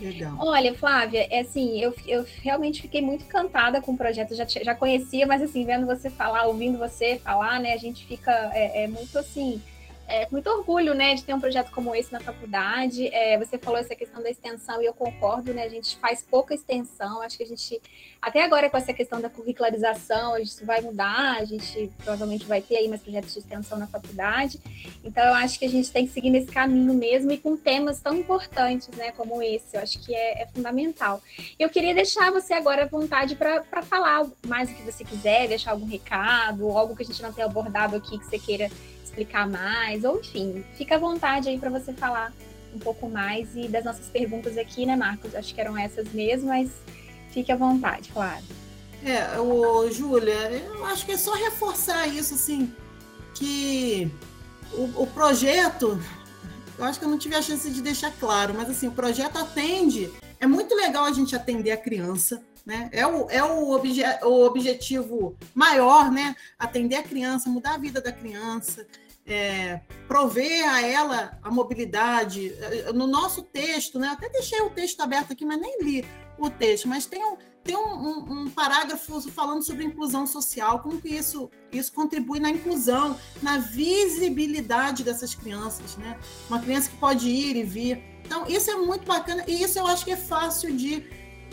Legal. 0.01 0.35
Olha, 0.39 0.75
Flávia, 0.75 1.27
é 1.31 1.41
assim, 1.41 1.81
eu, 1.81 1.95
eu 2.07 2.27
realmente 2.43 2.83
fiquei 2.83 3.01
muito 3.01 3.25
encantada 3.25 3.81
com 3.81 3.93
o 3.93 3.97
projeto, 3.97 4.35
já, 4.35 4.45
já 4.47 4.75
conhecia, 4.75 5.27
mas 5.27 5.43
assim, 5.43 5.65
vendo 5.65 5.87
você 5.87 6.11
falar, 6.11 6.47
ouvindo 6.47 6.79
você 6.79 7.19
falar, 7.19 7.61
né, 7.61 7.73
a 7.73 7.79
gente 7.79 8.05
fica 8.07 8.33
é, 8.53 8.85
é 8.85 8.89
muito 8.89 9.17
assim, 9.19 9.63
é, 10.13 10.29
muito 10.31 10.47
orgulho, 10.51 10.93
né, 10.93 11.15
de 11.15 11.25
ter 11.25 11.33
um 11.33 11.41
projeto 11.41 11.71
como 11.71 11.95
esse 11.95 12.13
na 12.13 12.21
faculdade. 12.21 13.09
É, 13.09 13.39
você 13.39 13.57
falou 13.57 13.81
essa 13.81 13.95
questão 13.95 14.23
da 14.23 14.29
extensão 14.29 14.83
e 14.83 14.85
eu 14.85 14.93
concordo, 14.93 15.55
né, 15.55 15.65
a 15.65 15.69
gente 15.71 15.97
faz 15.97 16.23
pouca 16.23 16.55
extensão, 16.55 17.23
acho 17.23 17.39
que 17.39 17.43
a 17.43 17.47
gente, 17.47 17.81
até 18.21 18.45
agora 18.45 18.69
com 18.69 18.77
essa 18.77 18.93
questão 18.93 19.23
da 19.23 19.31
curricularização, 19.31 20.37
isso 20.37 20.67
vai 20.67 20.83
mudar, 20.83 21.39
a 21.39 21.45
gente 21.47 21.91
provavelmente 21.97 22.45
vai 22.45 22.61
ter 22.61 22.77
aí 22.77 22.89
mais 22.89 23.01
projetos 23.01 23.33
de 23.33 23.39
extensão 23.39 23.79
na 23.79 23.87
faculdade, 23.87 24.61
então 25.03 25.25
eu 25.25 25.33
acho 25.33 25.59
que 25.59 25.65
a 25.65 25.71
gente 25.71 25.91
tem 25.91 26.07
que 26.07 26.13
seguir 26.13 26.29
nesse 26.29 26.53
caminho 26.53 26.93
mesmo 26.93 27.33
e 27.33 27.39
com 27.39 27.57
temas 27.57 27.99
tão 27.99 28.15
importantes, 28.15 28.89
né, 28.89 29.13
como 29.13 29.43
esse, 29.43 29.77
eu 29.77 29.81
acho 29.81 29.99
que 29.99 30.15
é, 30.15 30.43
é 30.43 30.47
fundamental. 30.47 31.23
Eu 31.59 31.71
queria 31.71 31.95
deixar 31.95 32.31
você 32.31 32.53
agora 32.53 32.83
à 32.83 32.87
vontade 32.87 33.35
para 33.35 33.83
falar 33.83 34.27
mais 34.47 34.71
o 34.71 34.75
que 34.75 34.83
você 34.83 35.05
quiser, 35.05 35.49
deixar 35.49 35.71
algum 35.71 35.87
recado, 35.87 36.69
algo 36.77 36.95
que 36.95 37.03
a 37.03 37.07
gente 37.07 37.23
não 37.23 37.33
tenha 37.33 37.47
abordado 37.47 37.97
aqui 37.97 38.19
que 38.19 38.27
você 38.27 38.39
queira 38.39 38.71
explicar 39.13 39.47
mais, 39.49 40.02
ou 40.05 40.21
enfim, 40.21 40.65
fica 40.77 40.97
à 40.97 40.99
vontade 40.99 41.49
aí 41.49 41.59
para 41.59 41.71
você 41.71 41.93
falar 41.93 42.33
um 42.75 42.79
pouco 42.79 43.09
mais 43.09 43.55
e 43.55 43.69
das 43.69 43.85
nossas 43.85 44.07
perguntas 44.07 44.57
aqui, 44.57 44.87
né, 44.87 44.97
Marcos? 44.97 45.35
Acho 45.35 45.55
que 45.55 45.61
eram 45.61 45.77
essas 45.77 46.09
mesmo, 46.13 46.49
mas 46.49 46.71
fique 47.31 47.53
à 47.53 47.57
vontade, 47.57 48.11
claro. 48.13 48.43
É, 49.05 49.39
o 49.39 49.91
Júlia, 49.91 50.51
eu 50.51 50.85
acho 50.87 51.05
que 51.05 51.13
é 51.13 51.17
só 51.17 51.35
reforçar 51.35 52.07
isso, 52.07 52.35
assim, 52.35 52.73
que 53.35 54.11
o, 54.73 55.03
o 55.03 55.07
projeto, 55.09 56.01
eu 56.79 56.85
acho 56.85 56.99
que 56.99 57.05
eu 57.05 57.09
não 57.09 57.19
tive 57.19 57.35
a 57.35 57.43
chance 57.43 57.69
de 57.69 57.83
deixar 57.83 58.13
claro, 58.13 58.55
mas 58.55 58.71
assim, 58.71 58.87
o 58.87 58.93
projeto 58.93 59.39
atende, 59.39 60.11
é 60.39 60.47
muito 60.47 60.75
legal 60.75 61.05
a 61.05 61.13
gente 61.13 61.35
atender 61.35 61.73
a 61.73 61.77
criança, 61.77 62.43
né? 62.65 62.89
É, 62.93 63.05
o, 63.05 63.29
é 63.29 63.43
o, 63.43 63.71
obje, 63.71 64.03
o 64.23 64.45
objetivo 64.47 65.37
maior, 65.53 66.11
né? 66.11 66.37
Atender 66.57 66.97
a 66.97 67.03
criança, 67.03 67.51
mudar 67.51 67.75
a 67.75 67.79
vida 67.79 68.01
da 68.01 68.13
criança, 68.13 68.87
é, 69.27 69.81
prover 70.09 70.69
a 70.69 70.83
ela 70.83 71.39
a 71.43 71.51
mobilidade. 71.51 72.53
No 72.95 73.07
nosso 73.07 73.43
texto, 73.43 73.99
né? 73.99 74.09
Até 74.09 74.29
deixei 74.29 74.61
o 74.61 74.71
texto 74.71 75.01
aberto 75.01 75.33
aqui, 75.33 75.45
mas 75.45 75.61
nem 75.61 75.83
li 75.83 76.05
o 76.39 76.51
texto, 76.51 76.89
mas 76.89 77.07
tem, 77.07 77.23
tem 77.63 77.77
um, 77.77 77.81
um, 77.81 78.43
um, 78.43 78.51
parágrafo 78.51 79.21
falando 79.31 79.63
sobre 79.63 79.85
inclusão 79.85 80.27
social, 80.27 80.81
como 80.81 81.01
que 81.01 81.09
isso, 81.09 81.51
isso 81.71 81.93
contribui 81.93 82.41
na 82.41 82.51
inclusão, 82.51 83.17
na 83.41 83.59
visibilidade 83.59 85.05
dessas 85.05 85.35
crianças, 85.35 85.97
né? 85.97 86.19
Uma 86.49 86.59
criança 86.59 86.91
que 86.91 86.97
pode 86.97 87.29
ir 87.29 87.57
e 87.57 87.63
vir. 87.63 88.03
Então, 88.25 88.47
isso 88.47 88.71
é 88.71 88.77
muito 88.77 89.07
bacana 89.07 89.45
e 89.47 89.63
isso 89.63 89.79
eu 89.79 89.87
acho 89.87 90.05
que 90.05 90.13
é 90.13 90.17
fácil 90.17 90.75
de 90.75 91.05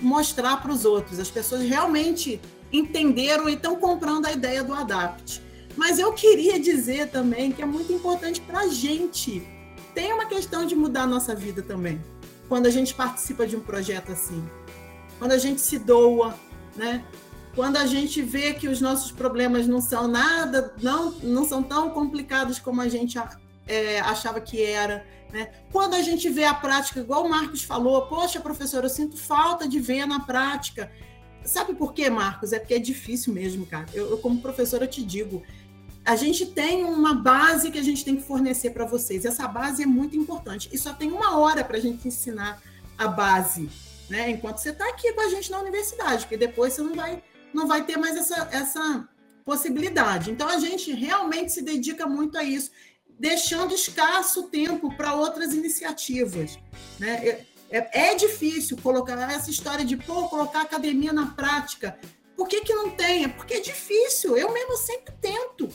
mostrar 0.01 0.57
para 0.57 0.72
os 0.72 0.86
outros. 0.86 1.20
As 1.20 1.30
pessoas 1.30 1.61
realmente 1.61 2.41
entenderam 2.72 3.49
e 3.49 3.53
estão 3.53 3.76
comprando 3.76 4.26
a 4.26 4.32
ideia 4.32 4.63
do 4.63 4.74
Adapt. 4.74 5.49
Mas 5.80 5.98
eu 5.98 6.12
queria 6.14 6.60
dizer 6.60 7.10
também 7.10 7.52
que 7.52 7.62
é 7.62 7.66
muito 7.66 7.92
importante 7.92 8.40
para 8.42 8.60
a 8.60 8.68
gente. 8.68 9.42
Tem 9.96 10.14
uma 10.14 10.26
questão 10.26 10.66
de 10.66 10.76
mudar 10.76 11.04
a 11.04 11.08
nossa 11.08 11.34
vida 11.34 11.62
também, 11.64 12.00
quando 12.48 12.68
a 12.68 12.70
gente 12.70 12.94
participa 12.94 13.48
de 13.48 13.56
um 13.56 13.62
projeto 13.62 14.12
assim 14.12 14.44
quando 15.20 15.34
a 15.34 15.38
gente 15.38 15.60
se 15.60 15.78
doa, 15.78 16.34
né? 16.76 17.04
Quando 17.54 17.76
a 17.76 17.86
gente 17.86 18.22
vê 18.22 18.54
que 18.54 18.70
os 18.70 18.80
nossos 18.80 19.12
problemas 19.12 19.68
não 19.68 19.82
são 19.82 20.08
nada, 20.08 20.74
não, 20.82 21.12
não 21.22 21.44
são 21.44 21.62
tão 21.62 21.90
complicados 21.90 22.58
como 22.58 22.80
a 22.80 22.88
gente 22.88 23.20
é, 23.68 24.00
achava 24.00 24.40
que 24.40 24.64
era, 24.64 25.06
né? 25.32 25.52
Quando 25.72 25.96
a 25.96 26.02
gente 26.02 26.30
vê 26.30 26.46
a 26.46 26.54
prática, 26.54 27.02
igual 27.02 27.26
o 27.26 27.30
Marcos 27.30 27.62
falou, 27.62 28.08
poxa, 28.08 28.40
professor, 28.40 28.84
eu 28.84 28.90
sinto 28.90 29.18
falta 29.18 29.68
de 29.68 29.80
ver 29.80 30.08
na 30.08 30.22
prática. 30.22 30.90
Sabe 31.44 31.74
por 31.74 31.94
quê, 31.94 32.10
Marcos? 32.10 32.54
É 32.54 32.60
porque 32.60 32.76
é 32.76 32.80
difícil 32.80 33.34
mesmo, 33.34 33.66
cara. 33.66 33.88
Eu, 33.94 34.10
eu 34.12 34.18
como 34.20 34.42
professora, 34.42 34.88
te 34.88 35.04
digo, 35.04 35.44
a 36.12 36.16
gente 36.16 36.45
tem 36.45 36.84
uma 36.84 37.14
base 37.14 37.72
que 37.72 37.78
a 37.78 37.84
gente 37.84 38.03
tem 38.03 38.16
que 38.16 38.24
fornecer 38.24 38.72
para 38.72 38.86
vocês. 38.86 39.26
Essa 39.26 39.47
base 39.47 39.84
é 39.84 39.86
muito 39.86 40.16
importante. 40.18 40.70
E 40.72 40.78
só 40.78 40.93
tem 40.93 41.12
uma 41.12 41.38
hora 41.38 41.64
para 41.64 41.78
a 41.78 41.82
gente 41.82 42.07
ensinar 42.07 42.62
a 42.97 43.07
base 43.07 43.70
né? 44.10 44.32
Enquanto 44.32 44.57
você 44.57 44.72
está 44.72 44.89
aqui 44.89 45.14
com 45.14 45.22
a 45.22 45.30
gente 45.30 45.51
na 45.51 45.60
universidade, 45.60 46.24
porque 46.24 46.36
depois 46.36 46.74
você 46.74 46.82
não 46.82 46.95
vai, 46.95 47.24
não 47.53 47.68
vai 47.68 47.86
ter 47.86 47.97
mais 47.97 48.18
essa, 48.18 48.49
essa 48.51 49.07
possibilidade. 49.45 50.32
Então 50.32 50.49
a 50.49 50.60
gente 50.60 50.91
realmente 50.91 51.51
se 51.51 51.62
dedica 51.62 52.07
muito 52.07 52.38
a 52.38 52.43
isso, 52.43 52.72
deixando 53.20 53.74
escasso 53.74 54.43
tempo 54.43 54.95
para 54.95 55.14
outras 55.14 55.53
iniciativas, 55.53 56.57
né? 56.97 57.28
É, 57.28 57.45
é, 57.72 58.10
é, 58.10 58.16
difícil 58.16 58.78
colocar 58.78 59.14
essa 59.32 59.51
história 59.51 59.86
de 59.86 59.95
pô, 59.95 60.28
colocar 60.28 60.62
academia 60.62 61.14
na 61.14 61.28
prática. 61.28 61.99
Por 62.36 62.47
que, 62.47 62.62
que 62.62 62.74
não 62.74 62.89
tem? 62.89 63.26
É 63.26 63.28
porque 63.28 63.55
é 63.55 63.60
difícil. 63.60 64.36
Eu 64.36 64.51
mesmo 64.51 64.76
sempre 64.76 65.14
tento. 65.22 65.70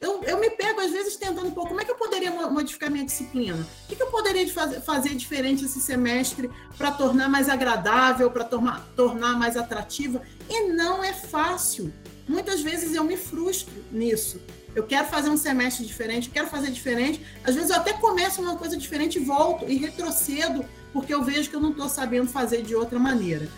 Eu, 0.00 0.22
eu 0.22 0.38
me 0.38 0.48
pego, 0.50 0.80
às 0.80 0.92
vezes, 0.92 1.16
tentando, 1.16 1.50
pô, 1.50 1.66
como 1.66 1.80
é 1.80 1.84
que 1.84 1.90
eu 1.90 1.96
poderia 1.96 2.30
modificar 2.48 2.90
minha 2.90 3.04
disciplina? 3.04 3.66
O 3.84 3.88
que, 3.88 3.96
que 3.96 4.02
eu 4.02 4.10
poderia 4.10 4.46
fazer, 4.52 4.80
fazer 4.80 5.14
diferente 5.14 5.64
esse 5.64 5.80
semestre 5.80 6.48
para 6.76 6.92
tornar 6.92 7.28
mais 7.28 7.48
agradável, 7.48 8.30
para 8.30 8.44
tornar 8.44 9.36
mais 9.36 9.56
atrativa? 9.56 10.22
E 10.48 10.68
não 10.68 11.02
é 11.02 11.12
fácil. 11.12 11.92
Muitas 12.28 12.60
vezes 12.60 12.94
eu 12.94 13.02
me 13.02 13.16
frustro 13.16 13.74
nisso. 13.90 14.40
Eu 14.74 14.84
quero 14.84 15.08
fazer 15.08 15.30
um 15.30 15.36
semestre 15.36 15.84
diferente, 15.84 16.30
quero 16.30 16.46
fazer 16.46 16.70
diferente. 16.70 17.24
Às 17.42 17.56
vezes 17.56 17.70
eu 17.70 17.76
até 17.76 17.92
começo 17.94 18.40
uma 18.40 18.56
coisa 18.56 18.76
diferente 18.76 19.16
e 19.18 19.24
volto 19.24 19.64
e 19.68 19.76
retrocedo, 19.76 20.64
porque 20.92 21.12
eu 21.12 21.24
vejo 21.24 21.50
que 21.50 21.56
eu 21.56 21.60
não 21.60 21.70
estou 21.70 21.88
sabendo 21.88 22.28
fazer 22.28 22.62
de 22.62 22.76
outra 22.76 22.98
maneira. 23.00 23.48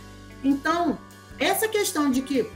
Então, 0.43 0.99
essa 1.39 1.69
questão 1.69 2.11
de 2.11 2.23
que 2.23 2.49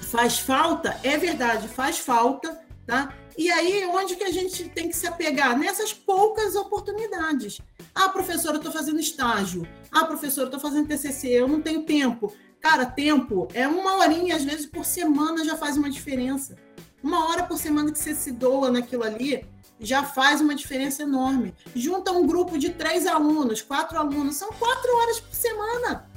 faz 0.00 0.38
falta, 0.38 0.98
é 1.02 1.18
verdade, 1.18 1.68
faz 1.68 1.98
falta, 1.98 2.61
Tá? 2.86 3.14
E 3.38 3.50
aí, 3.50 3.84
onde 3.86 4.16
que 4.16 4.24
a 4.24 4.30
gente 4.30 4.68
tem 4.68 4.88
que 4.88 4.96
se 4.96 5.06
apegar? 5.06 5.56
Nessas 5.58 5.92
poucas 5.92 6.54
oportunidades. 6.56 7.60
Ah, 7.94 8.08
professora, 8.08 8.56
eu 8.56 8.58
estou 8.58 8.72
fazendo 8.72 8.98
estágio. 8.98 9.66
Ah, 9.90 10.04
professora, 10.04 10.46
eu 10.46 10.56
estou 10.56 10.60
fazendo 10.60 10.88
TCC, 10.88 11.28
eu 11.28 11.48
não 11.48 11.60
tenho 11.60 11.84
tempo. 11.84 12.32
Cara, 12.60 12.84
tempo 12.84 13.48
é 13.54 13.66
uma 13.66 13.96
horinha, 13.96 14.36
às 14.36 14.44
vezes, 14.44 14.66
por 14.66 14.84
semana 14.84 15.44
já 15.44 15.56
faz 15.56 15.76
uma 15.76 15.90
diferença. 15.90 16.56
Uma 17.02 17.28
hora 17.28 17.42
por 17.42 17.58
semana 17.58 17.90
que 17.90 17.98
você 17.98 18.14
se 18.14 18.30
doa 18.30 18.70
naquilo 18.70 19.04
ali 19.04 19.44
já 19.80 20.04
faz 20.04 20.40
uma 20.40 20.54
diferença 20.54 21.02
enorme. 21.02 21.54
Junta 21.74 22.12
um 22.12 22.26
grupo 22.26 22.56
de 22.56 22.70
três 22.70 23.06
alunos, 23.06 23.62
quatro 23.62 23.98
alunos, 23.98 24.36
são 24.36 24.50
quatro 24.52 24.96
horas 24.98 25.20
por 25.20 25.34
semana. 25.34 26.08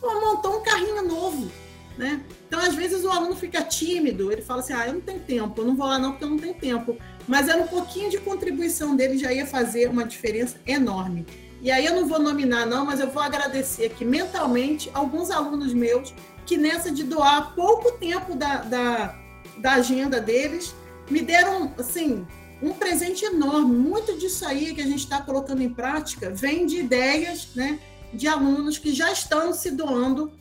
Montou 0.00 0.58
um 0.58 0.62
carrinho 0.62 1.06
novo 1.06 1.50
né? 1.96 2.22
Então, 2.46 2.60
às 2.60 2.74
vezes, 2.74 3.04
o 3.04 3.10
aluno 3.10 3.36
fica 3.36 3.62
tímido, 3.62 4.32
ele 4.32 4.42
fala 4.42 4.60
assim: 4.60 4.72
ah, 4.72 4.86
eu 4.86 4.94
não 4.94 5.00
tenho 5.00 5.20
tempo, 5.20 5.60
eu 5.60 5.66
não 5.66 5.76
vou 5.76 5.86
lá 5.86 5.98
não 5.98 6.12
porque 6.12 6.24
eu 6.24 6.30
não 6.30 6.38
tenho 6.38 6.54
tempo. 6.54 6.96
Mas 7.26 7.48
era 7.48 7.60
um 7.60 7.66
pouquinho 7.66 8.10
de 8.10 8.18
contribuição 8.18 8.96
dele, 8.96 9.18
já 9.18 9.32
ia 9.32 9.46
fazer 9.46 9.88
uma 9.88 10.04
diferença 10.04 10.60
enorme. 10.66 11.26
E 11.60 11.70
aí 11.70 11.86
eu 11.86 11.94
não 11.94 12.08
vou 12.08 12.18
nominar, 12.18 12.66
não, 12.66 12.84
mas 12.84 12.98
eu 12.98 13.08
vou 13.08 13.22
agradecer 13.22 13.86
aqui 13.86 14.04
mentalmente 14.04 14.90
alguns 14.92 15.30
alunos 15.30 15.72
meus 15.72 16.12
que, 16.44 16.56
nessa 16.56 16.90
de 16.90 17.04
doar 17.04 17.54
pouco 17.54 17.92
tempo 17.92 18.34
da, 18.34 18.56
da, 18.62 19.18
da 19.58 19.72
agenda 19.74 20.20
deles, 20.20 20.74
me 21.08 21.20
deram, 21.20 21.72
assim, 21.78 22.26
um 22.60 22.72
presente 22.72 23.24
enorme. 23.24 23.76
Muito 23.76 24.18
disso 24.18 24.44
aí 24.44 24.74
que 24.74 24.80
a 24.80 24.86
gente 24.86 25.00
está 25.00 25.20
colocando 25.20 25.62
em 25.62 25.72
prática 25.72 26.30
vem 26.30 26.66
de 26.66 26.78
ideias, 26.78 27.48
né, 27.54 27.78
de 28.12 28.26
alunos 28.26 28.78
que 28.78 28.92
já 28.92 29.10
estão 29.12 29.52
se 29.52 29.70
doando 29.70 30.32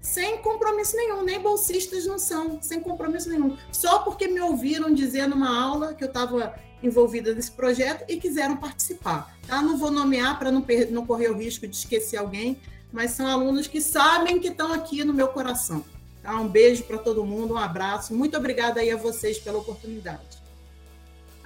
sem 0.00 0.38
compromisso 0.38 0.96
nenhum, 0.96 1.22
nem 1.22 1.40
bolsistas 1.40 2.06
não 2.06 2.18
são, 2.18 2.58
sem 2.62 2.80
compromisso 2.80 3.28
nenhum. 3.28 3.56
Só 3.72 4.00
porque 4.00 4.28
me 4.28 4.40
ouviram 4.40 4.92
dizer 4.92 5.26
numa 5.26 5.60
aula 5.60 5.94
que 5.94 6.02
eu 6.02 6.08
estava 6.08 6.54
envolvida 6.82 7.34
nesse 7.34 7.50
projeto 7.50 8.04
e 8.08 8.16
quiseram 8.16 8.56
participar. 8.56 9.36
Tá? 9.46 9.60
Não 9.60 9.76
vou 9.76 9.90
nomear 9.90 10.38
para 10.38 10.50
não, 10.50 10.64
não 10.90 11.06
correr 11.06 11.28
o 11.28 11.36
risco 11.36 11.66
de 11.66 11.76
esquecer 11.76 12.16
alguém, 12.16 12.60
mas 12.92 13.10
são 13.12 13.26
alunos 13.26 13.66
que 13.66 13.80
sabem 13.80 14.38
que 14.38 14.48
estão 14.48 14.72
aqui 14.72 15.04
no 15.04 15.12
meu 15.12 15.28
coração. 15.28 15.84
Tá? 16.22 16.36
Um 16.36 16.48
beijo 16.48 16.84
para 16.84 16.98
todo 16.98 17.24
mundo, 17.24 17.54
um 17.54 17.58
abraço. 17.58 18.14
Muito 18.14 18.36
obrigada 18.36 18.80
aí 18.80 18.90
a 18.90 18.96
vocês 18.96 19.38
pela 19.38 19.58
oportunidade. 19.58 20.38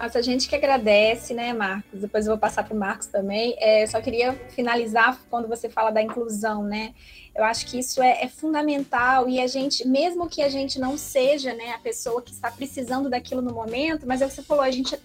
Nossa, 0.03 0.19
a 0.19 0.23
gente 0.23 0.49
que 0.49 0.57
agradece, 0.57 1.33
né, 1.33 1.53
Marcos? 1.53 2.01
Depois 2.01 2.27
eu 2.27 2.33
vou 2.33 2.39
passar 2.39 2.65
para 2.65 2.75
o 2.75 2.77
Marcos 2.77 3.07
também. 3.07 3.55
É, 3.57 3.87
só 3.87 4.01
queria 4.01 4.33
finalizar 4.49 5.17
quando 5.31 5.47
você 5.47 5.69
fala 5.69 5.93
da 5.93 6.03
inclusão, 6.03 6.65
né? 6.65 6.93
Eu 7.33 7.45
acho 7.45 7.67
que 7.67 7.79
isso 7.79 8.03
é, 8.03 8.25
é, 8.25 8.27
fundamental 8.27 9.29
e 9.29 9.41
a 9.41 9.47
gente, 9.47 9.87
mesmo 9.87 10.29
que 10.29 10.43
a 10.43 10.49
gente 10.49 10.81
não 10.81 10.99
seja 10.99 11.55
né, 11.55 11.71
a 11.71 11.79
pessoa 11.79 12.21
que 12.21 12.33
está 12.33 12.51
precisando 12.51 13.09
daquilo 13.09 13.41
no 13.41 13.55
momento, 13.55 14.05
mas 14.05 14.21
é 14.21 14.27
o 14.27 14.29
que 14.29 14.35
você 14.35 14.43
falou, 14.43 14.65
a 14.65 14.71
gente 14.73 14.99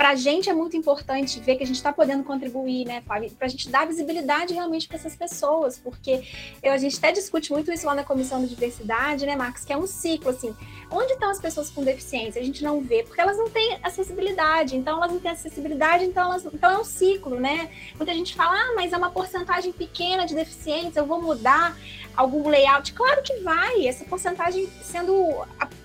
para 0.00 0.12
a 0.12 0.14
gente 0.14 0.48
é 0.48 0.54
muito 0.54 0.74
importante 0.78 1.38
ver 1.40 1.56
que 1.56 1.62
a 1.62 1.66
gente 1.66 1.76
está 1.76 1.92
podendo 1.92 2.24
contribuir, 2.24 2.86
né? 2.86 3.02
Para 3.02 3.22
a 3.38 3.48
gente 3.48 3.68
dar 3.68 3.86
visibilidade 3.86 4.54
realmente 4.54 4.88
para 4.88 4.96
essas 4.96 5.14
pessoas, 5.14 5.78
porque 5.78 6.22
eu, 6.62 6.72
a 6.72 6.78
gente 6.78 6.96
até 6.96 7.12
discute 7.12 7.52
muito 7.52 7.70
isso 7.70 7.84
lá 7.84 7.94
na 7.94 8.02
Comissão 8.02 8.40
de 8.40 8.48
Diversidade, 8.48 9.26
né, 9.26 9.36
Marcos? 9.36 9.62
Que 9.62 9.74
é 9.74 9.76
um 9.76 9.86
ciclo, 9.86 10.30
assim. 10.30 10.56
Onde 10.90 11.12
estão 11.12 11.28
as 11.28 11.38
pessoas 11.38 11.68
com 11.68 11.84
deficiência? 11.84 12.40
A 12.40 12.44
gente 12.44 12.64
não 12.64 12.80
vê, 12.80 13.02
porque 13.02 13.20
elas 13.20 13.36
não 13.36 13.50
têm 13.50 13.78
acessibilidade. 13.82 14.74
Então, 14.74 14.96
elas 14.96 15.12
não 15.12 15.20
têm 15.20 15.32
acessibilidade, 15.32 16.02
então, 16.06 16.32
elas, 16.32 16.46
então 16.46 16.70
é 16.70 16.78
um 16.78 16.84
ciclo, 16.84 17.38
né? 17.38 17.70
Muita 17.96 18.14
gente 18.14 18.34
fala, 18.34 18.56
ah, 18.56 18.72
mas 18.74 18.94
é 18.94 18.96
uma 18.96 19.10
porcentagem 19.10 19.70
pequena 19.70 20.24
de 20.24 20.34
deficiência, 20.34 21.00
eu 21.00 21.04
vou 21.04 21.20
mudar 21.20 21.76
algum 22.16 22.48
layout. 22.48 22.94
Claro 22.94 23.22
que 23.22 23.36
vai, 23.40 23.86
essa 23.86 24.06
porcentagem 24.06 24.66
sendo 24.82 25.14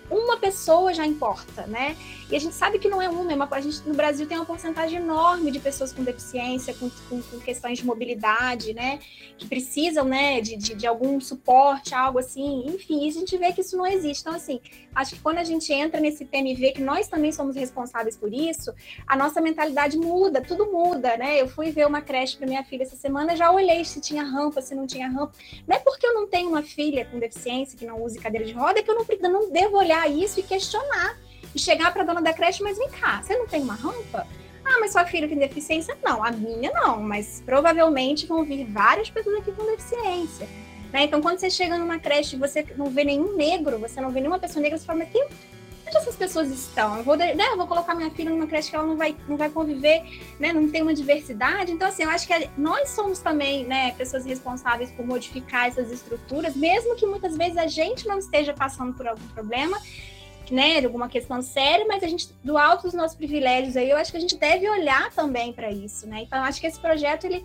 uma 0.09 0.37
pessoa 0.37 0.93
já 0.93 1.05
importa, 1.05 1.65
né? 1.65 1.97
E 2.29 2.35
a 2.35 2.39
gente 2.39 2.55
sabe 2.55 2.79
que 2.79 2.87
não 2.87 3.01
é 3.01 3.09
uma, 3.09 3.31
é 3.31 3.35
uma 3.35 3.47
a 3.51 3.61
gente 3.61 3.87
no 3.87 3.93
Brasil 3.93 4.27
tem 4.27 4.37
uma 4.37 4.45
porcentagem 4.45 4.99
enorme 4.99 5.51
de 5.51 5.59
pessoas 5.59 5.93
com 5.93 6.03
deficiência, 6.03 6.73
com, 6.73 6.89
com, 7.09 7.21
com 7.21 7.39
questões 7.39 7.79
de 7.79 7.85
mobilidade, 7.85 8.73
né? 8.73 8.99
Que 9.37 9.47
precisam, 9.47 10.05
né, 10.05 10.41
de, 10.41 10.55
de, 10.55 10.75
de, 10.75 10.87
algum 10.87 11.19
suporte, 11.19 11.93
algo 11.93 12.19
assim. 12.19 12.65
Enfim, 12.67 13.07
a 13.07 13.11
gente 13.11 13.37
vê 13.37 13.51
que 13.51 13.61
isso 13.61 13.77
não 13.77 13.85
existe. 13.85 14.21
Então, 14.21 14.33
assim, 14.33 14.59
acho 14.93 15.15
que 15.15 15.21
quando 15.21 15.39
a 15.39 15.43
gente 15.43 15.71
entra 15.71 15.99
nesse 15.99 16.25
tema 16.25 16.49
e 16.49 16.55
vê 16.55 16.71
que 16.71 16.81
nós 16.81 17.07
também 17.07 17.31
somos 17.31 17.55
responsáveis 17.55 18.17
por 18.17 18.33
isso, 18.33 18.73
a 19.07 19.15
nossa 19.15 19.41
mentalidade 19.41 19.97
muda, 19.97 20.41
tudo 20.41 20.71
muda, 20.71 21.17
né? 21.17 21.41
Eu 21.41 21.47
fui 21.47 21.71
ver 21.71 21.87
uma 21.87 22.01
creche 22.01 22.37
para 22.37 22.47
minha 22.47 22.63
filha 22.63 22.83
essa 22.83 22.95
semana, 22.95 23.35
já 23.35 23.51
olhei 23.51 23.83
se 23.85 23.99
tinha 24.01 24.23
rampa, 24.23 24.61
se 24.61 24.75
não 24.75 24.85
tinha 24.87 25.07
rampa. 25.07 25.33
Não 25.67 25.75
é 25.75 25.79
porque 25.79 26.05
eu 26.05 26.13
não 26.13 26.27
tenho 26.27 26.49
uma 26.49 26.63
filha 26.63 27.05
com 27.05 27.19
deficiência 27.19 27.77
que 27.77 27.85
não 27.85 28.03
use 28.03 28.19
cadeira 28.19 28.45
de 28.45 28.53
roda 28.53 28.81
que 28.81 28.89
eu 28.89 28.95
não, 28.95 29.31
não 29.31 29.51
devo 29.51 29.77
olhar 29.77 29.94
isso 30.07 30.39
e 30.39 30.43
questionar 30.43 31.17
e 31.53 31.59
chegar 31.59 31.91
para 31.93 32.03
a 32.03 32.05
dona 32.05 32.21
da 32.21 32.33
creche, 32.33 32.61
mas 32.61 32.77
vem 32.77 32.89
cá, 32.89 33.21
você 33.21 33.37
não 33.37 33.47
tem 33.47 33.61
uma 33.61 33.75
rampa? 33.75 34.27
Ah, 34.63 34.79
mas 34.79 34.91
sua 34.91 35.05
filha 35.05 35.27
tem 35.27 35.37
deficiência? 35.37 35.97
Não, 36.03 36.23
a 36.23 36.31
minha 36.31 36.71
não, 36.71 37.01
mas 37.01 37.41
provavelmente 37.45 38.25
vão 38.25 38.43
vir 38.43 38.65
várias 38.65 39.09
pessoas 39.09 39.37
aqui 39.37 39.51
com 39.51 39.63
deficiência. 39.65 40.47
Né? 40.91 41.03
Então, 41.03 41.21
quando 41.21 41.39
você 41.39 41.49
chega 41.49 41.77
numa 41.77 41.99
creche 41.99 42.35
e 42.35 42.39
você 42.39 42.65
não 42.75 42.87
vê 42.87 43.03
nenhum 43.03 43.35
negro, 43.35 43.77
você 43.77 44.01
não 44.01 44.09
vê 44.11 44.19
nenhuma 44.19 44.39
pessoa 44.39 44.61
negra, 44.61 44.77
você 44.77 44.85
fala, 44.85 44.99
mas 44.99 45.09
onde 45.85 45.97
essas 45.97 46.15
pessoas 46.15 46.49
estão? 46.49 46.97
Eu 46.97 47.03
vou, 47.03 47.15
né, 47.15 47.35
eu 47.35 47.57
vou 47.57 47.67
colocar 47.67 47.93
minha 47.93 48.09
filha 48.09 48.29
numa 48.29 48.47
creche 48.47 48.69
que 48.69 48.75
ela 48.75 48.85
não 48.85 48.97
vai, 48.97 49.15
não 49.27 49.37
vai 49.37 49.49
conviver, 49.49 50.03
né, 50.39 50.51
não 50.51 50.69
tem 50.69 50.81
uma 50.81 50.93
diversidade. 50.93 51.71
Então, 51.71 51.87
assim, 51.87 52.03
eu 52.03 52.09
acho 52.09 52.27
que 52.27 52.49
nós 52.57 52.89
somos 52.89 53.19
também 53.19 53.65
né, 53.65 53.91
pessoas 53.91 54.25
responsáveis 54.25 54.91
por 54.91 55.05
modificar 55.05 55.67
essas 55.67 55.91
estruturas, 55.91 56.55
mesmo 56.55 56.95
que 56.95 57.05
muitas 57.05 57.37
vezes 57.37 57.57
a 57.57 57.67
gente 57.67 58.07
não 58.07 58.17
esteja 58.17 58.53
passando 58.53 58.93
por 58.93 59.07
algum 59.07 59.27
problema, 59.27 59.79
né, 60.51 60.83
alguma 60.83 61.09
questão 61.09 61.41
séria, 61.41 61.85
mas 61.87 62.03
a 62.03 62.07
gente, 62.07 62.29
do 62.43 62.57
alto 62.57 62.83
dos 62.83 62.93
nossos 62.93 63.17
privilégios 63.17 63.75
aí, 63.75 63.89
eu 63.89 63.97
acho 63.97 64.11
que 64.11 64.17
a 64.17 64.21
gente 64.21 64.37
deve 64.37 64.69
olhar 64.69 65.11
também 65.11 65.51
para 65.51 65.71
isso, 65.71 66.07
né? 66.07 66.21
Então, 66.21 66.43
acho 66.43 66.61
que 66.61 66.67
esse 66.67 66.79
projeto, 66.79 67.25
ele, 67.25 67.43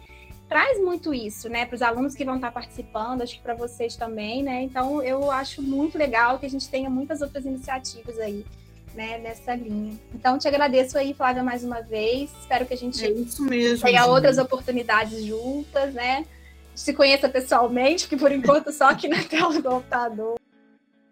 traz 0.51 0.81
muito 0.81 1.15
isso, 1.15 1.49
né, 1.49 1.65
para 1.65 1.77
os 1.77 1.81
alunos 1.81 2.13
que 2.17 2.25
vão 2.25 2.35
estar 2.35 2.51
participando, 2.51 3.23
acho 3.23 3.37
que 3.37 3.41
para 3.41 3.55
vocês 3.55 3.95
também, 3.95 4.43
né? 4.43 4.63
Então 4.63 5.01
eu 5.01 5.31
acho 5.31 5.63
muito 5.63 5.97
legal 5.97 6.41
que 6.41 6.45
a 6.45 6.51
gente 6.51 6.69
tenha 6.69 6.91
muitas 6.91 7.23
outras 7.23 7.47
iniciativas 7.47 8.19
aí, 8.19 8.45
né, 8.93 9.19
nessa 9.19 9.55
linha. 9.55 9.97
Então 10.13 10.37
te 10.37 10.49
agradeço 10.49 10.99
aí, 10.99 11.15
Flávia, 11.15 11.45
mais 11.45 11.63
uma 11.63 11.81
vez. 11.81 12.33
Espero 12.41 12.67
que 12.67 12.75
a 12.75 12.77
gente 12.77 13.03
é 13.05 13.13
isso 13.13 13.45
mesmo, 13.45 13.85
tenha 13.85 14.01
gente. 14.01 14.11
outras 14.11 14.39
oportunidades 14.39 15.25
juntas, 15.25 15.95
né? 15.95 16.27
Se 16.75 16.93
conheça 16.93 17.29
pessoalmente, 17.29 18.09
que 18.09 18.17
por 18.17 18.33
enquanto 18.33 18.73
só 18.73 18.89
aqui 18.89 19.07
na 19.07 19.23
tela 19.23 19.55
do 19.55 19.63
computador. 19.63 20.37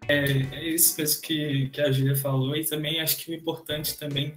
É, 0.05 0.25
é 0.51 0.67
isso 0.67 0.99
mesmo 0.99 1.21
que, 1.21 1.69
que 1.69 1.79
a 1.79 1.89
Júlia 1.89 2.17
falou, 2.17 2.57
e 2.57 2.65
também 2.65 2.99
acho 2.99 3.15
que 3.15 3.31
o 3.31 3.33
importante 3.33 3.97
também 3.97 4.33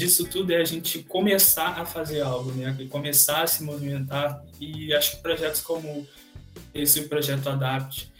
disso 0.00 0.24
tudo 0.24 0.50
é 0.50 0.56
a 0.56 0.64
gente 0.64 1.02
começar 1.02 1.78
a 1.78 1.84
fazer 1.84 2.22
algo, 2.22 2.50
né? 2.52 2.74
Começar 2.88 3.42
a 3.42 3.46
se 3.46 3.62
movimentar 3.62 4.42
e 4.58 4.94
acho 4.94 5.16
que 5.16 5.22
projetos 5.22 5.60
como 5.60 6.06
esse 6.72 7.02
projeto 7.02 7.48
Adapt, 7.50 8.10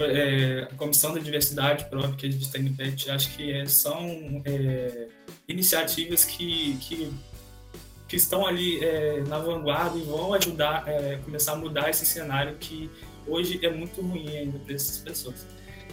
é, 0.00 0.68
a 0.70 0.74
Comissão 0.74 1.14
da 1.14 1.20
Diversidade 1.20 1.84
própria 1.84 2.16
que 2.16 2.26
a 2.26 2.30
gente 2.30 2.50
tem 2.50 2.62
no 2.64 2.74
PET, 2.74 3.10
acho 3.10 3.36
que 3.36 3.52
é, 3.52 3.66
são 3.66 4.42
é, 4.44 5.06
iniciativas 5.46 6.24
que, 6.24 6.76
que, 6.80 7.12
que, 8.08 8.16
estão 8.16 8.44
ali 8.44 8.84
é, 8.84 9.22
na 9.28 9.38
vanguarda 9.38 9.96
e 9.96 10.02
vão 10.02 10.34
ajudar 10.34 10.84
a 10.86 10.90
é, 10.90 11.16
começar 11.18 11.52
a 11.52 11.56
mudar 11.56 11.88
esse 11.88 12.04
cenário 12.04 12.56
que 12.58 12.90
hoje 13.26 13.64
é 13.64 13.70
muito 13.70 14.00
ruim 14.02 14.28
ainda 14.36 14.58
para 14.58 14.74
essas 14.74 14.98
pessoas. 14.98 15.46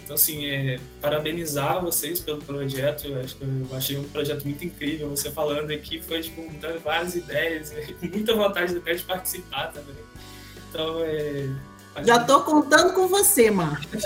Então, 0.06 0.14
assim, 0.14 0.46
é, 0.46 0.80
parabenizar 1.02 1.82
vocês 1.82 2.20
pelo 2.20 2.40
projeto. 2.40 3.08
Eu, 3.08 3.20
acho, 3.20 3.38
eu 3.42 3.76
achei 3.76 3.98
um 3.98 4.04
projeto 4.04 4.44
muito 4.46 4.64
incrível. 4.64 5.10
Você 5.10 5.32
falando 5.32 5.72
aqui 5.72 6.00
foi, 6.00 6.22
tipo, 6.22 6.48
dando 6.62 6.80
várias 6.80 7.16
ideias, 7.16 7.74
com 8.00 8.06
muita 8.14 8.36
vontade 8.36 8.78
até 8.78 8.94
de 8.94 9.02
participar 9.02 9.74
também. 9.74 9.96
Então, 10.70 11.00
é. 11.04 11.50
Já 12.04 12.18
estou 12.18 12.44
contando 12.44 12.94
com 12.94 13.08
você, 13.08 13.50
Marcos. 13.50 14.04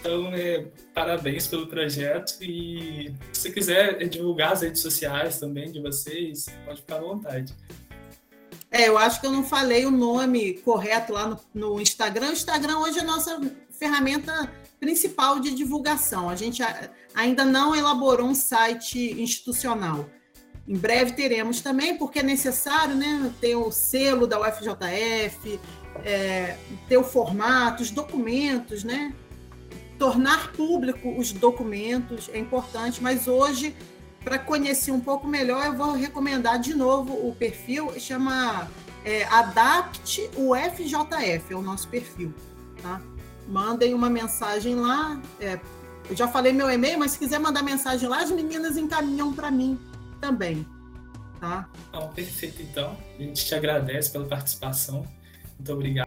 então, 0.00 0.34
é, 0.34 0.66
parabéns 0.92 1.46
pelo 1.46 1.66
projeto. 1.66 2.36
E 2.42 3.14
se 3.32 3.40
você 3.40 3.50
quiser 3.50 4.06
divulgar 4.06 4.52
as 4.52 4.60
redes 4.60 4.82
sociais 4.82 5.40
também 5.40 5.72
de 5.72 5.80
vocês, 5.80 6.44
pode 6.66 6.82
ficar 6.82 6.96
à 6.96 7.00
vontade. 7.00 7.54
É, 8.70 8.88
eu 8.88 8.98
acho 8.98 9.18
que 9.18 9.26
eu 9.26 9.32
não 9.32 9.42
falei 9.42 9.86
o 9.86 9.90
nome 9.90 10.58
correto 10.58 11.14
lá 11.14 11.26
no, 11.26 11.40
no 11.54 11.80
Instagram. 11.80 12.28
O 12.28 12.32
Instagram 12.32 12.78
hoje 12.80 12.98
é 12.98 13.02
nossa 13.02 13.40
ferramenta 13.78 14.50
principal 14.78 15.40
de 15.40 15.54
divulgação. 15.54 16.28
A 16.28 16.36
gente 16.36 16.62
ainda 17.14 17.44
não 17.44 17.74
elaborou 17.74 18.26
um 18.26 18.34
site 18.34 19.20
institucional. 19.20 20.08
Em 20.68 20.76
breve 20.76 21.12
teremos 21.12 21.60
também, 21.60 21.96
porque 21.96 22.18
é 22.18 22.22
necessário 22.22 22.94
né, 22.94 23.32
ter 23.40 23.54
o 23.54 23.70
selo 23.70 24.26
da 24.26 24.40
UFJF, 24.40 25.60
é, 26.04 26.56
ter 26.88 26.96
o 26.96 27.04
formato, 27.04 27.82
os 27.82 27.90
documentos, 27.90 28.82
né? 28.82 29.14
Tornar 29.98 30.52
público 30.52 31.16
os 31.16 31.32
documentos 31.32 32.28
é 32.32 32.38
importante, 32.38 33.02
mas 33.02 33.28
hoje, 33.28 33.74
para 34.22 34.38
conhecer 34.38 34.90
um 34.90 35.00
pouco 35.00 35.26
melhor, 35.26 35.64
eu 35.64 35.74
vou 35.74 35.92
recomendar 35.92 36.58
de 36.58 36.74
novo 36.74 37.14
o 37.14 37.34
perfil, 37.34 37.98
chama 37.98 38.68
é, 39.04 39.24
Adapt 39.24 40.28
UFJF, 40.36 41.52
é 41.52 41.56
o 41.56 41.62
nosso 41.62 41.88
perfil, 41.88 42.34
tá? 42.82 43.00
Mandem 43.48 43.94
uma 43.94 44.10
mensagem 44.10 44.74
lá. 44.74 45.20
É, 45.40 45.58
eu 46.08 46.16
já 46.16 46.28
falei 46.28 46.52
meu 46.52 46.70
e-mail, 46.70 46.98
mas 46.98 47.12
se 47.12 47.18
quiser 47.18 47.38
mandar 47.38 47.62
mensagem 47.62 48.08
lá, 48.08 48.22
as 48.22 48.30
meninas 48.30 48.76
encaminham 48.76 49.32
para 49.32 49.50
mim 49.50 49.78
também. 50.20 50.66
Tá? 51.40 51.68
Então, 51.88 52.08
perfeito, 52.08 52.62
então. 52.62 52.96
A 53.18 53.22
gente 53.22 53.44
te 53.44 53.54
agradece 53.54 54.10
pela 54.10 54.24
participação. 54.24 55.06
Muito 55.58 55.72
obrigado. 55.72 56.06